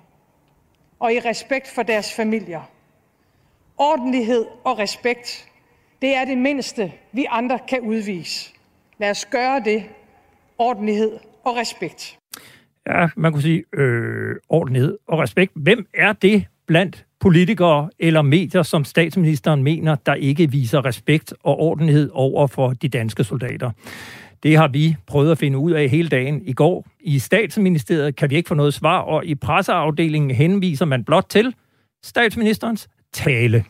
Og 1.01 1.14
i 1.14 1.21
respekt 1.21 1.69
for 1.69 1.83
deres 1.83 2.12
familier. 2.12 2.62
Ordentlighed 3.79 4.47
og 4.64 4.79
respekt 4.79 5.49
det 6.05 6.17
er 6.17 6.25
det 6.25 6.38
mindste, 6.38 6.93
vi 7.12 7.27
andre 7.31 7.59
kan 7.69 7.81
udvise. 7.81 8.51
Lad 8.99 9.11
os 9.11 9.27
gøre 9.27 9.62
det. 9.64 9.85
Ordentlighed 10.59 11.11
og 11.45 11.57
respekt. 11.57 12.19
Ja, 12.87 13.09
man 13.17 13.33
kunne 13.33 13.43
sige 13.43 13.64
øh, 13.73 14.37
ordentlighed 14.49 14.99
og 15.09 15.19
respekt. 15.19 15.53
Hvem 15.57 15.87
er 15.95 16.12
det 16.12 16.45
blandt 16.67 17.07
politikere 17.21 17.90
eller 17.99 18.23
medier, 18.23 18.62
som 18.62 18.85
statsministeren 18.85 19.62
mener, 19.62 19.95
der 19.95 20.14
ikke 20.14 20.51
viser 20.51 20.85
respekt 20.85 21.35
og 21.43 21.59
ordentlighed 21.59 22.11
over 22.12 22.47
for 22.47 22.73
de 22.73 22.88
danske 22.88 23.25
soldater? 23.25 23.71
Det 24.43 24.57
har 24.57 24.69
vi 24.69 24.97
prøvet 25.07 25.31
at 25.31 25.38
finde 25.38 25.59
ud 25.59 25.73
af 25.73 25.88
hele 25.88 26.09
dagen 26.09 26.43
i 26.47 26.53
går. 26.53 26.87
I 27.01 27.19
statsministeriet 27.19 28.17
kan 28.17 28.31
vi 28.31 28.37
ikke 28.37 28.49
få 28.49 28.55
noget 28.55 28.75
svar, 28.75 28.99
og 28.99 29.27
i 29.27 29.35
presseafdelingen 29.35 30.31
henviser 30.31 30.85
man 30.85 31.05
blot 31.05 31.27
til 31.29 31.55
statsministerens 32.03 32.88
tale. 33.12 33.64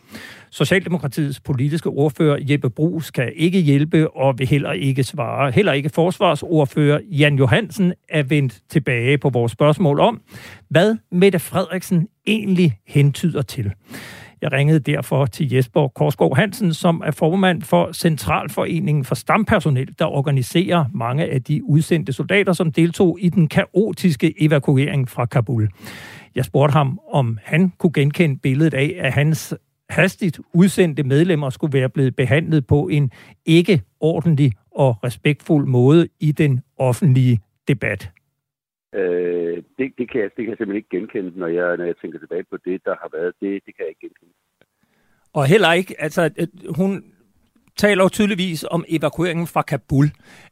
Socialdemokratiets 0.55 1.39
politiske 1.39 1.89
ordfører 1.89 2.37
Jeppe 2.49 2.69
Brugs 2.69 3.11
kan 3.11 3.31
ikke 3.35 3.59
hjælpe 3.59 4.15
og 4.15 4.39
vil 4.39 4.47
heller 4.47 4.71
ikke 4.71 5.03
svare. 5.03 5.51
Heller 5.51 5.73
ikke 5.73 5.89
forsvarsordfører 5.89 6.99
Jan 7.11 7.37
Johansen 7.37 7.93
er 8.09 8.23
vendt 8.23 8.59
tilbage 8.69 9.17
på 9.17 9.29
vores 9.29 9.51
spørgsmål 9.51 9.99
om, 9.99 10.21
hvad 10.69 10.95
Mette 11.11 11.39
Frederiksen 11.39 12.07
egentlig 12.27 12.77
hentyder 12.87 13.41
til. 13.41 13.71
Jeg 14.41 14.51
ringede 14.51 14.79
derfor 14.79 15.25
til 15.25 15.53
Jesper 15.53 15.87
Korsgaard 15.87 16.35
Hansen, 16.35 16.73
som 16.73 17.01
er 17.05 17.11
formand 17.11 17.61
for 17.61 17.91
Centralforeningen 17.91 19.05
for 19.05 19.15
Stampersonel, 19.15 19.95
der 19.99 20.05
organiserer 20.05 20.85
mange 20.93 21.25
af 21.25 21.43
de 21.43 21.63
udsendte 21.63 22.13
soldater, 22.13 22.53
som 22.53 22.71
deltog 22.71 23.17
i 23.21 23.29
den 23.29 23.47
kaotiske 23.47 24.33
evakuering 24.43 25.09
fra 25.09 25.25
Kabul. 25.25 25.69
Jeg 26.35 26.45
spurgte 26.45 26.73
ham, 26.73 26.99
om 27.11 27.37
han 27.43 27.73
kunne 27.77 27.93
genkende 27.93 28.39
billedet 28.39 28.73
af, 28.73 28.95
at 28.99 29.13
hans 29.13 29.53
hastigt 29.89 30.39
udsendte 30.53 31.03
medlemmer 31.03 31.49
skulle 31.49 31.73
være 31.73 31.89
blevet 31.89 32.15
behandlet 32.15 32.67
på 32.67 32.87
en 32.87 33.11
ikke 33.45 33.81
ordentlig 33.99 34.51
og 34.71 34.95
respektfuld 35.03 35.67
måde 35.67 36.07
i 36.19 36.31
den 36.31 36.61
offentlige 36.77 37.39
debat? 37.67 38.11
Øh, 38.95 39.63
det, 39.77 39.93
det, 39.97 40.11
kan 40.11 40.21
jeg, 40.21 40.29
det 40.37 40.41
kan 40.43 40.49
jeg 40.49 40.57
simpelthen 40.57 40.75
ikke 40.75 40.89
genkende, 40.89 41.39
når 41.39 41.47
jeg, 41.47 41.77
når 41.77 41.85
jeg 41.85 41.95
tænker 42.01 42.19
tilbage 42.19 42.43
på 42.43 42.57
det, 42.65 42.81
der 42.85 42.95
har 43.01 43.09
været. 43.13 43.33
Det, 43.41 43.51
det 43.65 43.75
kan 43.75 43.85
jeg 43.85 43.89
ikke 43.89 44.01
genkende. 44.01 44.33
Og 45.33 45.45
heller 45.45 45.73
ikke, 45.73 46.01
altså 46.01 46.47
hun 46.75 47.03
taler 47.77 48.03
jo 48.03 48.09
tydeligvis 48.09 48.65
om 48.71 48.85
evakueringen 48.87 49.47
fra 49.47 49.61
Kabul. 49.61 50.05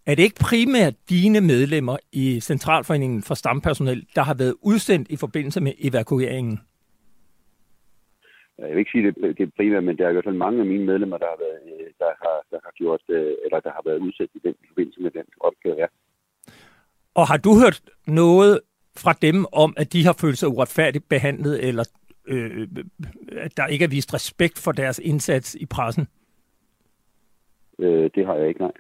Er 0.06 0.16
det 0.16 0.24
ikke 0.24 0.40
primært 0.40 0.94
dine 1.10 1.42
medlemmer 1.42 1.98
i 2.12 2.40
Centralforeningen 2.40 3.22
for 3.22 3.34
Stampersonel, 3.34 4.06
der 4.16 4.22
har 4.24 4.34
været 4.34 4.56
udsendt 4.62 5.10
i 5.10 5.18
forbindelse 5.18 5.62
med 5.62 5.74
evakueringen? 5.80 6.60
Jeg 8.68 8.72
vil 8.72 8.84
ikke 8.84 8.92
sige, 8.92 9.06
det, 9.08 9.38
det 9.38 9.44
er 9.48 9.58
primært, 9.58 9.84
men 9.84 9.98
der 9.98 10.06
er 10.06 10.10
i 10.10 10.14
hvert 10.14 10.30
fald 10.30 10.46
mange 10.46 10.60
af 10.60 10.66
mine 10.66 10.86
medlemmer, 10.86 11.18
der 11.18 11.26
har 11.34 11.40
været, 11.46 11.60
øh, 11.74 11.88
der 12.00 12.12
har, 12.24 12.38
der 12.52 12.60
har 12.64 12.72
gjort, 12.76 13.02
øh, 13.10 13.34
eller 13.46 13.60
der 13.60 13.72
har 13.72 13.82
været 13.86 14.00
udsat 14.00 14.30
i 14.36 14.40
den 14.44 14.56
forbindelse 14.68 15.02
med 15.02 15.12
den 15.12 15.26
opgave, 15.40 15.76
ja. 15.78 15.86
Og 17.14 17.28
har 17.28 17.38
du 17.38 17.52
hørt 17.62 17.82
noget 18.08 18.62
fra 18.98 19.14
dem 19.14 19.46
om, 19.52 19.74
at 19.78 19.94
de 19.94 20.06
har 20.06 20.16
følt 20.22 20.38
sig 20.38 20.50
uretfærdigt 20.50 21.10
behandlet, 21.10 21.68
eller 21.68 21.84
øh, 22.28 22.68
at 23.32 23.58
der 23.58 23.68
ikke 23.68 23.86
er 23.86 23.90
vist 23.90 24.14
respekt 24.14 24.60
for 24.64 24.72
deres 24.72 25.00
indsats 25.00 25.56
i 25.56 25.66
pressen? 25.66 26.08
Øh, 27.80 28.10
det 28.16 28.26
har 28.26 28.36
jeg 28.36 28.48
ikke, 28.48 28.62
nej. 28.62 28.72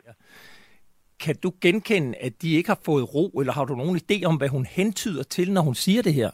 Kan 1.20 1.36
du 1.44 1.52
genkende, 1.62 2.18
at 2.18 2.42
de 2.42 2.56
ikke 2.56 2.70
har 2.70 2.80
fået 2.86 3.16
ro, 3.16 3.28
eller 3.40 3.54
har 3.54 3.66
du 3.66 3.76
nogen 3.76 4.02
idé 4.04 4.26
om, 4.26 4.38
hvad 4.38 4.50
hun 4.50 4.66
hentyder 4.66 5.24
til, 5.24 5.54
når 5.54 5.62
hun 5.62 5.76
siger 5.76 6.02
det 6.02 6.14
her? 6.14 6.30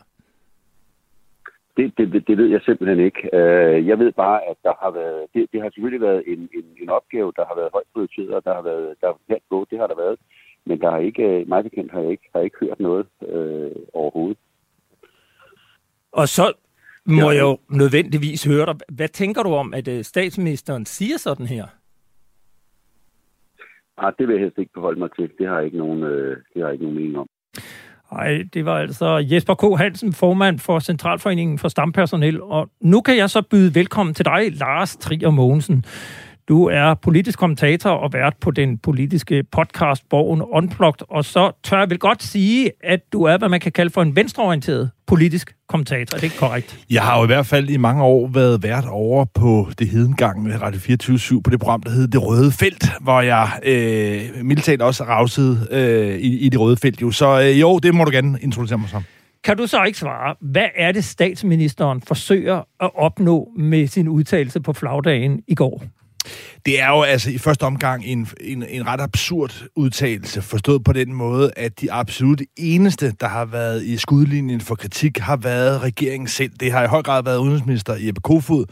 Det, 1.80 1.98
det, 1.98 2.28
det 2.28 2.38
ved 2.38 2.48
jeg 2.48 2.62
simpelthen 2.62 3.00
ikke. 3.00 3.22
Øh, 3.34 3.88
jeg 3.88 4.00
ved 4.00 4.12
bare, 4.12 4.40
at 4.50 4.58
der 4.64 4.74
har 4.82 4.92
været, 4.92 5.28
det, 5.34 5.48
det 5.52 5.62
har 5.62 5.70
selvfølgelig 5.70 6.02
været 6.02 6.24
en, 6.28 6.42
en, 6.58 6.66
en 6.82 6.90
opgave, 6.90 7.34
der 7.36 7.46
har 7.46 7.56
været 7.56 7.70
højt 7.74 7.90
prioriteret, 7.94 8.34
og 8.34 8.44
der 8.46 8.54
har 8.54 8.62
været, 8.62 8.96
der 9.02 9.08
har 9.08 9.40
gå, 9.50 9.66
det 9.72 9.80
har 9.80 9.88
der 9.88 9.96
været. 9.96 10.18
Men 10.66 10.82
der 10.82 10.90
har 10.92 10.98
ikke, 10.98 11.46
mig 11.48 11.64
bekendt 11.64 11.92
har 11.92 12.02
jeg 12.02 12.12
ikke, 12.12 12.30
har 12.34 12.40
jeg 12.40 12.46
ikke 12.46 12.66
hørt 12.66 12.80
noget 12.80 13.06
øh, 13.28 13.72
overhovedet. 13.94 14.38
Og 16.12 16.28
så 16.28 16.54
må 17.06 17.28
ja. 17.30 17.36
jeg 17.36 17.42
jo 17.42 17.58
nødvendigvis 17.70 18.44
høre 18.44 18.66
dig. 18.66 18.76
Hvad 18.90 19.08
tænker 19.08 19.44
du 19.44 19.50
om, 19.50 19.74
at 19.74 19.88
øh, 19.88 20.04
statsministeren 20.04 20.86
siger 20.86 21.18
sådan 21.18 21.46
her? 21.46 21.66
Ah, 23.98 24.14
det 24.20 24.28
vil 24.28 24.34
jeg 24.34 24.42
helst 24.44 24.58
ikke 24.58 24.74
beholde 24.74 25.00
mig 25.00 25.10
til. 25.16 25.32
Det 25.38 25.48
har 25.48 25.56
jeg 25.56 25.66
ikke 25.66 25.78
nogen, 25.78 26.04
øh, 26.04 26.38
det 26.54 26.62
har 26.62 26.68
jeg 26.68 26.74
ikke 26.74 26.86
nogen 26.86 26.98
mening 26.98 27.18
om. 27.18 27.28
Nej, 28.14 28.44
det 28.54 28.66
var 28.66 28.78
altså 28.78 29.18
Jesper 29.18 29.54
K. 29.54 29.78
Hansen, 29.78 30.14
formand 30.14 30.60
for 30.60 30.80
Centralforeningen 30.80 31.60
for 31.60 31.68
Stampersonel. 31.68 32.42
Og 32.42 32.70
nu 32.82 33.02
kan 33.02 33.18
jeg 33.18 33.30
så 33.30 33.42
byde 33.42 33.76
velkommen 33.76 34.16
til 34.16 34.26
dig, 34.26 34.52
Lars 34.52 34.96
Trier 34.96 35.30
Mogensen. 35.30 35.86
Du 36.50 36.66
er 36.66 36.94
politisk 36.94 37.40
kommentator 37.40 37.90
og 37.90 38.14
vært 38.14 38.34
på 38.42 38.52
den 38.52 38.78
politiske 38.78 39.44
podcast 39.52 40.10
Borgen 40.10 40.42
Unplugged, 40.42 41.08
og 41.10 41.26
så 41.26 41.52
tør 41.64 41.80
jeg 41.80 41.90
vel 41.90 42.00
godt 42.00 42.24
sige, 42.24 42.72
at 42.84 43.00
du 43.14 43.24
er, 43.24 43.38
hvad 43.38 43.50
man 43.50 43.60
kan 43.60 43.72
kalde 43.72 43.92
for 43.92 44.02
en 44.02 44.16
venstreorienteret 44.16 44.92
politisk 45.08 45.56
kommentator. 45.68 46.16
Er 46.16 46.20
det 46.20 46.24
ikke 46.24 46.38
korrekt? 46.38 46.80
Jeg 46.90 47.02
har 47.02 47.18
jo 47.18 47.24
i 47.24 47.26
hvert 47.26 47.46
fald 47.46 47.70
i 47.70 47.78
mange 47.78 48.04
år 48.04 48.28
været 48.28 48.64
vært 48.64 48.86
over 48.86 49.26
på 49.26 49.70
det 49.80 49.90
hedengang 49.90 50.44
med 50.44 50.62
Radio 50.62 50.80
24 50.80 51.44
på 51.44 51.50
det 51.50 51.60
program, 51.60 51.84
der 51.84 51.92
hed 51.92 52.08
Det 52.08 52.24
Røde 52.24 52.52
Felt, 52.52 52.86
hvor 53.02 53.22
jeg 53.22 53.50
øh, 53.64 54.46
militært 54.46 54.82
også 54.82 55.04
ravsede 55.04 55.68
øh, 55.72 56.20
i, 56.20 56.40
i 56.40 56.50
Det 56.50 56.60
Røde 56.60 56.78
Felt. 56.78 57.02
Jo. 57.02 57.12
Så 57.12 57.42
øh, 57.42 57.62
jo, 57.62 57.80
det 57.80 57.96
må 57.96 58.04
du 58.04 58.12
gerne 58.12 58.40
introducere 58.42 58.78
mig 58.78 58.90
som. 58.90 59.04
Kan 59.44 59.58
du 59.58 59.68
så 59.68 59.84
ikke 59.84 60.00
svare, 60.00 60.36
hvad 60.42 60.68
er 60.76 60.92
det 60.92 61.04
statsministeren 61.04 62.02
forsøger 62.02 62.58
at 62.80 62.92
opnå 62.96 63.50
med 63.58 63.88
sin 63.88 64.08
udtalelse 64.08 64.60
på 64.60 64.74
flagdagen 64.74 65.42
i 65.48 65.56
går? 65.56 65.84
Det 66.66 66.82
er 66.82 66.90
jo 66.90 67.02
altså 67.02 67.30
i 67.30 67.38
første 67.38 67.64
omgang 67.64 68.06
en, 68.06 68.28
en, 68.42 68.64
en 68.70 68.88
ret 68.88 69.02
absurd 69.02 69.64
udtalelse, 69.76 70.42
forstået 70.42 70.84
på 70.84 70.94
den 70.94 71.14
måde, 71.14 71.52
at 71.58 71.82
de 71.82 71.92
absolut 71.92 72.42
eneste, 72.58 73.14
der 73.20 73.28
har 73.28 73.46
været 73.46 73.86
i 73.86 73.98
skudlinjen 73.98 74.62
for 74.62 74.76
kritik, 74.76 75.18
har 75.18 75.38
været 75.38 75.82
regeringen 75.82 76.28
selv. 76.28 76.52
Det 76.60 76.72
har 76.72 76.84
i 76.84 76.88
høj 76.88 77.02
grad 77.02 77.24
været 77.24 77.38
udenrigsminister 77.38 77.96
Jeppe 77.96 78.22
Kofod, 78.22 78.66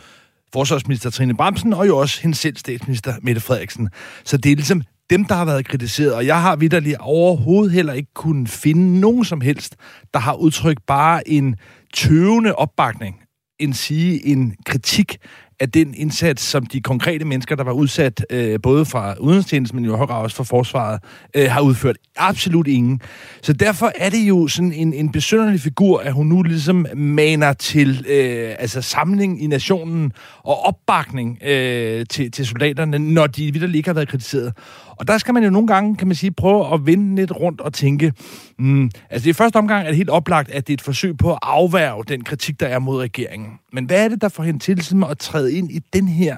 forsvarsminister 0.53 1.09
Trine 1.09 1.37
Bramsen, 1.37 1.73
og 1.73 1.87
jo 1.87 1.97
også 1.97 2.21
hendes 2.21 2.39
selv 2.39 2.57
statsminister 2.57 3.13
Mette 3.21 3.41
Frederiksen. 3.41 3.89
Så 4.23 4.37
det 4.37 4.51
er 4.51 4.55
ligesom 4.55 4.81
dem, 5.09 5.25
der 5.25 5.35
har 5.35 5.45
været 5.45 5.67
kritiseret, 5.67 6.13
og 6.13 6.25
jeg 6.25 6.41
har 6.41 6.55
vidderlig 6.55 7.01
overhovedet 7.01 7.73
heller 7.73 7.93
ikke 7.93 8.13
kunnet 8.13 8.49
finde 8.49 8.99
nogen 8.99 9.25
som 9.25 9.41
helst, 9.41 9.75
der 10.13 10.19
har 10.19 10.33
udtrykt 10.33 10.85
bare 10.87 11.29
en 11.29 11.55
tøvende 11.93 12.55
opbakning, 12.55 13.15
en 13.59 13.73
sige 13.73 14.25
en 14.25 14.55
kritik 14.65 15.17
at 15.59 15.73
den 15.73 15.93
indsats, 15.93 16.43
som 16.43 16.65
de 16.65 16.81
konkrete 16.81 17.25
mennesker, 17.25 17.55
der 17.55 17.63
var 17.63 17.71
udsat, 17.71 18.25
øh, 18.29 18.59
både 18.63 18.85
fra 18.85 19.15
udenrigstjenesten, 19.19 19.75
men 19.75 19.85
jo 19.85 19.95
højere 19.95 20.17
også 20.17 20.35
fra 20.35 20.43
forsvaret, 20.43 20.99
øh, 21.33 21.51
har 21.51 21.61
udført. 21.61 21.95
Absolut 22.17 22.67
ingen. 22.67 23.01
Så 23.41 23.53
derfor 23.53 23.91
er 23.95 24.09
det 24.09 24.27
jo 24.27 24.47
sådan 24.47 24.73
en, 24.73 24.93
en 24.93 25.11
besynderlig 25.11 25.59
figur, 25.59 25.99
at 25.99 26.13
hun 26.13 26.27
nu 26.27 26.43
ligesom 26.43 26.85
maner 26.95 27.53
til 27.53 28.05
øh, 28.09 28.55
altså 28.59 28.81
samling 28.81 29.43
i 29.43 29.47
nationen 29.47 30.11
og 30.43 30.65
opbakning 30.65 31.43
øh, 31.43 32.05
til, 32.09 32.31
til 32.31 32.47
soldaterne, 32.47 32.99
når 32.99 33.27
de 33.27 33.51
vidderligt 33.53 33.75
ikke 33.75 33.89
har 33.89 33.93
været 33.93 34.07
kritiseret. 34.07 34.53
Og 34.99 35.07
der 35.07 35.17
skal 35.17 35.33
man 35.33 35.43
jo 35.43 35.49
nogle 35.49 35.67
gange, 35.67 35.95
kan 35.95 36.07
man 36.07 36.15
sige, 36.15 36.31
prøve 36.31 36.73
at 36.73 36.85
vende 36.85 37.15
lidt 37.15 37.31
rundt 37.31 37.61
og 37.61 37.73
tænke, 37.73 38.13
mm, 38.59 38.91
altså 39.09 39.29
i 39.29 39.33
første 39.33 39.57
omgang 39.57 39.83
er 39.83 39.87
det 39.87 39.97
helt 39.97 40.09
oplagt, 40.09 40.51
at 40.51 40.67
det 40.67 40.73
er 40.73 40.77
et 40.77 40.81
forsøg 40.81 41.17
på 41.17 41.31
at 41.31 41.39
afværge 41.41 42.03
den 42.07 42.23
kritik, 42.23 42.59
der 42.59 42.67
er 42.67 42.79
mod 42.79 42.99
regeringen. 42.99 43.51
Men 43.73 43.85
hvad 43.85 44.03
er 44.03 44.07
det, 44.07 44.21
der 44.21 44.29
får 44.29 44.43
hende 44.43 44.59
til 44.59 44.75
ligesom 44.75 45.03
at 45.03 45.17
træde 45.17 45.53
ind 45.53 45.71
i 45.71 45.79
den 45.93 46.07
her 46.07 46.37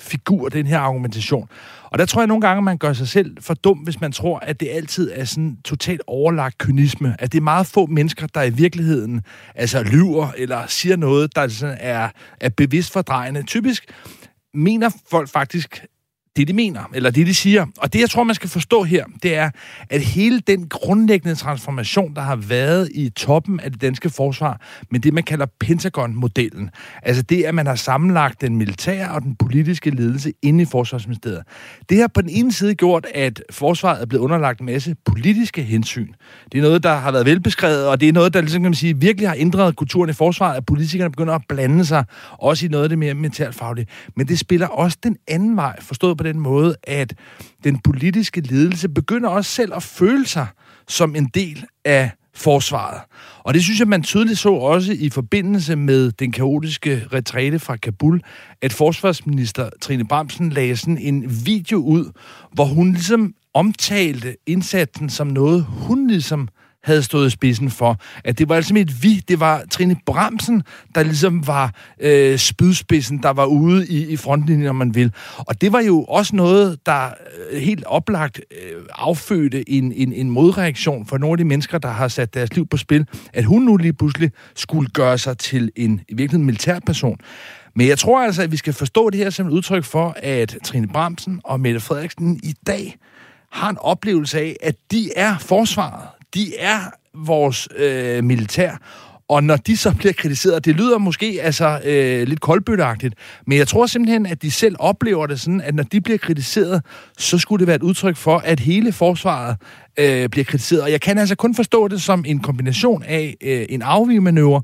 figur, 0.00 0.48
den 0.48 0.66
her 0.66 0.78
argumentation. 0.78 1.48
Og 1.84 1.98
der 1.98 2.06
tror 2.06 2.20
jeg 2.20 2.26
nogle 2.26 2.40
gange, 2.40 2.62
man 2.62 2.78
gør 2.78 2.92
sig 2.92 3.08
selv 3.08 3.36
for 3.40 3.54
dum, 3.54 3.78
hvis 3.78 4.00
man 4.00 4.12
tror, 4.12 4.38
at 4.38 4.60
det 4.60 4.68
altid 4.72 5.10
er 5.14 5.24
sådan 5.24 5.56
totalt 5.64 6.02
overlagt 6.06 6.58
kynisme. 6.58 7.16
At 7.18 7.32
det 7.32 7.38
er 7.38 7.42
meget 7.42 7.66
få 7.66 7.86
mennesker, 7.86 8.26
der 8.26 8.42
i 8.42 8.50
virkeligheden 8.50 9.22
altså 9.54 9.82
lyver 9.82 10.28
eller 10.36 10.66
siger 10.66 10.96
noget, 10.96 11.36
der 11.36 11.48
sådan 11.48 11.76
er, 11.80 12.08
er 12.40 12.48
bevidst 12.48 12.92
fordrejende. 12.92 13.42
Typisk 13.42 13.84
mener 14.54 14.90
folk 15.10 15.28
faktisk, 15.28 15.84
det, 16.36 16.48
de 16.48 16.52
mener, 16.52 16.80
eller 16.94 17.10
det, 17.10 17.26
de 17.26 17.34
siger. 17.34 17.66
Og 17.78 17.92
det, 17.92 18.00
jeg 18.00 18.10
tror, 18.10 18.24
man 18.24 18.34
skal 18.34 18.50
forstå 18.50 18.82
her, 18.82 19.04
det 19.22 19.34
er, 19.34 19.50
at 19.90 20.00
hele 20.00 20.40
den 20.40 20.68
grundlæggende 20.68 21.34
transformation, 21.34 22.14
der 22.14 22.22
har 22.22 22.36
været 22.36 22.88
i 22.94 23.08
toppen 23.08 23.60
af 23.60 23.72
det 23.72 23.80
danske 23.80 24.10
forsvar, 24.10 24.60
med 24.90 25.00
det, 25.00 25.14
man 25.14 25.22
kalder 25.22 25.46
Pentagon-modellen, 25.60 26.70
altså 27.02 27.22
det, 27.22 27.42
at 27.42 27.54
man 27.54 27.66
har 27.66 27.74
sammenlagt 27.74 28.40
den 28.40 28.56
militære 28.56 29.10
og 29.10 29.22
den 29.22 29.36
politiske 29.36 29.90
ledelse 29.90 30.32
inde 30.42 30.62
i 30.62 30.66
Forsvarsministeriet, 30.66 31.42
det 31.88 31.98
har 31.98 32.08
på 32.08 32.22
den 32.22 32.30
ene 32.30 32.52
side 32.52 32.74
gjort, 32.74 33.06
at 33.14 33.42
forsvaret 33.50 34.02
er 34.02 34.06
blevet 34.06 34.24
underlagt 34.24 34.60
en 34.60 34.66
masse 34.66 34.96
politiske 35.04 35.62
hensyn. 35.62 36.08
Det 36.52 36.58
er 36.58 36.62
noget, 36.62 36.82
der 36.82 36.94
har 36.94 37.12
været 37.12 37.26
velbeskrevet, 37.26 37.86
og 37.86 38.00
det 38.00 38.08
er 38.08 38.12
noget, 38.12 38.34
der 38.34 38.40
ligesom, 38.40 38.62
kan 38.62 38.70
man 38.70 38.74
sige, 38.74 39.00
virkelig 39.00 39.28
har 39.28 39.36
ændret 39.38 39.76
kulturen 39.76 40.10
i 40.10 40.12
forsvaret, 40.12 40.56
at 40.56 40.66
politikerne 40.66 41.10
begynder 41.10 41.34
at 41.34 41.42
blande 41.48 41.84
sig, 41.84 42.04
også 42.38 42.66
i 42.66 42.68
noget 42.68 42.82
af 42.82 42.88
det 42.88 42.98
mere 42.98 43.14
militærfaglige. 43.14 43.86
Men 44.16 44.28
det 44.28 44.38
spiller 44.38 44.66
også 44.66 44.98
den 45.02 45.16
anden 45.28 45.56
vej, 45.56 45.80
forstået 45.80 46.16
på 46.20 46.24
den 46.24 46.40
måde, 46.40 46.76
at 46.82 47.14
den 47.64 47.78
politiske 47.78 48.40
ledelse 48.40 48.88
begynder 48.88 49.28
også 49.28 49.50
selv 49.50 49.74
at 49.74 49.82
føle 49.82 50.26
sig 50.26 50.46
som 50.88 51.16
en 51.16 51.30
del 51.34 51.64
af 51.84 52.10
forsvaret. 52.34 53.00
Og 53.38 53.54
det 53.54 53.62
synes 53.62 53.78
jeg, 53.78 53.88
man 53.88 54.02
tydeligt 54.02 54.38
så 54.38 54.50
også 54.52 54.92
i 54.92 55.10
forbindelse 55.10 55.76
med 55.76 56.12
den 56.12 56.32
kaotiske 56.32 57.06
retræte 57.12 57.58
fra 57.58 57.76
Kabul, 57.76 58.20
at 58.62 58.72
forsvarsminister 58.72 59.70
Trine 59.80 60.08
Bramsen 60.08 60.50
lagde 60.50 60.76
sådan 60.76 60.98
en 60.98 61.46
video 61.46 61.78
ud, 61.78 62.12
hvor 62.52 62.64
hun 62.64 62.92
ligesom 62.92 63.34
omtalte 63.54 64.36
indsatsen 64.46 65.10
som 65.10 65.26
noget, 65.26 65.64
hun 65.64 66.06
ligesom 66.06 66.48
havde 66.82 67.02
stået 67.02 67.26
i 67.26 67.30
spidsen 67.30 67.70
for. 67.70 67.96
At 68.24 68.38
det 68.38 68.48
var 68.48 68.56
altså 68.56 68.74
et 68.76 69.02
vi, 69.02 69.22
det 69.28 69.40
var 69.40 69.62
Trine 69.70 69.96
Bramsen, 70.06 70.62
der 70.94 71.02
ligesom 71.02 71.46
var 71.46 71.74
øh, 72.00 72.38
spydspidsen, 72.38 73.22
der 73.22 73.30
var 73.30 73.44
ude 73.44 73.88
i, 73.88 74.06
i 74.06 74.16
frontlinjen, 74.16 74.68
om 74.68 74.76
man 74.76 74.94
vil. 74.94 75.12
Og 75.36 75.60
det 75.60 75.72
var 75.72 75.80
jo 75.80 76.04
også 76.04 76.36
noget, 76.36 76.86
der 76.86 77.10
øh, 77.50 77.60
helt 77.60 77.84
oplagt 77.84 78.40
øh, 78.50 78.82
affødte 78.94 79.70
en, 79.70 79.92
en, 79.92 80.12
en 80.12 80.30
modreaktion 80.30 81.06
for 81.06 81.18
nogle 81.18 81.32
af 81.32 81.38
de 81.38 81.44
mennesker, 81.44 81.78
der 81.78 81.88
har 81.88 82.08
sat 82.08 82.34
deres 82.34 82.54
liv 82.54 82.66
på 82.66 82.76
spil, 82.76 83.06
at 83.32 83.44
hun 83.44 83.62
nu 83.62 83.76
lige 83.76 83.92
pludselig 83.92 84.30
skulle 84.56 84.90
gøre 84.90 85.18
sig 85.18 85.38
til 85.38 85.70
en 85.76 86.00
i 86.08 86.14
virkeligheden 86.14 86.46
militærperson. 86.46 87.18
Men 87.74 87.88
jeg 87.88 87.98
tror 87.98 88.22
altså, 88.22 88.42
at 88.42 88.52
vi 88.52 88.56
skal 88.56 88.72
forstå 88.72 89.10
det 89.10 89.18
her 89.18 89.30
som 89.30 89.46
et 89.46 89.50
udtryk 89.50 89.84
for, 89.84 90.14
at 90.16 90.56
Trine 90.64 90.88
Bramsen 90.88 91.40
og 91.44 91.60
Mette 91.60 91.80
Frederiksen 91.80 92.40
i 92.42 92.54
dag 92.66 92.96
har 93.52 93.70
en 93.70 93.78
oplevelse 93.78 94.38
af, 94.38 94.56
at 94.62 94.74
de 94.90 95.10
er 95.16 95.38
forsvaret 95.38 96.08
de 96.34 96.56
er 96.56 96.80
vores 97.14 97.68
øh, 97.76 98.24
militær. 98.24 98.76
Og 99.28 99.44
når 99.44 99.56
de 99.56 99.76
så 99.76 99.94
bliver 99.94 100.12
kritiseret, 100.12 100.64
det 100.64 100.76
lyder 100.76 100.98
måske 100.98 101.38
altså 101.42 101.80
øh, 101.84 102.28
lidt 102.28 102.40
koldbøtteagtigt, 102.40 103.14
men 103.46 103.58
jeg 103.58 103.68
tror 103.68 103.86
simpelthen, 103.86 104.26
at 104.26 104.42
de 104.42 104.50
selv 104.50 104.76
oplever 104.78 105.26
det 105.26 105.40
sådan, 105.40 105.60
at 105.60 105.74
når 105.74 105.82
de 105.82 106.00
bliver 106.00 106.18
kritiseret, 106.18 106.82
så 107.18 107.38
skulle 107.38 107.60
det 107.60 107.66
være 107.66 107.76
et 107.76 107.82
udtryk 107.82 108.16
for, 108.16 108.38
at 108.38 108.60
hele 108.60 108.92
forsvaret 108.92 109.56
øh, 109.96 110.28
bliver 110.28 110.44
kritiseret. 110.44 110.82
Og 110.82 110.90
jeg 110.90 111.00
kan 111.00 111.18
altså 111.18 111.34
kun 111.34 111.54
forstå 111.54 111.88
det 111.88 112.02
som 112.02 112.24
en 112.26 112.40
kombination 112.40 113.02
af 113.02 113.36
øh, 113.40 113.66
en 113.68 113.82
afvigemanøvre, 113.82 114.62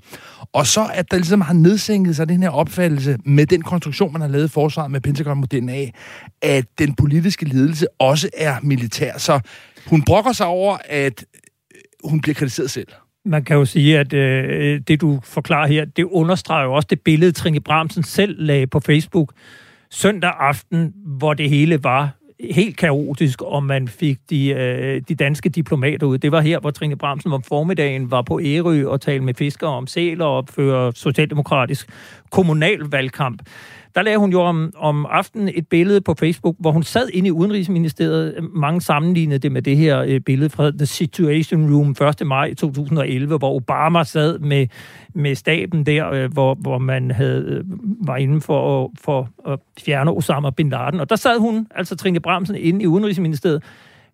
og 0.53 0.67
så 0.67 0.91
at 0.95 1.11
der 1.11 1.17
ligesom 1.17 1.41
har 1.41 1.55
nedsænket 1.55 2.17
sig 2.17 2.29
den 2.29 2.43
her 2.43 2.51
opfattelse 2.51 3.19
med 3.25 3.47
den 3.47 3.63
konstruktion, 3.63 4.13
man 4.13 4.21
har 4.21 4.29
lavet 4.29 4.45
i 4.45 4.49
forsvaret 4.49 4.91
med 4.91 5.01
Pentagon-modellen 5.01 5.69
af, 5.69 5.93
at 6.43 6.65
den 6.79 6.95
politiske 6.95 7.45
ledelse 7.45 7.87
også 7.99 8.31
er 8.37 8.57
militær. 8.63 9.19
Så 9.19 9.41
hun 9.87 10.03
brokker 10.03 10.33
sig 10.33 10.47
over, 10.47 10.79
at 10.85 11.25
hun 12.09 12.21
bliver 12.21 12.35
kritiseret 12.35 12.71
selv. 12.71 12.89
Man 13.25 13.45
kan 13.45 13.57
jo 13.57 13.65
sige, 13.65 13.99
at 13.99 14.13
øh, 14.13 14.81
det, 14.89 15.01
du 15.01 15.21
forklarer 15.25 15.67
her, 15.67 15.85
det 15.85 16.05
understreger 16.05 16.65
jo 16.65 16.73
også 16.73 16.87
det 16.91 17.01
billede, 17.01 17.33
Trine 17.33 17.61
Bramsen 17.61 18.03
selv 18.03 18.37
lagde 18.39 18.67
på 18.67 18.81
Facebook 18.81 19.33
søndag 19.91 20.33
aften, 20.39 20.93
hvor 21.19 21.35
det 21.35 21.51
hele 21.51 21.85
var 21.85 22.11
helt 22.51 22.77
kaotisk, 22.77 23.43
og 23.43 23.63
man 23.63 23.89
fik 23.89 24.19
de, 24.31 24.49
øh, 24.49 25.03
de 25.09 25.15
danske 25.15 25.49
diplomater 25.49 26.07
ud. 26.07 26.19
Det 26.19 26.33
var 26.33 26.41
her, 26.41 26.61
hvor 26.61 26.71
Trine 26.71 26.97
Bramsen 26.97 27.33
om 27.33 27.43
formiddagen 27.43 28.11
var 28.11 28.23
på 28.23 28.41
Ærø 28.43 28.87
og 28.87 29.01
talte 29.01 29.25
med 29.25 29.35
fiskere 29.35 29.71
om 29.71 29.87
sæler 29.87 30.25
og 30.25 30.37
opfører 30.37 30.91
socialdemokratisk 30.91 31.89
kommunalvalgkamp 32.37 33.43
der 33.97 34.03
lagde 34.03 34.19
hun 34.19 34.33
jo 34.33 34.41
om, 34.41 34.73
om 34.77 35.07
aftenen 35.11 35.51
et 35.55 35.69
billede 35.69 36.01
på 36.01 36.15
Facebook, 36.19 36.57
hvor 36.59 36.71
hun 36.71 36.83
sad 36.83 37.09
inde 37.13 37.29
i 37.29 37.31
Udenrigsministeriet. 37.31 38.49
Mange 38.55 38.81
sammenlignede 38.81 39.39
det 39.39 39.53
med 39.53 39.63
det 39.63 39.77
her 39.77 40.01
øh, 40.01 40.21
billede 40.21 40.51
fra 40.51 40.71
The 40.71 40.87
Situation 40.87 41.75
Room 41.75 41.91
1. 42.21 42.27
maj 42.27 42.55
2011, 42.55 43.39
hvor 43.39 43.55
Obama 43.55 44.05
sad 44.05 44.39
med, 44.39 44.67
med 45.15 45.35
staben 45.35 45.87
der, 45.87 46.11
øh, 46.11 46.33
hvor, 46.33 46.55
hvor 46.55 46.79
man 46.79 47.11
havde, 47.11 47.43
øh, 47.43 47.65
var 48.07 48.17
inde 48.17 48.41
for 48.41 48.85
at, 48.85 48.91
for 49.01 49.31
at 49.47 49.59
fjerne 49.85 50.11
Osama 50.11 50.51
Bin 50.51 50.71
Laden. 50.71 51.01
Og 51.01 51.11
der 51.11 51.17
sad 51.17 51.39
hun, 51.39 51.67
altså 51.75 51.97
Trine 51.97 52.21
Bramsen, 52.21 52.57
inde 52.57 52.83
i 52.83 52.87
Udenrigsministeriet 52.87 53.63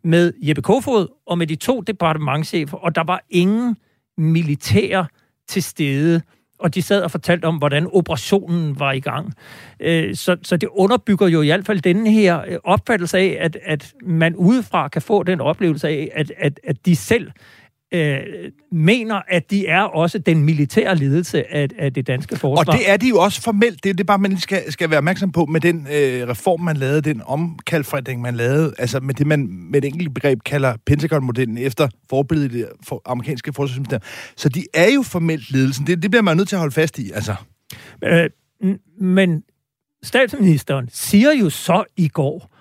med 0.05 0.33
Jeppe 0.43 0.63
Kofod 0.63 1.07
og 1.27 1.39
med 1.39 1.47
de 1.47 1.57
to 1.57 1.81
departementchefer, 1.81 2.77
og 2.77 2.95
der 2.95 3.05
var 3.05 3.25
ingen 3.31 3.77
militær 4.19 5.05
til 5.49 5.63
stede 5.63 6.21
og 6.63 6.75
de 6.75 6.83
sad 6.83 7.03
og 7.03 7.11
fortalte 7.11 7.45
om, 7.45 7.57
hvordan 7.57 7.89
operationen 7.93 8.81
var 8.81 8.93
i 8.93 9.01
gang. 9.01 9.35
Øh, 9.81 10.15
så, 10.17 10.37
så 10.43 10.57
det 10.57 10.69
underbygger 10.73 11.29
jo 11.29 11.43
i 11.43 11.47
hvert 11.47 11.67
fald 11.67 11.81
denne 11.81 12.11
her 12.11 12.41
øh, 12.49 12.59
opfattelse 12.65 13.19
af, 13.19 13.39
at, 13.41 13.59
at 13.65 13.93
man 14.03 14.37
udefra 14.37 14.89
kan 14.89 15.03
få 15.03 15.23
den 15.23 15.41
oplevelse 15.41 15.89
af, 15.89 16.11
at, 16.15 16.33
at, 16.39 16.61
at 16.65 16.87
de 16.87 16.97
selv 16.97 17.31
øh, 17.93 18.21
mener, 18.73 19.21
at 19.29 19.51
de 19.51 19.67
er 19.67 19.83
også 19.83 20.19
den 20.19 20.43
militære 20.43 20.97
ledelse 20.97 21.55
af, 21.55 21.69
af 21.79 21.95
det 21.95 22.07
danske 22.07 22.37
forsvar. 22.37 22.73
Og 22.73 22.79
det 22.79 22.91
er 22.91 22.97
de 22.97 23.09
jo 23.09 23.19
også 23.19 23.43
formelt. 23.43 23.85
Det 23.85 23.91
er 23.91 23.95
det 23.95 24.07
bare, 24.07 24.19
man 24.19 24.39
skal, 24.39 24.73
skal 24.73 24.91
være 24.91 24.99
opmærksom 24.99 25.33
på 25.33 25.45
med 25.45 25.61
den 25.61 25.87
øh, 25.93 26.29
reform, 26.29 26.61
man 26.61 26.77
lavede, 26.77 27.01
den 27.01 27.23
omkalfredning, 27.27 28.21
man 28.21 28.35
lavede, 28.35 28.75
altså 28.79 29.01
med 29.01 29.15
det, 29.15 29.27
man 29.27 29.49
med 29.71 29.85
et 29.85 29.89
enkelt 29.89 30.15
begreb 30.15 30.43
kalder 30.45 30.75
Pentagon-modellen 30.87 31.59
efter 31.59 31.89
forbilledet 32.11 32.69
for 32.87 33.03
amerikanske 33.07 33.53
forsvarsminister. 33.53 33.99
Så 34.37 34.49
de 34.49 34.65
er 34.75 34.91
jo 34.95 35.03
formelt 35.03 35.51
ledelsen. 35.51 35.87
Det, 35.87 36.03
det 36.03 36.11
bliver 36.11 36.23
man 36.23 36.37
nødt 36.37 36.49
til 36.49 36.57
at 36.57 36.61
holde 36.61 36.75
fast 36.75 36.99
i, 36.99 37.11
altså. 37.15 37.35
Øh, 38.05 38.31
men 39.01 39.43
statsministeren 40.03 40.89
siger 40.93 41.33
jo 41.33 41.51
så 41.51 41.85
i 41.97 42.09
går, 42.09 42.52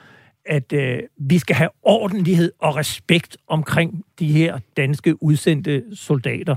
at 0.51 0.73
øh, 0.73 0.99
vi 1.17 1.37
skal 1.37 1.55
have 1.55 1.69
ordentlighed 1.83 2.51
og 2.59 2.75
respekt 2.75 3.37
omkring 3.47 4.03
de 4.19 4.31
her 4.31 4.59
danske 4.77 5.23
udsendte 5.23 5.83
soldater. 5.93 6.55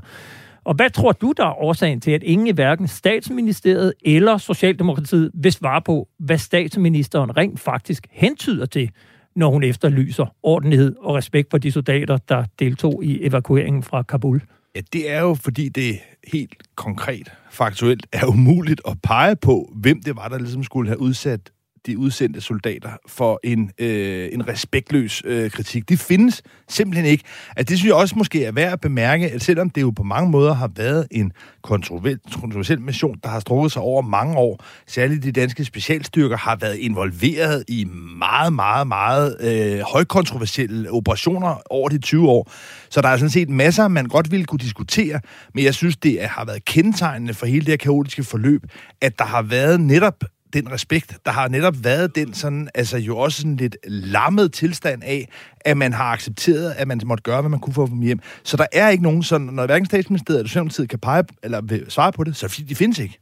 Og 0.65 0.75
hvad 0.75 0.91
tror 0.91 1.13
du, 1.13 1.35
der 1.37 1.45
er 1.45 1.63
årsagen 1.63 2.01
til, 2.01 2.11
at 2.11 2.23
ingen 2.23 2.47
i 2.47 2.51
hverken 2.51 2.89
statsministeriet 2.89 3.93
eller 4.05 4.39
Socialdemokratiet 4.39 5.31
vil 5.35 5.53
svare 5.53 5.83
på, 5.83 6.09
hvad 6.19 6.39
statsministeren 6.39 7.37
rent 7.37 7.61
faktisk 7.61 8.07
hentyder 8.11 8.67
til, 8.67 8.91
når 9.37 9.51
hun 9.51 9.63
efterlyser 9.63 10.35
ordentlighed 10.43 10.97
og 11.01 11.15
respekt 11.15 11.51
for 11.51 11.59
de 11.59 11.73
soldater, 11.73 12.17
der 12.17 12.45
deltog 12.59 13.05
i 13.05 13.27
evakueringen 13.27 13.83
fra 13.83 14.03
Kabul? 14.03 14.43
Ja, 14.77 14.81
det 14.93 15.11
er 15.11 15.21
jo, 15.21 15.35
fordi 15.35 15.69
det 15.69 15.99
helt 16.33 16.63
konkret, 16.77 17.33
faktuelt, 17.51 18.07
er 18.13 18.27
umuligt 18.27 18.81
at 18.89 18.97
pege 19.03 19.37
på, 19.37 19.73
hvem 19.75 20.03
det 20.03 20.17
var, 20.17 20.29
der 20.29 20.39
ligesom 20.39 20.65
skulle 20.65 20.89
have 20.89 21.01
udsat 21.01 21.51
de 21.87 21.99
udsendte 21.99 22.41
soldater 22.41 22.91
for 23.07 23.41
en, 23.45 23.71
øh, 23.79 24.29
en 24.33 24.49
respektløs 24.49 25.23
øh, 25.25 25.51
kritik. 25.51 25.89
De 25.89 25.97
findes 25.97 26.43
simpelthen 26.69 27.07
ikke. 27.07 27.25
At 27.57 27.69
det 27.69 27.79
synes 27.79 27.89
jeg 27.89 27.95
også 27.95 28.15
måske 28.19 28.45
er 28.45 28.53
værd 28.53 28.73
at 28.73 28.81
bemærke, 28.81 29.31
at 29.31 29.43
selvom 29.43 29.71
det 29.71 29.83
jo 29.83 29.91
på 29.91 30.03
mange 30.03 30.31
måder 30.31 30.55
har 30.55 30.71
været 30.77 31.07
en 31.11 31.33
kontroversiel 31.63 32.81
mission, 32.81 33.19
der 33.23 33.29
har 33.29 33.41
strukket 33.41 33.73
sig 33.73 33.83
over 33.83 34.03
mange 34.03 34.37
år, 34.37 34.65
særligt 34.87 35.23
de 35.23 35.33
danske 35.33 35.65
specialstyrker 35.65 36.37
har 36.37 36.57
været 36.57 36.77
involveret 36.77 37.65
i 37.69 37.85
meget, 38.19 38.53
meget, 38.53 38.87
meget 38.87 39.37
øh, 39.41 39.81
højkontroversielle 39.81 40.91
operationer 40.91 41.63
over 41.71 41.89
de 41.89 41.99
20 41.99 42.29
år. 42.29 42.51
Så 42.91 43.01
der 43.01 43.09
er 43.09 43.17
sådan 43.17 43.31
set 43.31 43.49
masser, 43.49 43.89
man 43.89 44.07
godt 44.07 44.31
ville 44.31 44.47
kunne 44.47 44.59
diskutere, 44.59 45.21
men 45.55 45.65
jeg 45.65 45.75
synes, 45.75 45.97
det 45.97 46.21
har 46.21 46.45
været 46.45 46.65
kendetegnende 46.65 47.35
for 47.35 47.47
hele 47.47 47.61
det 47.61 47.73
her 47.73 47.77
kaotiske 47.77 48.25
forløb, 48.25 48.63
at 49.01 49.19
der 49.19 49.25
har 49.25 49.43
været 49.43 49.81
netop 49.81 50.25
den 50.55 50.73
respekt. 50.73 51.17
Der 51.25 51.33
har 51.33 51.49
netop 51.49 51.75
været 51.85 52.15
den 52.15 52.35
sådan, 52.35 52.69
altså 52.75 52.99
jo 52.99 53.19
også 53.19 53.37
sådan 53.37 53.57
lidt 53.57 53.77
lammet 53.87 54.53
tilstand 54.53 55.03
af, 55.05 55.29
at 55.65 55.77
man 55.77 55.93
har 55.93 56.05
accepteret, 56.05 56.75
at 56.77 56.89
man 56.89 57.01
måtte 57.05 57.23
gøre, 57.23 57.41
hvad 57.41 57.51
man 57.51 57.61
kunne 57.61 57.75
få 57.75 57.87
dem 57.87 58.01
hjem. 58.01 58.21
Så 58.45 58.57
der 58.57 58.67
er 58.73 58.89
ikke 58.89 59.03
nogen 59.03 59.23
sådan, 59.23 59.47
når 59.47 59.67
hverken 59.67 59.87
statsministeriet 59.87 60.39
eller 60.39 60.49
Socialdemokratiet 60.49 60.89
kan 60.89 60.99
pege, 60.99 61.25
eller 61.43 61.85
svare 61.89 62.13
på 62.13 62.25
det, 62.25 62.37
så 62.37 62.63
de 62.69 62.75
findes 62.75 62.99
ikke. 62.99 63.19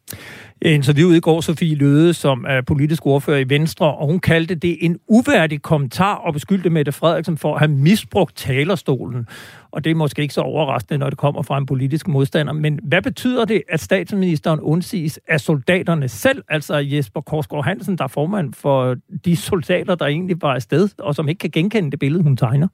Interviewet 0.62 1.16
i 1.16 1.20
går 1.20 1.40
Sofie 1.40 1.74
Løde, 1.74 2.14
som 2.14 2.44
er 2.48 2.60
politisk 2.60 3.06
ordfører 3.06 3.38
i 3.38 3.48
Venstre, 3.48 3.94
og 3.94 4.06
hun 4.06 4.20
kaldte 4.20 4.54
det 4.54 4.76
en 4.80 4.98
uværdig 5.08 5.62
kommentar 5.62 6.14
og 6.14 6.32
beskyldte 6.32 6.70
Mette 6.70 6.92
Frederiksen 6.92 7.38
for 7.38 7.54
at 7.54 7.58
have 7.58 7.70
misbrugt 7.70 8.36
talerstolen 8.36 9.26
og 9.72 9.84
det 9.84 9.90
er 9.90 9.94
måske 9.94 10.22
ikke 10.22 10.34
så 10.34 10.40
overraskende, 10.40 10.98
når 10.98 11.10
det 11.10 11.18
kommer 11.18 11.42
fra 11.42 11.58
en 11.58 11.66
politisk 11.66 12.08
modstander. 12.08 12.52
Men 12.52 12.78
hvad 12.82 13.02
betyder 13.02 13.44
det, 13.44 13.62
at 13.68 13.80
statsministeren 13.80 14.60
undsiges 14.60 15.20
af 15.28 15.40
soldaterne 15.40 16.08
selv, 16.08 16.42
altså 16.48 16.76
Jesper 16.76 17.20
Korsgaard 17.20 17.64
Hansen, 17.64 17.98
der 17.98 18.04
er 18.04 18.08
formand 18.08 18.54
for 18.54 18.96
de 19.24 19.36
soldater, 19.36 19.94
der 19.94 20.06
egentlig 20.06 20.42
var 20.42 20.54
afsted, 20.54 20.88
og 20.98 21.14
som 21.14 21.28
ikke 21.28 21.38
kan 21.38 21.50
genkende 21.50 21.90
det 21.90 21.98
billede, 21.98 22.22
hun 22.22 22.31
tegner? 22.36 22.68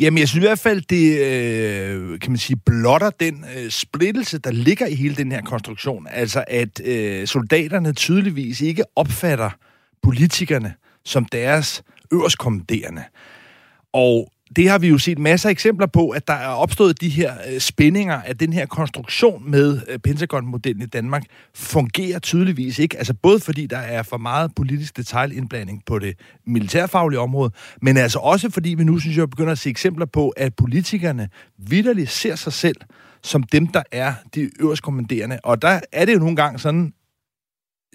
Jamen, 0.00 0.18
jeg 0.18 0.28
synes 0.28 0.44
i 0.44 0.46
hvert 0.46 0.58
fald, 0.58 0.82
det 0.90 1.18
øh, 1.18 2.20
kan 2.20 2.30
man 2.30 2.38
sige, 2.38 2.56
blotter 2.56 3.10
den 3.10 3.44
øh, 3.56 3.70
splittelse, 3.70 4.38
der 4.38 4.50
ligger 4.50 4.86
i 4.86 4.94
hele 4.94 5.14
den 5.14 5.32
her 5.32 5.42
konstruktion. 5.42 6.06
Altså, 6.10 6.44
at 6.46 6.80
øh, 6.84 7.26
soldaterne 7.26 7.92
tydeligvis 7.92 8.60
ikke 8.60 8.84
opfatter 8.96 9.50
politikerne 10.02 10.74
som 11.04 11.24
deres 11.24 11.82
øverstkommanderende. 12.12 13.04
Og 13.92 14.32
det 14.56 14.68
har 14.68 14.78
vi 14.78 14.88
jo 14.88 14.98
set 14.98 15.18
masser 15.18 15.48
af 15.48 15.52
eksempler 15.52 15.86
på, 15.86 16.08
at 16.08 16.28
der 16.28 16.34
er 16.34 16.48
opstået 16.48 17.00
de 17.00 17.08
her 17.08 17.34
øh, 17.52 17.60
spændinger, 17.60 18.14
at 18.14 18.40
den 18.40 18.52
her 18.52 18.66
konstruktion 18.66 19.50
med 19.50 19.80
øh, 19.88 19.98
Pentagon-modellen 19.98 20.82
i 20.82 20.86
Danmark 20.86 21.22
fungerer 21.54 22.18
tydeligvis 22.18 22.78
ikke. 22.78 22.98
Altså 22.98 23.14
både 23.14 23.40
fordi 23.40 23.66
der 23.66 23.78
er 23.78 24.02
for 24.02 24.16
meget 24.16 24.50
politisk 24.56 24.96
detaljindblanding 24.96 25.82
på 25.86 25.98
det 25.98 26.18
militærfaglige 26.46 27.20
område, 27.20 27.50
men 27.82 27.96
altså 27.96 28.18
også 28.18 28.50
fordi 28.50 28.74
vi 28.74 28.84
nu, 28.84 28.98
synes 28.98 29.16
jeg, 29.16 29.30
begynder 29.30 29.52
at 29.52 29.58
se 29.58 29.70
eksempler 29.70 30.06
på, 30.06 30.28
at 30.28 30.54
politikerne 30.56 31.28
vidderligt 31.58 32.10
ser 32.10 32.34
sig 32.34 32.52
selv 32.52 32.76
som 33.22 33.42
dem, 33.42 33.66
der 33.66 33.82
er 33.92 34.14
de 34.34 34.50
øverste 34.60 34.82
kommanderende. 34.82 35.38
Og 35.44 35.62
der 35.62 35.80
er 35.92 36.04
det 36.04 36.14
jo 36.14 36.18
nogle 36.18 36.36
gange 36.36 36.58
sådan, 36.58 36.92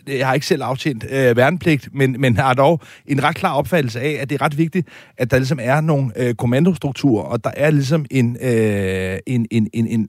jeg 0.07 0.27
har 0.27 0.33
ikke 0.33 0.45
selv 0.45 0.63
aftjent 0.63 1.05
øh, 1.09 1.37
værnepligt, 1.37 1.89
men, 1.91 2.15
men 2.19 2.37
har 2.37 2.53
dog 2.53 2.81
en 3.05 3.23
ret 3.23 3.35
klar 3.35 3.53
opfattelse 3.53 3.99
af, 3.99 4.17
at 4.21 4.29
det 4.29 4.41
er 4.41 4.45
ret 4.45 4.57
vigtigt, 4.57 4.87
at 5.17 5.31
der 5.31 5.37
ligesom 5.37 5.59
er 5.61 5.81
nogle 5.81 6.11
øh, 6.15 6.35
kommandostrukturer, 6.35 7.23
og 7.23 7.43
der 7.43 7.51
er 7.57 7.71
ligesom 7.71 8.05
en, 8.11 8.37
øh, 8.41 9.19
en, 9.27 9.47
en, 9.51 9.69
en, 9.73 9.87
en 9.87 10.07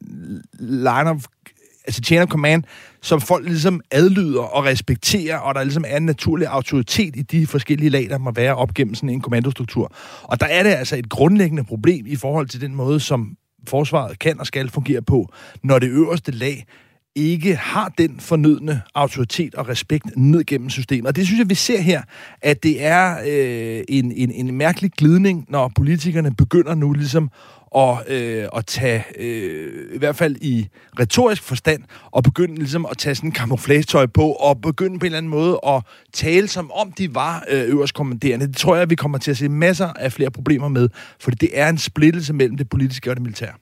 line 0.59 1.11
of 1.11 1.24
altså 1.84 2.03
chain 2.03 2.22
of 2.22 2.28
command, 2.28 2.62
som 3.03 3.20
folk 3.20 3.47
ligesom 3.47 3.80
adlyder 3.91 4.43
og 4.43 4.64
respekterer, 4.64 5.38
og 5.38 5.55
der 5.55 5.62
ligesom 5.62 5.84
er 5.88 5.97
en 5.97 6.07
naturlig 6.07 6.49
autoritet 6.49 7.16
i 7.16 7.22
de 7.22 7.47
forskellige 7.47 7.91
lag, 7.91 8.07
der 8.11 8.18
må 8.18 8.30
være 8.30 8.55
op 8.55 8.74
gennem 8.74 8.95
sådan 8.95 9.09
en 9.09 9.20
kommandostruktur. 9.20 9.93
Og 10.22 10.41
der 10.41 10.47
er 10.47 10.62
det 10.62 10.70
altså 10.70 10.97
et 10.97 11.09
grundlæggende 11.09 11.64
problem 11.64 12.07
i 12.07 12.16
forhold 12.16 12.49
til 12.49 12.61
den 12.61 12.74
måde, 12.74 13.01
som 13.01 13.36
forsvaret 13.68 14.18
kan 14.18 14.41
og 14.41 14.47
skal 14.47 14.70
fungere 14.70 15.03
på, 15.03 15.32
når 15.62 15.78
det 15.78 15.88
øverste 15.88 16.32
lag 16.32 16.64
ikke 17.17 17.57
har 17.57 17.93
den 17.99 18.21
fornødne 18.21 18.83
autoritet 18.95 19.55
og 19.55 19.69
respekt 19.69 20.05
ned 20.17 20.45
gennem 20.45 20.71
systemet. 20.71 21.07
Og 21.07 21.17
det 21.17 21.27
synes 21.27 21.39
jeg, 21.39 21.51
vi 21.51 21.55
ser 21.55 21.81
her, 21.81 22.03
at 22.43 22.63
det 22.63 22.85
er 22.85 23.19
øh, 23.27 23.85
en, 23.89 24.13
en, 24.13 24.31
en 24.31 24.55
mærkelig 24.55 24.91
glidning, 24.93 25.45
når 25.49 25.73
politikerne 25.77 26.35
begynder 26.35 26.75
nu 26.75 26.93
ligesom 26.93 27.31
at, 27.77 27.97
øh, 28.09 28.49
at 28.57 28.67
tage, 28.67 29.05
øh, 29.19 29.95
i 29.95 29.99
hvert 29.99 30.17
fald 30.17 30.37
i 30.41 30.69
retorisk 31.01 31.43
forstand, 31.43 31.83
og 32.11 32.23
begynde 32.23 32.55
ligesom 32.55 32.87
at 32.91 32.99
tage 32.99 33.15
sådan 33.15 33.29
en 33.29 33.33
kamuflagetøj 33.33 34.07
på, 34.07 34.33
og 34.33 34.61
begynde 34.61 34.99
på 34.99 35.05
en 35.05 35.07
eller 35.07 35.19
anden 35.19 35.31
måde 35.31 35.61
at 35.67 35.83
tale 36.13 36.49
som 36.49 36.71
om 36.71 36.93
de 36.93 37.15
var 37.15 37.45
øh, 37.51 37.69
øverstkommanderende. 37.69 38.47
Det 38.47 38.57
tror 38.57 38.77
jeg, 38.77 38.91
vi 38.91 38.95
kommer 38.95 39.19
til 39.19 39.31
at 39.31 39.37
se 39.37 39.49
masser 39.49 39.89
af 39.89 40.13
flere 40.13 40.31
problemer 40.31 40.69
med, 40.69 40.89
fordi 41.21 41.37
det 41.47 41.51
er 41.59 41.69
en 41.69 41.79
splittelse 41.79 42.33
mellem 42.33 42.57
det 42.57 42.69
politiske 42.69 43.11
og 43.11 43.17
det 43.17 43.23
militære. 43.23 43.53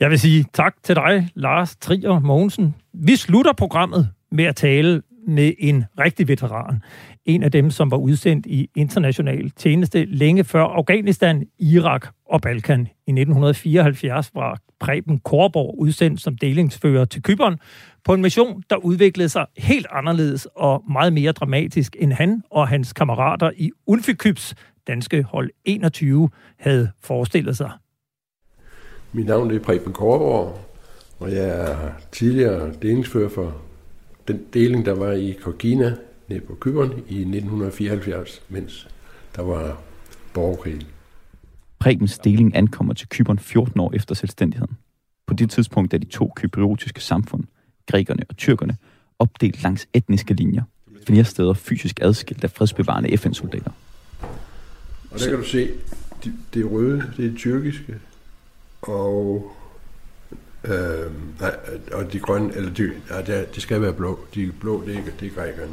Jeg 0.00 0.10
vil 0.10 0.20
sige 0.20 0.44
tak 0.52 0.74
til 0.82 0.94
dig, 0.94 1.28
Lars 1.34 1.76
Trier 1.76 2.18
Mogensen. 2.18 2.74
Vi 2.92 3.16
slutter 3.16 3.52
programmet 3.52 4.08
med 4.30 4.44
at 4.44 4.56
tale 4.56 5.02
med 5.26 5.52
en 5.58 5.84
rigtig 5.98 6.28
veteran. 6.28 6.82
En 7.24 7.42
af 7.42 7.52
dem, 7.52 7.70
som 7.70 7.90
var 7.90 7.96
udsendt 7.96 8.46
i 8.46 8.70
international 8.76 9.50
tjeneste 9.50 10.04
længe 10.04 10.44
før 10.44 10.64
Afghanistan, 10.64 11.46
Irak 11.58 12.06
og 12.26 12.40
Balkan. 12.40 12.80
I 12.80 13.10
1974 13.10 14.30
var 14.34 14.58
Preben 14.80 15.18
Korborg 15.18 15.78
udsendt 15.78 16.20
som 16.20 16.38
delingsfører 16.38 17.04
til 17.04 17.22
Kyberen 17.22 17.58
på 18.04 18.14
en 18.14 18.22
mission, 18.22 18.62
der 18.70 18.76
udviklede 18.76 19.28
sig 19.28 19.46
helt 19.58 19.86
anderledes 19.90 20.48
og 20.56 20.84
meget 20.90 21.12
mere 21.12 21.32
dramatisk, 21.32 21.96
end 21.98 22.12
han 22.12 22.42
og 22.50 22.68
hans 22.68 22.92
kammerater 22.92 23.50
i 23.56 23.70
Ulfikybs 23.86 24.54
danske 24.86 25.22
hold 25.22 25.50
21 25.64 26.30
havde 26.58 26.90
forestillet 27.02 27.56
sig. 27.56 27.70
Mit 29.16 29.26
navn 29.26 29.50
er 29.50 29.58
Preben 29.58 29.92
Korborg, 29.92 30.58
og 31.18 31.32
jeg 31.32 31.48
er 31.48 31.90
tidligere 32.12 32.72
delingsfører 32.82 33.28
for 33.28 33.56
den 34.28 34.40
deling, 34.54 34.86
der 34.86 34.92
var 34.92 35.12
i 35.12 35.38
Korgina 35.42 35.96
nede 36.28 36.40
på 36.40 36.54
Kyberen 36.60 36.90
i 36.90 37.20
1974, 37.20 38.42
mens 38.48 38.88
der 39.36 39.42
var 39.42 39.80
borgerkrig. 40.32 40.86
Prebens 41.78 42.18
deling 42.18 42.56
ankommer 42.56 42.94
til 42.94 43.08
Kyberen 43.08 43.38
14 43.38 43.80
år 43.80 43.92
efter 43.94 44.14
selvstændigheden. 44.14 44.76
På 45.26 45.34
det 45.34 45.50
tidspunkt 45.50 45.94
er 45.94 45.98
de 45.98 46.06
to 46.06 46.32
kypriotiske 46.36 47.00
samfund, 47.00 47.44
grækerne 47.86 48.22
og 48.28 48.36
tyrkerne, 48.36 48.76
opdelt 49.18 49.62
langs 49.62 49.86
etniske 49.92 50.34
linjer, 50.34 50.62
flere 51.06 51.24
steder 51.24 51.52
fysisk 51.52 52.00
adskilt 52.02 52.44
af 52.44 52.50
fredsbevarende 52.50 53.16
FN-soldater. 53.16 53.70
Og 55.10 55.20
der 55.20 55.28
kan 55.28 55.38
du 55.38 55.44
se, 55.44 55.70
de, 56.24 56.32
det 56.54 56.70
røde, 56.70 57.02
det 57.16 57.32
er 57.32 57.36
tyrkiske, 57.36 57.94
og, 58.88 59.52
øh, 60.64 61.10
nej, 61.40 61.56
og 61.92 62.12
de 62.12 62.18
grønne, 62.18 62.56
eller 62.56 62.70
de, 62.70 62.90
ja, 63.28 63.42
de 63.54 63.60
skal 63.60 63.82
være 63.82 63.92
blå. 63.92 64.18
De 64.34 64.52
blå, 64.60 64.82
det 64.86 64.96
er, 64.96 65.00
det 65.20 65.26
er 65.26 65.34
grækerne. 65.34 65.72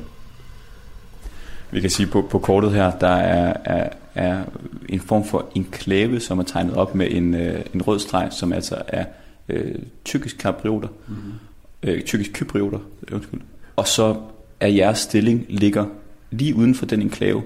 Vi 1.72 1.82
kan 1.82 1.90
sige 1.90 2.08
på, 2.08 2.22
på 2.22 2.40
kortet 2.40 2.72
her, 2.72 2.92
der 2.92 3.08
er, 3.08 3.58
er, 3.66 3.90
er 4.16 4.44
en 4.90 5.00
form 5.00 5.26
for 5.26 5.46
enklave, 5.56 6.20
som 6.20 6.40
er 6.40 6.44
tegnet 6.44 6.76
op 6.76 6.96
med 6.96 7.08
en, 7.12 7.36
øh, 7.36 7.66
en 7.74 7.82
rød 7.82 8.00
streg, 8.00 8.28
som 8.32 8.54
altså 8.54 8.82
er 8.88 9.06
øh, 9.50 9.76
tyrkisk 10.06 10.38
kaprioter, 10.38 10.88
mm-hmm. 11.08 11.34
øh, 11.84 12.02
tyrkisk 12.02 12.32
kyprioter, 12.34 12.80
undskyld. 13.12 13.42
Og 13.76 13.88
så 13.88 14.16
er 14.60 14.68
jeres 14.68 14.98
stilling 14.98 15.46
ligger 15.50 15.86
lige 16.32 16.56
uden 16.56 16.76
for 16.76 16.86
den 16.86 17.02
enklave, 17.02 17.44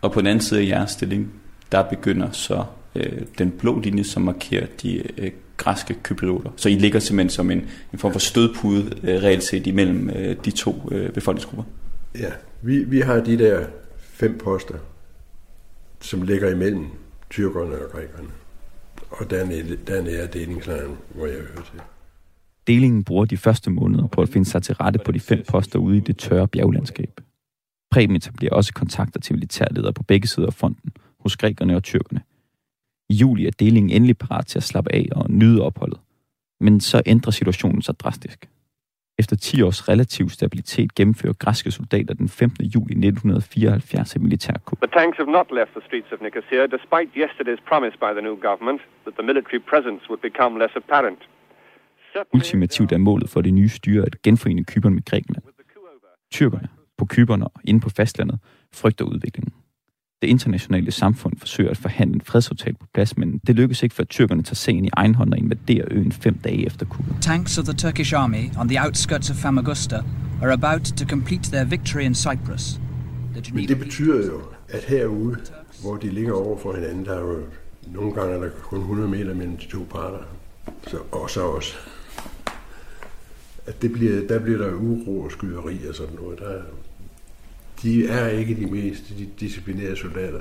og 0.00 0.12
på 0.12 0.20
den 0.20 0.26
anden 0.26 0.42
side 0.42 0.60
af 0.60 0.66
jeres 0.66 0.90
stilling, 0.90 1.32
der 1.72 1.82
begynder 1.82 2.30
så 2.30 2.64
øh, 2.96 3.22
den 3.38 3.50
blå 3.50 3.80
linje, 3.80 4.04
som 4.04 4.22
markerer 4.22 4.66
de 4.82 5.02
øh, 5.20 5.30
græske 5.56 5.96
kyprioter. 6.02 6.50
Så 6.56 6.68
I 6.68 6.74
ligger 6.74 6.98
simpelthen 6.98 7.30
som 7.30 7.50
en, 7.50 7.58
en 7.92 7.98
form 7.98 8.12
for 8.12 8.18
stødpude 8.18 8.90
øh, 9.02 9.22
reelt 9.22 9.42
set 9.42 9.66
imellem 9.66 10.10
øh, 10.10 10.36
de 10.44 10.50
to 10.50 10.88
øh, 10.92 11.12
befolkningsgrupper. 11.12 11.64
Ja, 12.18 12.30
vi, 12.62 12.84
vi 12.84 13.00
har 13.00 13.20
de 13.20 13.38
der 13.38 13.66
fem 13.98 14.38
poster, 14.44 14.74
som 16.00 16.22
ligger 16.22 16.50
imellem 16.50 16.86
tyrkerne 17.30 17.74
og 17.84 17.90
grækerne. 17.92 18.28
Og 19.10 19.30
dernede, 19.30 19.78
dernede 19.86 20.16
er 20.16 20.26
delingslejren, 20.26 20.96
hvor 21.14 21.26
jeg 21.26 21.34
hører 21.34 21.64
til. 21.72 21.80
Delingen 22.66 23.04
bruger 23.04 23.24
de 23.24 23.36
første 23.36 23.70
måneder 23.70 24.06
på 24.06 24.22
at 24.22 24.28
finde 24.28 24.48
sig 24.48 24.62
til 24.62 24.74
rette 24.74 24.98
på 25.04 25.12
de 25.12 25.20
fem 25.20 25.44
poster 25.48 25.78
ude 25.78 25.96
i 25.96 26.00
det 26.00 26.16
tørre 26.18 26.48
bjerglandskab. 26.48 27.20
Preben 27.90 28.16
etablerer 28.16 28.52
også 28.54 28.72
kontakter 28.74 29.20
til 29.20 29.34
militærledere 29.34 29.92
på 29.92 30.02
begge 30.02 30.28
sider 30.28 30.46
af 30.46 30.54
fronten, 30.54 30.92
hos 31.20 31.36
grækerne 31.36 31.76
og 31.76 31.82
tyrkerne. 31.82 32.20
I 33.08 33.14
juli 33.14 33.46
er 33.46 33.50
delingen 33.50 33.90
endelig 33.90 34.18
parat 34.18 34.46
til 34.46 34.58
at 34.58 34.62
slappe 34.62 34.94
af 34.94 35.06
og 35.12 35.30
nyde 35.30 35.62
opholdet. 35.62 36.00
Men 36.60 36.80
så 36.80 37.02
ændrer 37.06 37.30
situationen 37.30 37.82
sig 37.82 38.00
drastisk. 38.00 38.48
Efter 39.18 39.36
10 39.36 39.62
års 39.62 39.88
relativ 39.88 40.28
stabilitet 40.28 40.94
gennemfører 40.94 41.32
græske 41.32 41.70
soldater 41.70 42.14
den 42.14 42.28
15. 42.28 42.64
juli 42.64 42.92
1974 42.92 44.16
et 44.16 44.22
militærkup. 44.22 44.78
The 44.78 44.92
tanks 45.00 45.16
have 45.16 45.30
not 45.30 45.48
left 45.58 45.70
the 45.76 45.82
streets 45.86 46.12
of 46.12 46.18
Nicosia, 46.20 46.66
despite 46.76 47.08
yesterday's 47.24 47.62
promise 47.70 47.96
by 48.04 48.10
the 48.16 48.22
new 48.28 48.36
government 48.48 48.80
that 49.04 49.14
the 49.18 49.26
military 49.30 49.60
presence 49.70 50.02
would 50.08 50.22
become 50.28 50.52
less 50.62 50.74
apparent. 50.76 51.20
Ultimativt 52.34 52.92
er 52.92 52.98
målet 52.98 53.30
for 53.30 53.40
det 53.40 53.54
nye 53.54 53.68
styre 53.68 54.02
at 54.06 54.22
genforene 54.22 54.64
Kyberen 54.64 54.94
med 54.94 55.04
Grækenland. 55.04 55.44
Tyrkerne 56.30 56.68
på 56.98 57.04
Kyberen 57.06 57.42
og 57.42 57.52
inde 57.64 57.80
på 57.80 57.90
fastlandet 57.90 58.38
frygter 58.74 59.04
udviklingen. 59.04 59.52
Det 60.22 60.28
internationale 60.28 60.90
samfund 60.90 61.32
forsøger 61.38 61.70
at 61.70 61.76
forhandle 61.76 62.14
en 62.14 62.20
fredsaftale 62.20 62.76
på 62.80 62.86
plads, 62.94 63.16
men 63.16 63.40
det 63.46 63.56
lykkes 63.56 63.82
ikke, 63.82 63.94
før 63.94 64.04
tyrkerne 64.04 64.42
tager 64.42 64.54
sagen 64.54 64.84
i 64.84 64.88
egen 64.92 65.14
hånd 65.14 65.32
og 65.32 65.38
invaderer 65.38 65.84
øen 65.90 66.12
fem 66.12 66.38
dage 66.38 66.66
efter 66.66 66.86
kuppet. 66.86 67.16
Tanks 67.20 67.58
of 67.58 67.64
the 67.64 67.74
Turkish 67.74 68.14
army 68.16 68.50
on 68.58 68.68
the 68.68 68.84
outskirts 68.84 69.30
of 69.30 69.36
Famagusta 69.36 70.02
are 70.42 70.52
about 70.52 70.84
to 70.84 71.06
complete 71.06 71.50
their 71.50 71.64
victory 71.64 72.02
in 72.02 72.14
Cyprus. 72.14 72.80
Men 73.52 73.68
det 73.68 73.78
betyder 73.78 74.26
jo, 74.26 74.40
at 74.68 74.84
herude, 74.84 75.36
hvor 75.82 75.96
de 75.96 76.10
ligger 76.10 76.32
over 76.32 76.58
for 76.58 76.74
hinanden, 76.74 77.04
der 77.04 77.12
er 77.12 77.20
jo 77.20 77.42
nogle 77.86 78.12
gange 78.12 78.34
er 78.34 78.40
der 78.40 78.50
kun 78.50 78.78
100 78.78 79.08
meter 79.08 79.34
mellem 79.34 79.56
de 79.56 79.66
to 79.66 79.86
parter, 79.90 80.22
så, 80.86 80.96
og 81.12 81.30
så 81.30 81.40
også 81.40 81.76
at 83.66 83.82
det 83.82 83.92
bliver, 83.92 84.26
der 84.26 84.38
bliver 84.38 84.58
der 84.58 84.72
uro 84.74 85.20
og 85.20 85.32
skyderi 85.32 85.88
og 85.88 85.94
sådan 85.94 86.14
noget. 86.14 86.38
Der, 86.38 86.62
de 87.82 88.08
er 88.08 88.28
ikke 88.28 88.56
de 88.56 88.66
mest 88.66 89.02
disciplinerede 89.40 89.96
soldater, 89.96 90.40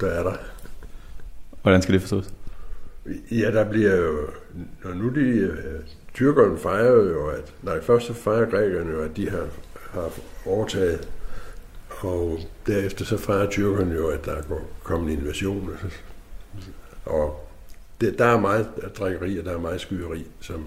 der 0.00 0.06
er 0.06 0.22
der. 0.22 0.36
Hvordan 1.62 1.82
skal 1.82 1.92
det 1.92 2.00
forstås? 2.00 2.32
Ja, 3.30 3.50
der 3.50 3.70
bliver 3.70 3.96
jo, 3.96 4.28
når 4.84 4.94
nu 4.94 5.08
de, 5.08 5.50
uh, 5.50 5.84
tyrkerne 6.14 6.58
fejrer 6.58 7.10
jo, 7.10 7.26
at, 7.26 7.52
nej, 7.62 7.82
først 7.82 8.06
så 8.06 8.12
fejrer 8.12 8.50
grækerne 8.50 8.90
jo, 8.90 9.02
at 9.02 9.16
de 9.16 9.30
har, 9.30 9.46
har 9.90 10.12
overtaget, 10.46 11.08
og 12.00 12.38
derefter 12.66 13.04
så 13.04 13.16
fejrer 13.16 13.50
tyrkerne 13.50 13.94
jo, 13.94 14.08
at 14.08 14.24
der 14.24 14.32
er 14.32 14.42
kommet 14.82 15.12
en 15.12 15.18
invasion. 15.18 15.70
Og 17.06 17.48
det, 18.00 18.18
der 18.18 18.24
er 18.24 18.40
meget 18.40 18.68
drikkeri, 18.98 19.38
og 19.38 19.44
der 19.44 19.52
er 19.52 19.58
meget 19.58 19.80
skyderi, 19.80 20.26
som 20.40 20.66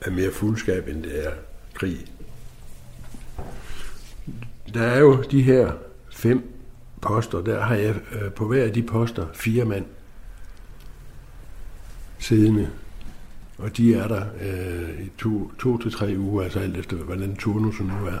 er 0.00 0.10
mere 0.10 0.30
fuldskab, 0.30 0.88
end 0.88 1.02
det 1.02 1.26
er 1.26 1.32
krig. 1.74 2.12
Der 4.74 4.82
er 4.82 4.98
jo 4.98 5.22
de 5.22 5.42
her 5.42 5.72
fem 6.12 6.52
poster, 7.00 7.40
der 7.40 7.60
har 7.60 7.74
jeg 7.74 7.94
øh, 8.12 8.32
på 8.32 8.48
hver 8.48 8.64
af 8.64 8.72
de 8.72 8.82
poster 8.82 9.26
fire 9.34 9.64
mand 9.64 9.84
siddende. 12.18 12.70
Og 13.58 13.76
de 13.76 13.94
er 13.94 14.08
der 14.08 14.22
øh, 14.40 15.04
i 15.06 15.10
to, 15.18 15.50
to 15.60 15.78
til 15.78 15.92
tre 15.92 16.14
uger, 16.18 16.42
altså 16.44 16.58
alt 16.58 16.76
efter, 16.76 16.96
hvordan 16.96 17.36
turnusen 17.36 17.86
nu 17.86 18.06
er. 18.06 18.18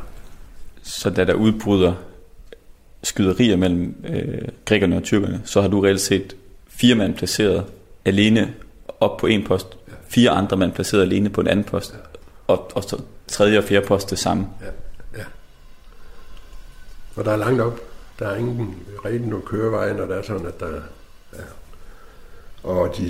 Så 0.82 1.10
da 1.10 1.24
der 1.24 1.34
udbryder 1.34 1.94
skyderier 3.02 3.56
mellem 3.56 4.04
øh, 4.08 4.48
grækerne 4.64 4.96
og 4.96 5.02
tyrkerne, 5.02 5.40
så 5.44 5.60
har 5.60 5.68
du 5.68 5.80
reelt 5.80 6.00
set 6.00 6.36
fire 6.68 6.94
mand 6.94 7.14
placeret 7.14 7.64
alene 8.04 8.54
op 9.00 9.16
på 9.16 9.26
en 9.26 9.44
post, 9.44 9.66
fire 10.08 10.30
andre 10.30 10.56
mand 10.56 10.72
placeret 10.72 11.02
alene 11.02 11.30
på 11.30 11.40
en 11.40 11.48
anden 11.48 11.64
post, 11.64 11.94
og, 12.46 12.76
og 12.76 12.82
så 12.82 13.02
tredje 13.26 13.58
og 13.58 13.64
fjerde 13.64 13.86
post 13.86 14.10
det 14.10 14.18
samme. 14.18 14.46
Ja, 14.60 14.66
ja. 14.66 14.72
Og 17.16 17.24
der 17.24 17.30
er 17.30 17.36
langt 17.36 17.60
op. 17.60 17.80
Der 18.18 18.26
er 18.28 18.36
ingen 18.36 18.74
rigtig 19.04 19.28
nogen 19.28 19.44
køreveje, 19.46 19.94
når 19.94 20.06
der 20.06 20.14
er 20.14 20.22
sådan, 20.22 20.46
at 20.46 20.60
der 20.60 20.80
ja. 21.32 21.42
Og 22.62 22.94
de, 22.96 23.08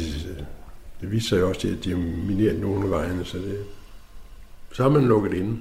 det 1.01 1.11
viser 1.11 1.29
sig 1.29 1.45
også, 1.45 1.69
at 1.69 1.85
de 1.85 1.91
har 1.91 1.99
mineret 1.99 2.61
nogle 2.61 2.85
af 2.85 2.91
vejene, 2.91 3.25
så 3.25 3.39
det, 3.39 3.59
så 4.73 4.83
har 4.83 4.91
man 4.91 5.05
lukket 5.05 5.33
ind. 5.33 5.59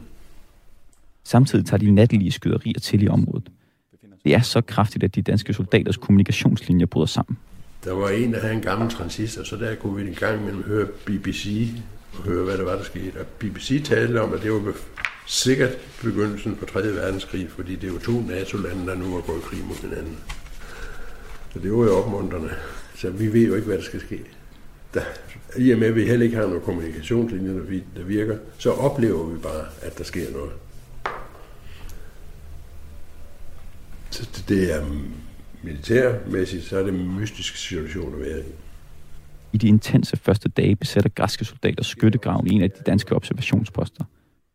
Samtidig 1.24 1.66
tager 1.66 1.78
de 1.78 1.92
natlige 1.92 2.32
skyderier 2.32 2.80
til 2.80 3.04
i 3.04 3.08
området. 3.08 3.50
Det 4.26 4.34
er 4.34 4.42
så 4.42 4.62
kraftigt, 4.62 5.04
at 5.04 5.16
de 5.16 5.22
danske 5.22 5.54
soldaters 5.54 5.98
kommunikationslinjer 5.98 6.86
bryder 6.86 7.06
sammen. 7.06 7.38
Der 7.84 7.94
var 7.94 8.10
en, 8.10 8.34
der 8.34 8.40
havde 8.40 8.54
en 8.54 8.62
gammel 8.62 8.90
transistor, 8.90 9.44
så 9.44 9.56
der 9.56 9.76
kunne 9.76 9.96
vi 9.96 10.10
en 10.10 10.16
gang 10.16 10.42
imellem 10.42 10.64
høre 10.64 10.86
BBC 11.06 11.68
og 12.18 12.24
høre, 12.24 12.44
hvad 12.44 12.58
der 12.58 12.64
var, 12.64 12.76
der 12.76 12.84
skete. 12.84 13.20
Og 13.20 13.26
BBC 13.40 13.84
talte 13.86 14.22
om, 14.22 14.34
at 14.34 14.42
det 14.42 14.52
var 14.52 14.74
sikkert 15.26 15.78
begyndelsen 16.02 16.56
på 16.56 16.66
3. 16.66 16.96
verdenskrig, 16.96 17.50
fordi 17.50 17.76
det 17.76 17.94
var 17.94 18.00
to 18.00 18.22
NATO-lande, 18.22 18.88
der 18.88 18.96
nu 18.96 19.14
har 19.14 19.22
gået 19.22 19.40
i 19.40 19.42
krig 19.42 19.66
mod 19.66 19.76
hinanden. 19.76 20.18
Så 21.54 21.60
det 21.60 21.72
var 21.72 21.78
jo 21.78 21.98
opmuntrende. 21.98 22.50
Så 22.96 23.10
vi 23.10 23.34
ved 23.34 23.48
jo 23.48 23.56
ikke, 23.56 23.68
hvad 23.68 23.78
der 23.78 23.84
skal 23.84 24.00
ske. 24.00 24.20
Der, 24.94 25.02
I 25.58 25.72
og 25.72 25.80
med, 25.80 25.88
at 25.88 25.96
vi 25.96 26.06
heller 26.06 26.26
ikke 26.26 26.38
har 26.38 26.44
nogen 26.44 26.62
kommunikationslinjer, 26.62 27.54
der 27.96 28.04
virker, 28.04 28.38
så 28.58 28.72
oplever 28.72 29.26
vi 29.26 29.38
bare, 29.38 29.66
at 29.82 29.98
der 29.98 30.04
sker 30.04 30.32
noget. 30.32 30.52
Så 34.10 34.44
det 34.50 34.76
er 34.76 34.86
militærmæssigt, 35.64 36.64
så 36.64 36.78
er 36.78 36.84
det 36.84 36.94
en 36.94 37.20
mystisk 37.20 37.56
situation 37.56 38.14
at 38.14 38.20
være 38.20 38.40
i. 38.40 38.44
I 39.54 39.58
de 39.58 39.68
intense 39.68 40.18
første 40.18 40.50
dage 40.50 40.76
besætter 40.76 41.10
græske 41.10 41.46
soldater 41.46 41.84
skyttegraven 41.84 42.48
i 42.48 42.54
en 42.54 42.62
af 42.62 42.72
de 42.72 42.82
danske 42.86 43.16
observationsposter. 43.16 44.04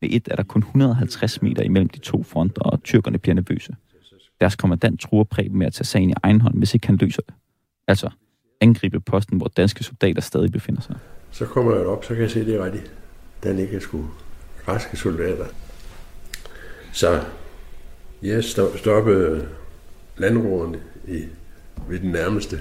Ved 0.01 0.09
et 0.13 0.29
er 0.31 0.37
der 0.37 0.43
kun 0.43 0.63
150 0.63 1.43
meter 1.43 1.63
imellem 1.63 1.89
de 1.89 1.99
to 1.99 2.23
fronter, 2.23 2.63
og 2.63 2.83
tyrkerne 2.83 3.19
bliver 3.19 3.35
nervøse. 3.35 3.77
Deres 4.41 4.57
kommandant 4.57 5.01
truer 5.01 5.25
Preben 5.25 5.59
med 5.59 5.67
at 5.67 5.73
tage 5.73 5.85
sagen 5.85 6.11
i 6.11 6.15
egen 6.23 6.41
hånd, 6.41 6.59
hvis 6.59 6.75
ikke 6.75 6.87
han 6.87 6.97
løser 6.97 7.23
det. 7.23 7.35
Altså 7.89 8.11
angribe 8.61 9.01
posten, 9.01 9.37
hvor 9.37 9.49
danske 9.49 9.85
soldater 9.85 10.21
stadig 10.21 10.53
befinder 10.53 10.81
sig. 10.81 10.97
Så 11.31 11.47
kommer 11.47 11.75
jeg 11.75 11.87
op, 11.87 12.05
så 12.05 12.15
kan 12.15 12.23
jeg 12.23 12.31
se, 12.31 12.47
det 12.47 12.55
er 12.55 12.65
rigtigt. 12.65 12.93
Den 13.43 13.59
ikke 13.59 13.81
sgu 13.81 14.05
raske 14.69 14.97
soldater. 14.97 15.45
Så 16.93 17.25
jeg 18.23 18.45
stoppede 18.77 19.49
landroren 20.17 20.77
i, 21.09 21.25
ved 21.89 21.99
den 21.99 22.11
nærmeste 22.11 22.59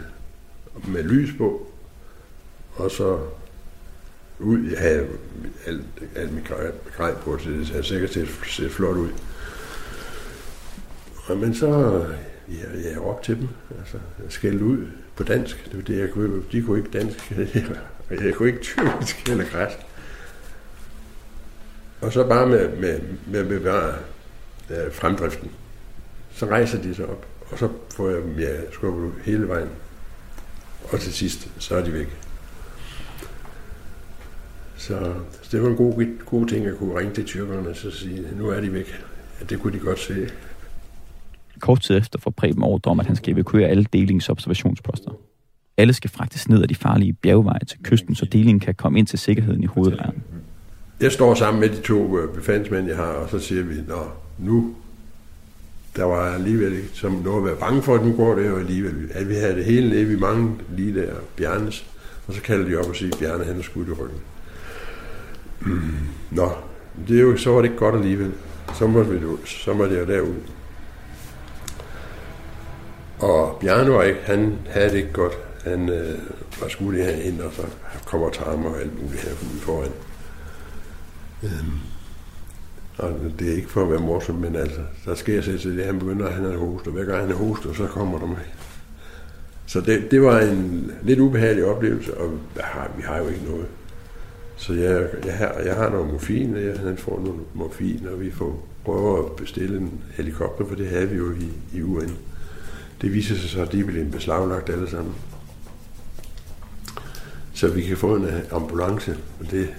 med 0.88 1.04
lys 1.04 1.38
på, 1.38 1.68
og 2.76 2.92
så 2.92 3.20
ud, 4.40 4.70
jeg 4.72 4.80
havde 4.80 5.08
alt, 5.66 5.84
alt 6.16 6.34
mit 6.34 6.52
grej 6.98 7.14
på, 7.14 7.38
så 7.38 7.50
det 7.50 7.68
havde 7.68 7.84
sikkert 7.84 8.14
set, 8.14 8.30
set 8.46 8.72
flot 8.72 8.98
ud. 8.98 9.10
Og, 11.26 11.38
men 11.38 11.56
så, 11.56 11.68
ja, 12.50 12.90
jeg 12.90 13.00
op 13.00 13.24
til 13.24 13.38
dem, 13.38 13.48
altså 13.80 13.98
skældte 14.30 14.66
ud 14.66 14.88
på 15.16 15.24
dansk, 15.24 15.66
det 15.66 15.78
var 15.78 15.84
det, 15.84 16.00
jeg 16.00 16.10
kunne, 16.12 16.44
de 16.52 16.62
kunne 16.62 16.78
ikke 16.78 17.00
dansk, 17.00 17.32
jeg 18.10 18.34
kunne 18.34 18.50
ikke 18.50 18.62
tyrkisk 18.62 19.30
eller 19.30 19.46
græsk. 19.46 19.78
Og 22.02 22.14
så 22.14 22.28
bare 22.28 22.48
med, 22.48 22.78
med, 22.78 23.00
med 23.28 23.40
at 23.40 23.48
bevare 23.48 23.96
øh, 24.70 24.94
fremdriften. 24.94 25.52
Så 26.32 26.46
rejser 26.46 26.82
de 26.82 26.96
sig 26.96 27.06
op, 27.06 27.26
og 27.52 27.60
så 27.60 27.70
får 27.96 28.10
jeg 28.10 28.22
dem 28.22 28.40
ja, 28.40 28.72
skubbet 28.72 29.14
hele 29.24 29.48
vejen. 29.48 29.70
Og 30.92 31.00
til 31.00 31.14
sidst, 31.14 31.48
så 31.60 31.76
er 31.76 31.84
de 31.84 31.94
væk. 31.94 32.27
Så 34.78 35.14
det 35.52 35.64
var 35.64 35.70
en 35.70 35.76
god, 35.76 36.26
god 36.26 36.48
ting 36.48 36.66
at 36.66 36.78
kunne 36.78 37.00
ringe 37.00 37.14
til 37.14 37.26
tyrkerne 37.26 37.70
og 37.70 37.76
så 37.76 37.92
sige, 37.92 38.24
nu 38.38 38.50
er 38.50 38.62
de 38.62 38.74
væk. 38.74 38.88
Ja, 39.40 39.46
det 39.46 39.60
kunne 39.60 39.74
de 39.74 39.80
godt 39.80 40.00
se. 40.00 40.30
Kort 41.60 41.82
tid 41.82 41.98
efter 41.98 42.20
får 42.20 42.32
Preben 42.32 42.64
ordre 42.64 42.92
om, 42.92 43.00
at 43.00 43.06
han 43.06 43.16
skal 43.16 43.34
evakuere 43.34 43.68
alle 43.68 43.86
delings 43.94 44.30
observationsposter. 44.30 45.12
Alle 45.78 45.94
skal 45.94 46.10
fragtes 46.10 46.50
ned 46.50 46.64
ad 46.64 46.68
de 46.68 46.76
farlige 46.76 47.14
bjergveje 47.14 47.66
til 47.68 47.80
kysten, 47.84 48.16
så 48.16 48.26
delingen 48.26 48.60
kan 48.60 48.76
komme 48.76 49.00
ind 49.00 49.08
til 49.08 49.20
sikkerheden 49.20 49.64
i 49.64 49.66
hovedlejren. 49.66 50.24
Jeg 51.00 51.12
står 51.12 51.36
sammen 51.36 51.60
med 51.60 51.70
de 51.70 51.82
to 51.82 52.20
øh, 52.20 52.36
befandsmænd, 52.36 52.88
jeg 52.88 52.96
har, 52.96 53.04
og 53.04 53.30
så 53.30 53.40
siger 53.40 53.64
vi, 53.64 53.76
Nå, 53.88 54.08
nu, 54.38 54.76
der 55.96 56.04
var 56.04 56.34
alligevel 56.34 56.74
ikke 56.74 56.90
som 56.94 57.12
noget 57.12 57.38
at 57.38 57.46
være 57.46 57.56
bange 57.56 57.82
for, 57.82 57.96
at 57.96 58.06
nu 58.06 58.16
går 58.16 58.36
det 58.36 58.48
jo 58.48 58.58
alligevel. 58.58 59.10
At 59.14 59.30
vi 59.30 59.34
havde 59.34 59.56
det 59.56 59.66
hele 59.66 59.90
nede, 59.90 60.06
vi 60.06 60.16
mange 60.16 60.56
lige 60.70 60.96
der, 60.96 61.14
Bjarnes, 61.38 61.86
og 62.28 62.34
så 62.34 62.42
kalder 62.42 62.70
de 62.70 62.76
op 62.76 62.90
og 62.90 62.96
siger, 62.96 63.18
Bjarne 63.20 63.44
han 63.44 63.58
er 63.58 63.62
skudt 63.62 63.88
i 63.88 63.92
ryggen. 63.92 64.20
Nå, 66.32 66.52
det 67.08 67.18
er 67.18 67.22
jo, 67.22 67.38
så 67.38 67.52
var 67.52 67.62
det 67.62 67.70
ikke 67.70 67.80
godt 67.80 67.96
alligevel. 67.96 68.34
Så 68.74 68.88
måtte 68.88 69.12
vi 69.12 69.20
så 69.46 69.74
måtte 69.74 69.96
jeg 69.96 70.08
derud. 70.08 70.36
Og 73.20 73.58
Bjarne 73.62 73.92
var 73.92 74.04
ikke, 74.04 74.20
han 74.24 74.58
havde 74.70 74.90
det 74.90 74.98
ikke 74.98 75.14
godt. 75.14 75.34
Han 75.64 75.90
øh, 75.90 76.20
var 76.62 76.68
skudt 76.68 76.96
herind, 76.96 77.42
og 77.42 77.54
så 77.54 77.62
kommer 78.06 78.30
tarmer 78.30 78.70
og 78.70 78.82
alt 78.82 79.04
muligt 79.04 79.22
her 79.22 79.36
foran. 79.62 79.92
Øhm, 81.44 81.80
og 82.98 83.14
det 83.40 83.52
er 83.52 83.56
ikke 83.56 83.70
for 83.70 83.82
at 83.82 83.90
være 83.92 84.00
morsom, 84.00 84.36
men 84.36 84.56
altså, 84.56 84.80
der 85.06 85.16
sker 85.16 85.42
sig 85.42 85.60
til 85.60 85.78
det, 85.78 85.86
han 85.86 86.00
begynder, 86.00 86.26
at 86.26 86.34
han 86.34 86.46
er 86.46 86.58
hoster. 86.58 86.92
og 86.92 86.98
hver 86.98 87.06
gang 87.06 87.22
han 87.22 87.32
er 87.32 87.36
hoster, 87.36 87.74
så 87.74 87.88
kommer 87.88 88.20
der 88.20 88.26
med. 88.26 88.36
Så 89.66 89.82
det, 89.82 90.12
det 90.12 90.22
var 90.22 90.40
en 90.40 90.92
lidt 91.04 91.20
ubehagelig 91.20 91.66
oplevelse, 91.66 92.18
og 92.18 92.32
har, 92.60 92.92
vi 92.98 93.02
har 93.02 93.18
jo 93.18 93.28
ikke 93.28 93.46
noget. 93.50 93.68
Så 94.58 94.74
jeg, 94.74 95.10
jeg, 95.26 95.38
har, 95.38 95.54
jeg 95.66 95.76
har 95.76 95.90
noget 95.90 96.12
morfin, 96.12 96.56
og 96.56 96.64
jeg, 96.64 96.80
han 96.80 96.98
får 96.98 97.20
noget 97.20 97.42
morfin, 97.54 98.08
og 98.08 98.22
vi 98.22 98.32
får 98.32 98.68
prøver 98.88 99.26
at 99.26 99.36
bestille 99.36 99.78
en 99.78 100.02
helikopter, 100.12 100.66
for 100.66 100.76
det 100.76 100.88
havde 100.90 101.10
vi 101.10 101.18
jo 101.18 101.32
i, 101.32 101.78
i 101.78 101.82
UN. 101.82 102.18
Det 103.02 103.14
viser 103.14 103.36
sig 103.36 103.50
så, 103.50 103.62
at 103.62 103.72
de 103.72 103.84
blev 103.84 104.12
beslaglagt 104.12 104.70
alle 104.70 104.90
sammen. 104.90 105.16
Så 107.54 107.68
vi 107.68 107.82
kan 107.82 107.98
få 107.98 108.16
en 108.16 108.28
ambulance, 108.52 109.18
og 109.40 109.52
det, 109.52 109.74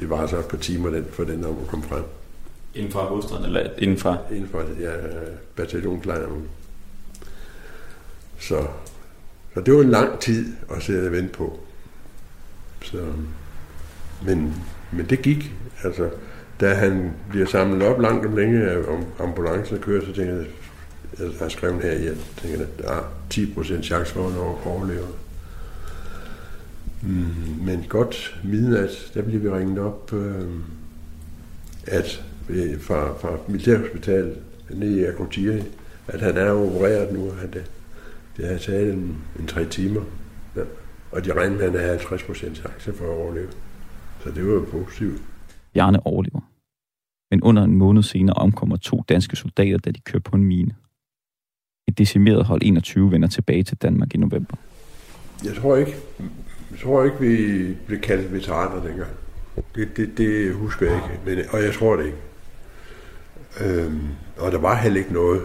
det 0.00 0.10
var 0.10 0.26
så 0.26 0.38
et 0.38 0.44
par 0.44 0.56
timer 0.56 0.90
den, 0.90 1.06
for 1.10 1.24
den 1.24 1.44
om 1.44 1.56
at 1.62 1.66
komme 1.66 1.84
frem. 1.84 2.04
Inden 2.74 2.92
for 2.92 3.00
hovedstaden, 3.00 3.44
eller 3.44 3.70
inden 3.78 3.98
for? 3.98 4.22
Inden 4.30 4.48
for, 4.48 4.64
ja, 4.80 4.92
bataljonslejren. 5.56 6.48
Så, 8.38 8.66
så 9.54 9.60
det 9.60 9.74
var 9.74 9.80
en 9.80 9.90
lang 9.90 10.20
tid 10.20 10.54
at 10.70 10.82
sidde 10.82 11.06
og 11.06 11.12
vente 11.12 11.32
på. 11.32 11.60
Så, 12.82 13.04
men, 14.26 14.54
men 14.92 15.06
det 15.06 15.22
gik. 15.22 15.52
Altså, 15.84 16.10
da 16.60 16.74
han 16.74 17.12
bliver 17.30 17.46
samlet 17.46 17.82
op 17.82 18.00
langt 18.00 18.26
om 18.26 18.36
længe, 18.36 18.70
af 18.70 18.76
ambulancen 19.20 19.78
kører, 19.78 20.04
så 20.04 20.12
tænker 20.12 20.34
jeg, 20.34 20.46
jeg 21.18 21.28
har 21.40 21.48
skrevet 21.48 21.82
her 21.82 21.92
jeg 21.92 22.14
tænker, 22.42 22.60
at 22.60 22.78
der 22.78 22.92
er 22.92 23.12
10% 23.34 23.82
chance 23.82 24.14
for, 24.14 24.26
at 24.26 24.32
han 24.32 24.40
overlever. 24.64 25.06
Mm, 27.02 27.64
men 27.64 27.84
godt 27.88 28.40
midnat, 28.44 29.10
der 29.14 29.22
bliver 29.22 29.40
vi 29.40 29.48
ringet 29.48 29.78
op, 29.78 30.12
øh, 30.12 30.44
at 31.86 32.24
øh, 32.48 32.80
fra, 32.80 33.12
fra 33.20 33.36
militærhospitalet 33.48 34.36
nede 34.70 35.00
i 35.00 35.04
Akutiri, 35.04 35.62
at 36.08 36.20
han 36.20 36.36
er 36.36 36.50
opereret 36.50 37.12
nu, 37.12 37.32
at 37.42 37.52
det, 37.52 37.70
det 38.36 38.48
har 38.48 38.58
taget 38.58 38.92
en, 38.92 39.16
en 39.40 39.46
tre 39.46 39.64
timer. 39.64 40.02
Ja. 40.56 40.62
Og 41.10 41.24
de 41.24 41.32
regner 41.32 41.56
med, 41.56 41.64
at 41.64 41.70
han 41.70 41.80
har 41.80 41.88
50 41.88 42.22
procent 42.22 42.56
chance 42.56 42.92
for 42.92 43.04
at 43.04 43.10
overleve. 43.10 43.48
Så 44.20 44.30
det 44.30 44.46
var 44.46 44.52
jo 44.52 44.66
positivt. 44.70 45.22
Bjarne 45.72 46.06
overlever. 46.06 46.40
Men 47.30 47.42
under 47.42 47.62
en 47.62 47.74
måned 47.74 48.02
senere 48.02 48.36
omkommer 48.36 48.76
to 48.76 49.04
danske 49.08 49.36
soldater, 49.36 49.78
da 49.78 49.90
de 49.90 50.00
kører 50.00 50.22
på 50.22 50.36
en 50.36 50.44
mine. 50.44 50.74
Et 51.88 51.98
decimeret 51.98 52.44
hold 52.44 52.62
21 52.64 53.10
vender 53.10 53.28
tilbage 53.28 53.62
til 53.62 53.76
Danmark 53.76 54.14
i 54.14 54.18
november. 54.18 54.56
Jeg 55.44 55.54
tror 55.54 55.76
ikke, 55.76 55.94
jeg 56.70 56.78
tror 56.78 57.04
ikke 57.04 57.20
vi 57.20 57.74
blev 57.86 58.00
kaldt 58.00 58.32
veteraner 58.32 58.82
dengang. 58.82 59.10
Det, 59.74 59.96
det, 59.96 60.18
det 60.18 60.54
husker 60.54 60.86
jeg 60.86 60.96
ikke, 60.96 61.20
men, 61.24 61.44
og 61.52 61.62
jeg 61.62 61.74
tror 61.74 61.96
det 61.96 62.06
ikke. 62.06 62.18
Øhm, 63.60 64.08
og 64.38 64.52
der 64.52 64.58
var 64.58 64.76
heller 64.76 65.00
ikke 65.00 65.12
noget 65.12 65.42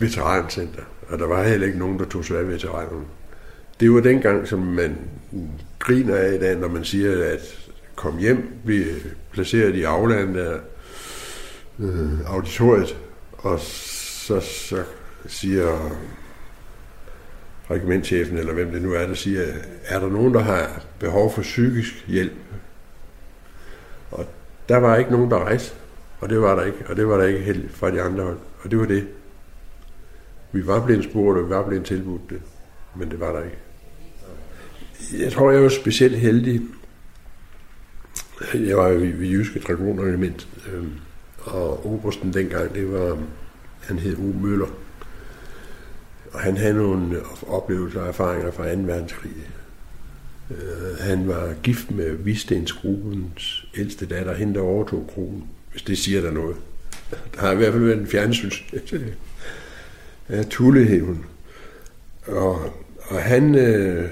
veterancenter, 0.00 0.82
og 1.08 1.18
der 1.18 1.26
var 1.26 1.44
heller 1.44 1.66
ikke 1.66 1.78
nogen, 1.78 1.98
der 1.98 2.04
tog 2.04 2.24
sig 2.24 2.38
af 2.38 2.48
veteranerne. 2.48 3.04
Det 3.80 3.92
var 3.92 4.00
dengang, 4.00 4.48
som 4.48 4.58
man 4.58 4.98
griner 5.78 6.16
af 6.16 6.34
i 6.34 6.38
dag, 6.38 6.56
når 6.56 6.68
man 6.68 6.84
siger, 6.84 7.24
at 7.24 7.70
kom 7.96 8.18
hjem, 8.18 8.52
vi 8.64 8.84
placerede 9.32 9.76
i 9.76 9.82
aflandet 9.82 10.40
af 10.40 10.58
øh, 11.78 12.20
auditoriet, 12.26 12.96
og 13.38 13.60
så, 13.60 14.40
så 14.40 14.82
siger 15.26 15.96
regimentchefen, 17.70 18.38
eller 18.38 18.52
hvem 18.52 18.70
det 18.70 18.82
nu 18.82 18.92
er, 18.92 19.06
der 19.06 19.14
siger, 19.14 19.42
er 19.84 20.00
der 20.00 20.08
nogen, 20.08 20.34
der 20.34 20.40
har 20.40 20.84
behov 20.98 21.32
for 21.34 21.42
psykisk 21.42 22.08
hjælp? 22.08 22.32
Og 24.10 24.26
der 24.68 24.76
var 24.76 24.96
ikke 24.96 25.10
nogen, 25.10 25.30
der 25.30 25.38
rejste, 25.38 25.74
og 26.20 26.28
det 26.28 26.40
var 26.40 26.54
der 26.54 26.64
ikke, 26.64 26.84
og 26.88 26.96
det 26.96 27.08
var 27.08 27.16
der 27.16 27.24
ikke 27.24 27.40
helt 27.40 27.72
fra 27.72 27.90
de 27.90 28.02
andre 28.02 28.24
hold, 28.24 28.38
og 28.62 28.70
det 28.70 28.78
var 28.78 28.86
det. 28.86 29.08
Vi 30.52 30.66
var 30.66 30.86
blevet 30.86 31.04
spurgt, 31.04 31.38
og 31.38 31.44
vi 31.44 31.50
var 31.50 31.66
blevet 31.66 31.86
tilbudt 31.86 32.30
det, 32.30 32.42
men 32.96 33.10
det 33.10 33.20
var 33.20 33.32
der 33.32 33.44
ikke. 33.44 33.58
Jeg 35.18 35.32
tror, 35.32 35.50
jeg 35.50 35.62
var 35.62 35.68
specielt 35.68 36.18
heldig. 36.18 36.60
Jeg 38.54 38.76
var 38.76 38.88
jo 38.88 38.98
ved 38.98 39.26
Jyske 39.28 39.60
Dragoneregiment, 39.60 40.48
øh, 40.66 40.84
og 41.38 41.86
obersten 41.86 42.32
dengang, 42.32 42.74
det 42.74 42.92
var, 42.92 43.18
han 43.80 43.98
hed 43.98 44.16
U. 44.16 44.32
Møller. 44.46 44.66
Og 46.32 46.40
han 46.40 46.56
havde 46.56 46.74
nogle 46.74 47.20
oplevelser 47.46 48.00
og 48.00 48.08
erfaringer 48.08 48.50
fra 48.50 48.74
2. 48.74 48.80
verdenskrig. 48.80 49.32
Øh, 50.50 50.98
han 51.00 51.28
var 51.28 51.54
gift 51.62 51.90
med 51.90 52.12
Vistensgruppens 52.12 53.66
ældste 53.76 54.06
datter, 54.06 54.34
hende 54.34 54.54
der 54.54 54.60
overtog 54.60 55.10
gruppen, 55.14 55.44
hvis 55.70 55.82
det 55.82 55.98
siger 55.98 56.20
der 56.20 56.30
noget. 56.30 56.56
Der 57.34 57.40
har 57.40 57.52
i 57.52 57.56
hvert 57.56 57.72
fald 57.72 57.84
været 57.84 57.98
en 57.98 58.06
fjernsyns. 58.06 58.64
Ja, 60.30 60.42
Tulle 60.42 61.00
hun. 61.00 61.24
Og, 62.26 62.74
og 63.08 63.22
han, 63.22 63.54
øh, 63.54 64.08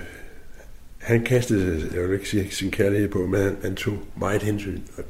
han 1.09 1.25
kastede, 1.25 1.91
jeg 1.95 2.03
vil 2.03 2.15
ikke 2.15 2.29
sige 2.29 2.51
sin 2.51 2.71
kærlighed 2.71 3.09
på, 3.09 3.27
men 3.27 3.41
han, 3.41 3.57
han 3.63 3.75
tog 3.75 3.99
meget 4.17 4.43
hensyn, 4.43 4.81
og, 4.99 5.05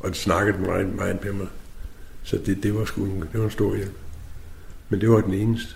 og 0.00 0.16
snakkede 0.16 0.58
meget, 0.58 0.94
meget 0.94 1.24
med 1.24 1.32
mig. 1.32 1.46
Så 2.22 2.38
det, 2.46 2.62
det 2.62 2.74
var 2.74 2.84
sgu 2.84 3.04
en, 3.04 3.20
det 3.20 3.40
var 3.40 3.44
en 3.44 3.50
stor 3.50 3.76
hjælp. 3.76 3.96
Men 4.88 5.00
det 5.00 5.10
var 5.10 5.20
den 5.20 5.34
eneste. 5.34 5.74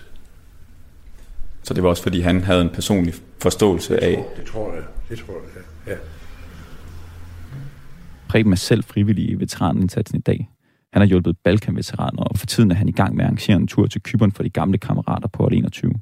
Så 1.63 1.73
det 1.73 1.83
var 1.83 1.89
også, 1.89 2.03
fordi 2.03 2.19
han 2.19 2.43
havde 2.43 2.61
en 2.61 2.69
personlig 2.69 3.13
forståelse 3.41 4.03
af... 4.03 4.25
Det 4.37 4.45
tror 4.45 4.73
jeg. 4.73 4.83
Det 5.09 5.19
tror 5.19 5.33
jeg, 5.33 5.63
ja. 5.87 5.95
Preben 8.29 8.51
er 8.51 8.57
selv 8.57 8.83
frivillig 8.83 9.29
i 9.29 9.33
veteranindsatsen 9.33 10.17
i 10.17 10.21
dag. 10.21 10.49
Han 10.93 11.01
har 11.01 11.07
hjulpet 11.07 11.37
Balkan-veteraner, 11.43 12.23
og 12.23 12.37
for 12.37 12.45
tiden 12.45 12.71
er 12.71 12.75
han 12.75 12.89
i 12.89 12.91
gang 12.91 13.15
med 13.15 13.23
at 13.23 13.27
arrangere 13.27 13.57
en 13.57 13.67
tur 13.67 13.87
til 13.87 14.01
Kyberen 14.01 14.31
for 14.31 14.43
de 14.43 14.49
gamle 14.49 14.77
kammerater 14.77 15.27
på 15.27 15.47
21. 15.47 15.93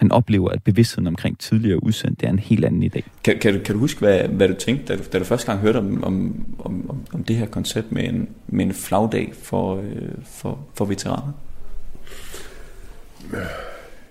Han 0.00 0.12
oplever, 0.12 0.50
at 0.50 0.62
bevidstheden 0.62 1.06
omkring 1.06 1.38
tidligere 1.38 1.84
udsendte 1.84 2.26
er 2.26 2.30
en 2.30 2.38
helt 2.38 2.64
anden 2.64 2.82
i 2.82 2.88
dag. 2.88 3.04
Kan, 3.24 3.38
kan, 3.38 3.54
du, 3.54 3.60
kan 3.64 3.74
du 3.74 3.80
huske, 3.80 4.00
hvad, 4.00 4.28
hvad 4.28 4.48
du 4.48 4.54
tænkte, 4.54 4.86
da 4.86 4.96
du, 4.96 5.02
da 5.12 5.18
du 5.18 5.24
første 5.24 5.46
gang 5.46 5.60
hørte 5.60 5.76
om, 5.76 6.04
om, 6.04 6.46
om, 6.58 7.00
om 7.12 7.24
det 7.24 7.36
her 7.36 7.46
koncept 7.46 7.92
med 7.92 8.04
en, 8.04 8.28
med 8.48 8.64
en 8.64 8.74
flagdag 8.74 9.32
for, 9.42 9.76
øh, 9.76 10.08
for, 10.24 10.66
for 10.74 10.84
veteraner? 10.84 11.32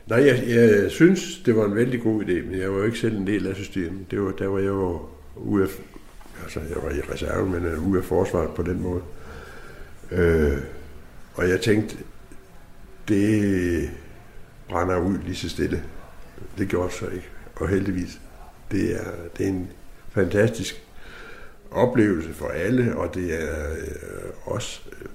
Nej, 0.07 0.25
jeg, 0.25 0.43
jeg 0.47 0.91
synes, 0.91 1.41
det 1.45 1.55
var 1.55 1.65
en 1.65 1.75
vældig 1.75 2.01
god 2.01 2.23
idé, 2.23 2.45
men 2.45 2.59
jeg 2.59 2.71
var 2.71 2.77
jo 2.77 2.83
ikke 2.83 2.99
selv 2.99 3.17
en 3.17 3.27
del 3.27 3.47
af 3.47 3.55
systemet. 3.55 4.11
Det 4.11 4.21
var, 4.21 4.31
der 4.31 4.47
var 4.47 4.59
jeg 4.59 4.67
jo 4.67 5.01
ude 5.35 5.63
af, 5.63 5.69
altså 6.43 6.59
jeg 6.59 6.77
var 6.83 6.89
i 6.89 7.13
reserven, 7.13 7.51
men 7.51 7.77
ude 7.77 7.99
af 7.99 8.05
forsvaret 8.05 8.49
på 8.49 8.63
den 8.63 8.81
måde. 8.81 9.01
Øh, 10.11 10.57
og 11.33 11.49
jeg 11.49 11.61
tænkte, 11.61 11.97
det 13.07 13.89
brænder 14.73 14.97
ud 14.97 15.17
lige 15.17 15.35
så 15.35 15.49
stille. 15.49 15.83
Det 16.57 16.67
gjorde 16.67 16.87
det 16.87 16.97
så 16.97 17.07
ikke, 17.07 17.29
og 17.55 17.69
heldigvis. 17.69 18.21
Det 18.71 18.95
er, 18.95 19.11
det 19.37 19.45
er 19.45 19.49
en 19.49 19.69
fantastisk 20.09 20.83
oplevelse 21.71 22.33
for 22.33 22.47
alle, 22.47 22.97
og 22.97 23.15
det 23.15 23.43
er 23.43 23.71
øh, 23.71 24.31
også 24.43 24.81
øh, 24.91 25.07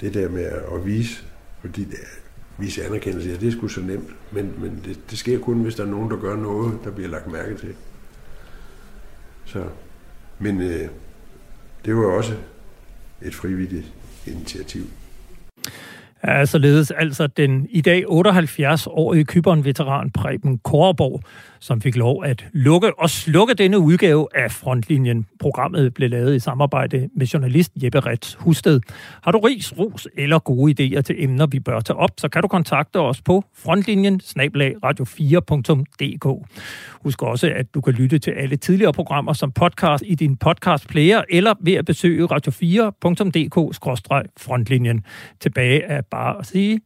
det 0.00 0.14
der 0.14 0.28
med 0.28 0.44
at 0.44 0.86
vise, 0.86 1.24
fordi 1.60 1.84
det 1.84 1.98
er, 2.02 2.20
vise 2.58 2.84
anerkendelse, 2.84 3.28
ja, 3.28 3.36
det 3.36 3.48
er 3.48 3.52
sgu 3.52 3.68
så 3.68 3.80
nemt, 3.80 4.10
men, 4.32 4.54
men 4.58 4.82
det, 4.84 5.00
det 5.10 5.18
sker 5.18 5.38
kun, 5.38 5.62
hvis 5.62 5.74
der 5.74 5.84
er 5.84 5.88
nogen, 5.88 6.10
der 6.10 6.16
gør 6.16 6.36
noget, 6.36 6.78
der 6.84 6.90
bliver 6.90 7.08
lagt 7.10 7.32
mærke 7.32 7.56
til. 7.56 7.74
Så, 9.44 9.64
men 10.38 10.60
øh, 10.60 10.88
det 11.84 11.96
var 11.96 12.06
også 12.06 12.36
et 13.22 13.34
frivilligt 13.34 13.92
initiativ 14.26 14.84
er 16.22 16.44
således 16.44 16.90
altså 16.90 17.26
den 17.26 17.66
i 17.70 17.80
dag 17.80 18.04
78-årige 18.10 19.24
Kyberen-veteran 19.24 20.10
Preben 20.10 20.58
Korborg, 20.58 21.22
som 21.60 21.80
fik 21.80 21.96
lov 21.96 22.24
at 22.24 22.46
lukke 22.52 22.98
og 22.98 23.10
slukke 23.10 23.54
denne 23.54 23.78
udgave 23.78 24.28
af 24.34 24.50
Frontlinjen. 24.50 25.26
Programmet 25.40 25.94
blev 25.94 26.10
lavet 26.10 26.36
i 26.36 26.38
samarbejde 26.38 27.08
med 27.16 27.26
journalist 27.26 27.72
Jeppe 27.82 28.00
Rets 28.00 28.34
Husted. 28.34 28.80
Har 29.22 29.32
du 29.32 29.38
ris, 29.38 29.78
ros 29.78 30.08
eller 30.16 30.38
gode 30.38 30.72
idéer 30.72 31.00
til 31.00 31.24
emner, 31.24 31.46
vi 31.46 31.60
bør 31.60 31.80
tage 31.80 31.96
op, 31.96 32.10
så 32.18 32.28
kan 32.28 32.42
du 32.42 32.48
kontakte 32.48 33.00
os 33.00 33.22
på 33.22 33.44
frontlinjen 33.56 34.20
radio4.dk. 34.84 36.48
Husk 37.02 37.22
også, 37.22 37.52
at 37.56 37.74
du 37.74 37.80
kan 37.80 37.92
lytte 37.92 38.18
til 38.18 38.30
alle 38.30 38.56
tidligere 38.56 38.92
programmer 38.92 39.32
som 39.32 39.52
podcast 39.52 40.04
i 40.06 40.14
din 40.14 40.36
podcast 40.36 40.88
player 40.88 41.22
eller 41.28 41.54
ved 41.60 41.74
at 41.74 41.84
besøge 41.84 42.28
radio4.dk-frontlinjen. 42.32 45.04
Tilbage 45.40 45.84
af 45.84 46.04
bare 46.10 46.38
at 46.38 46.46
sige 46.46 46.80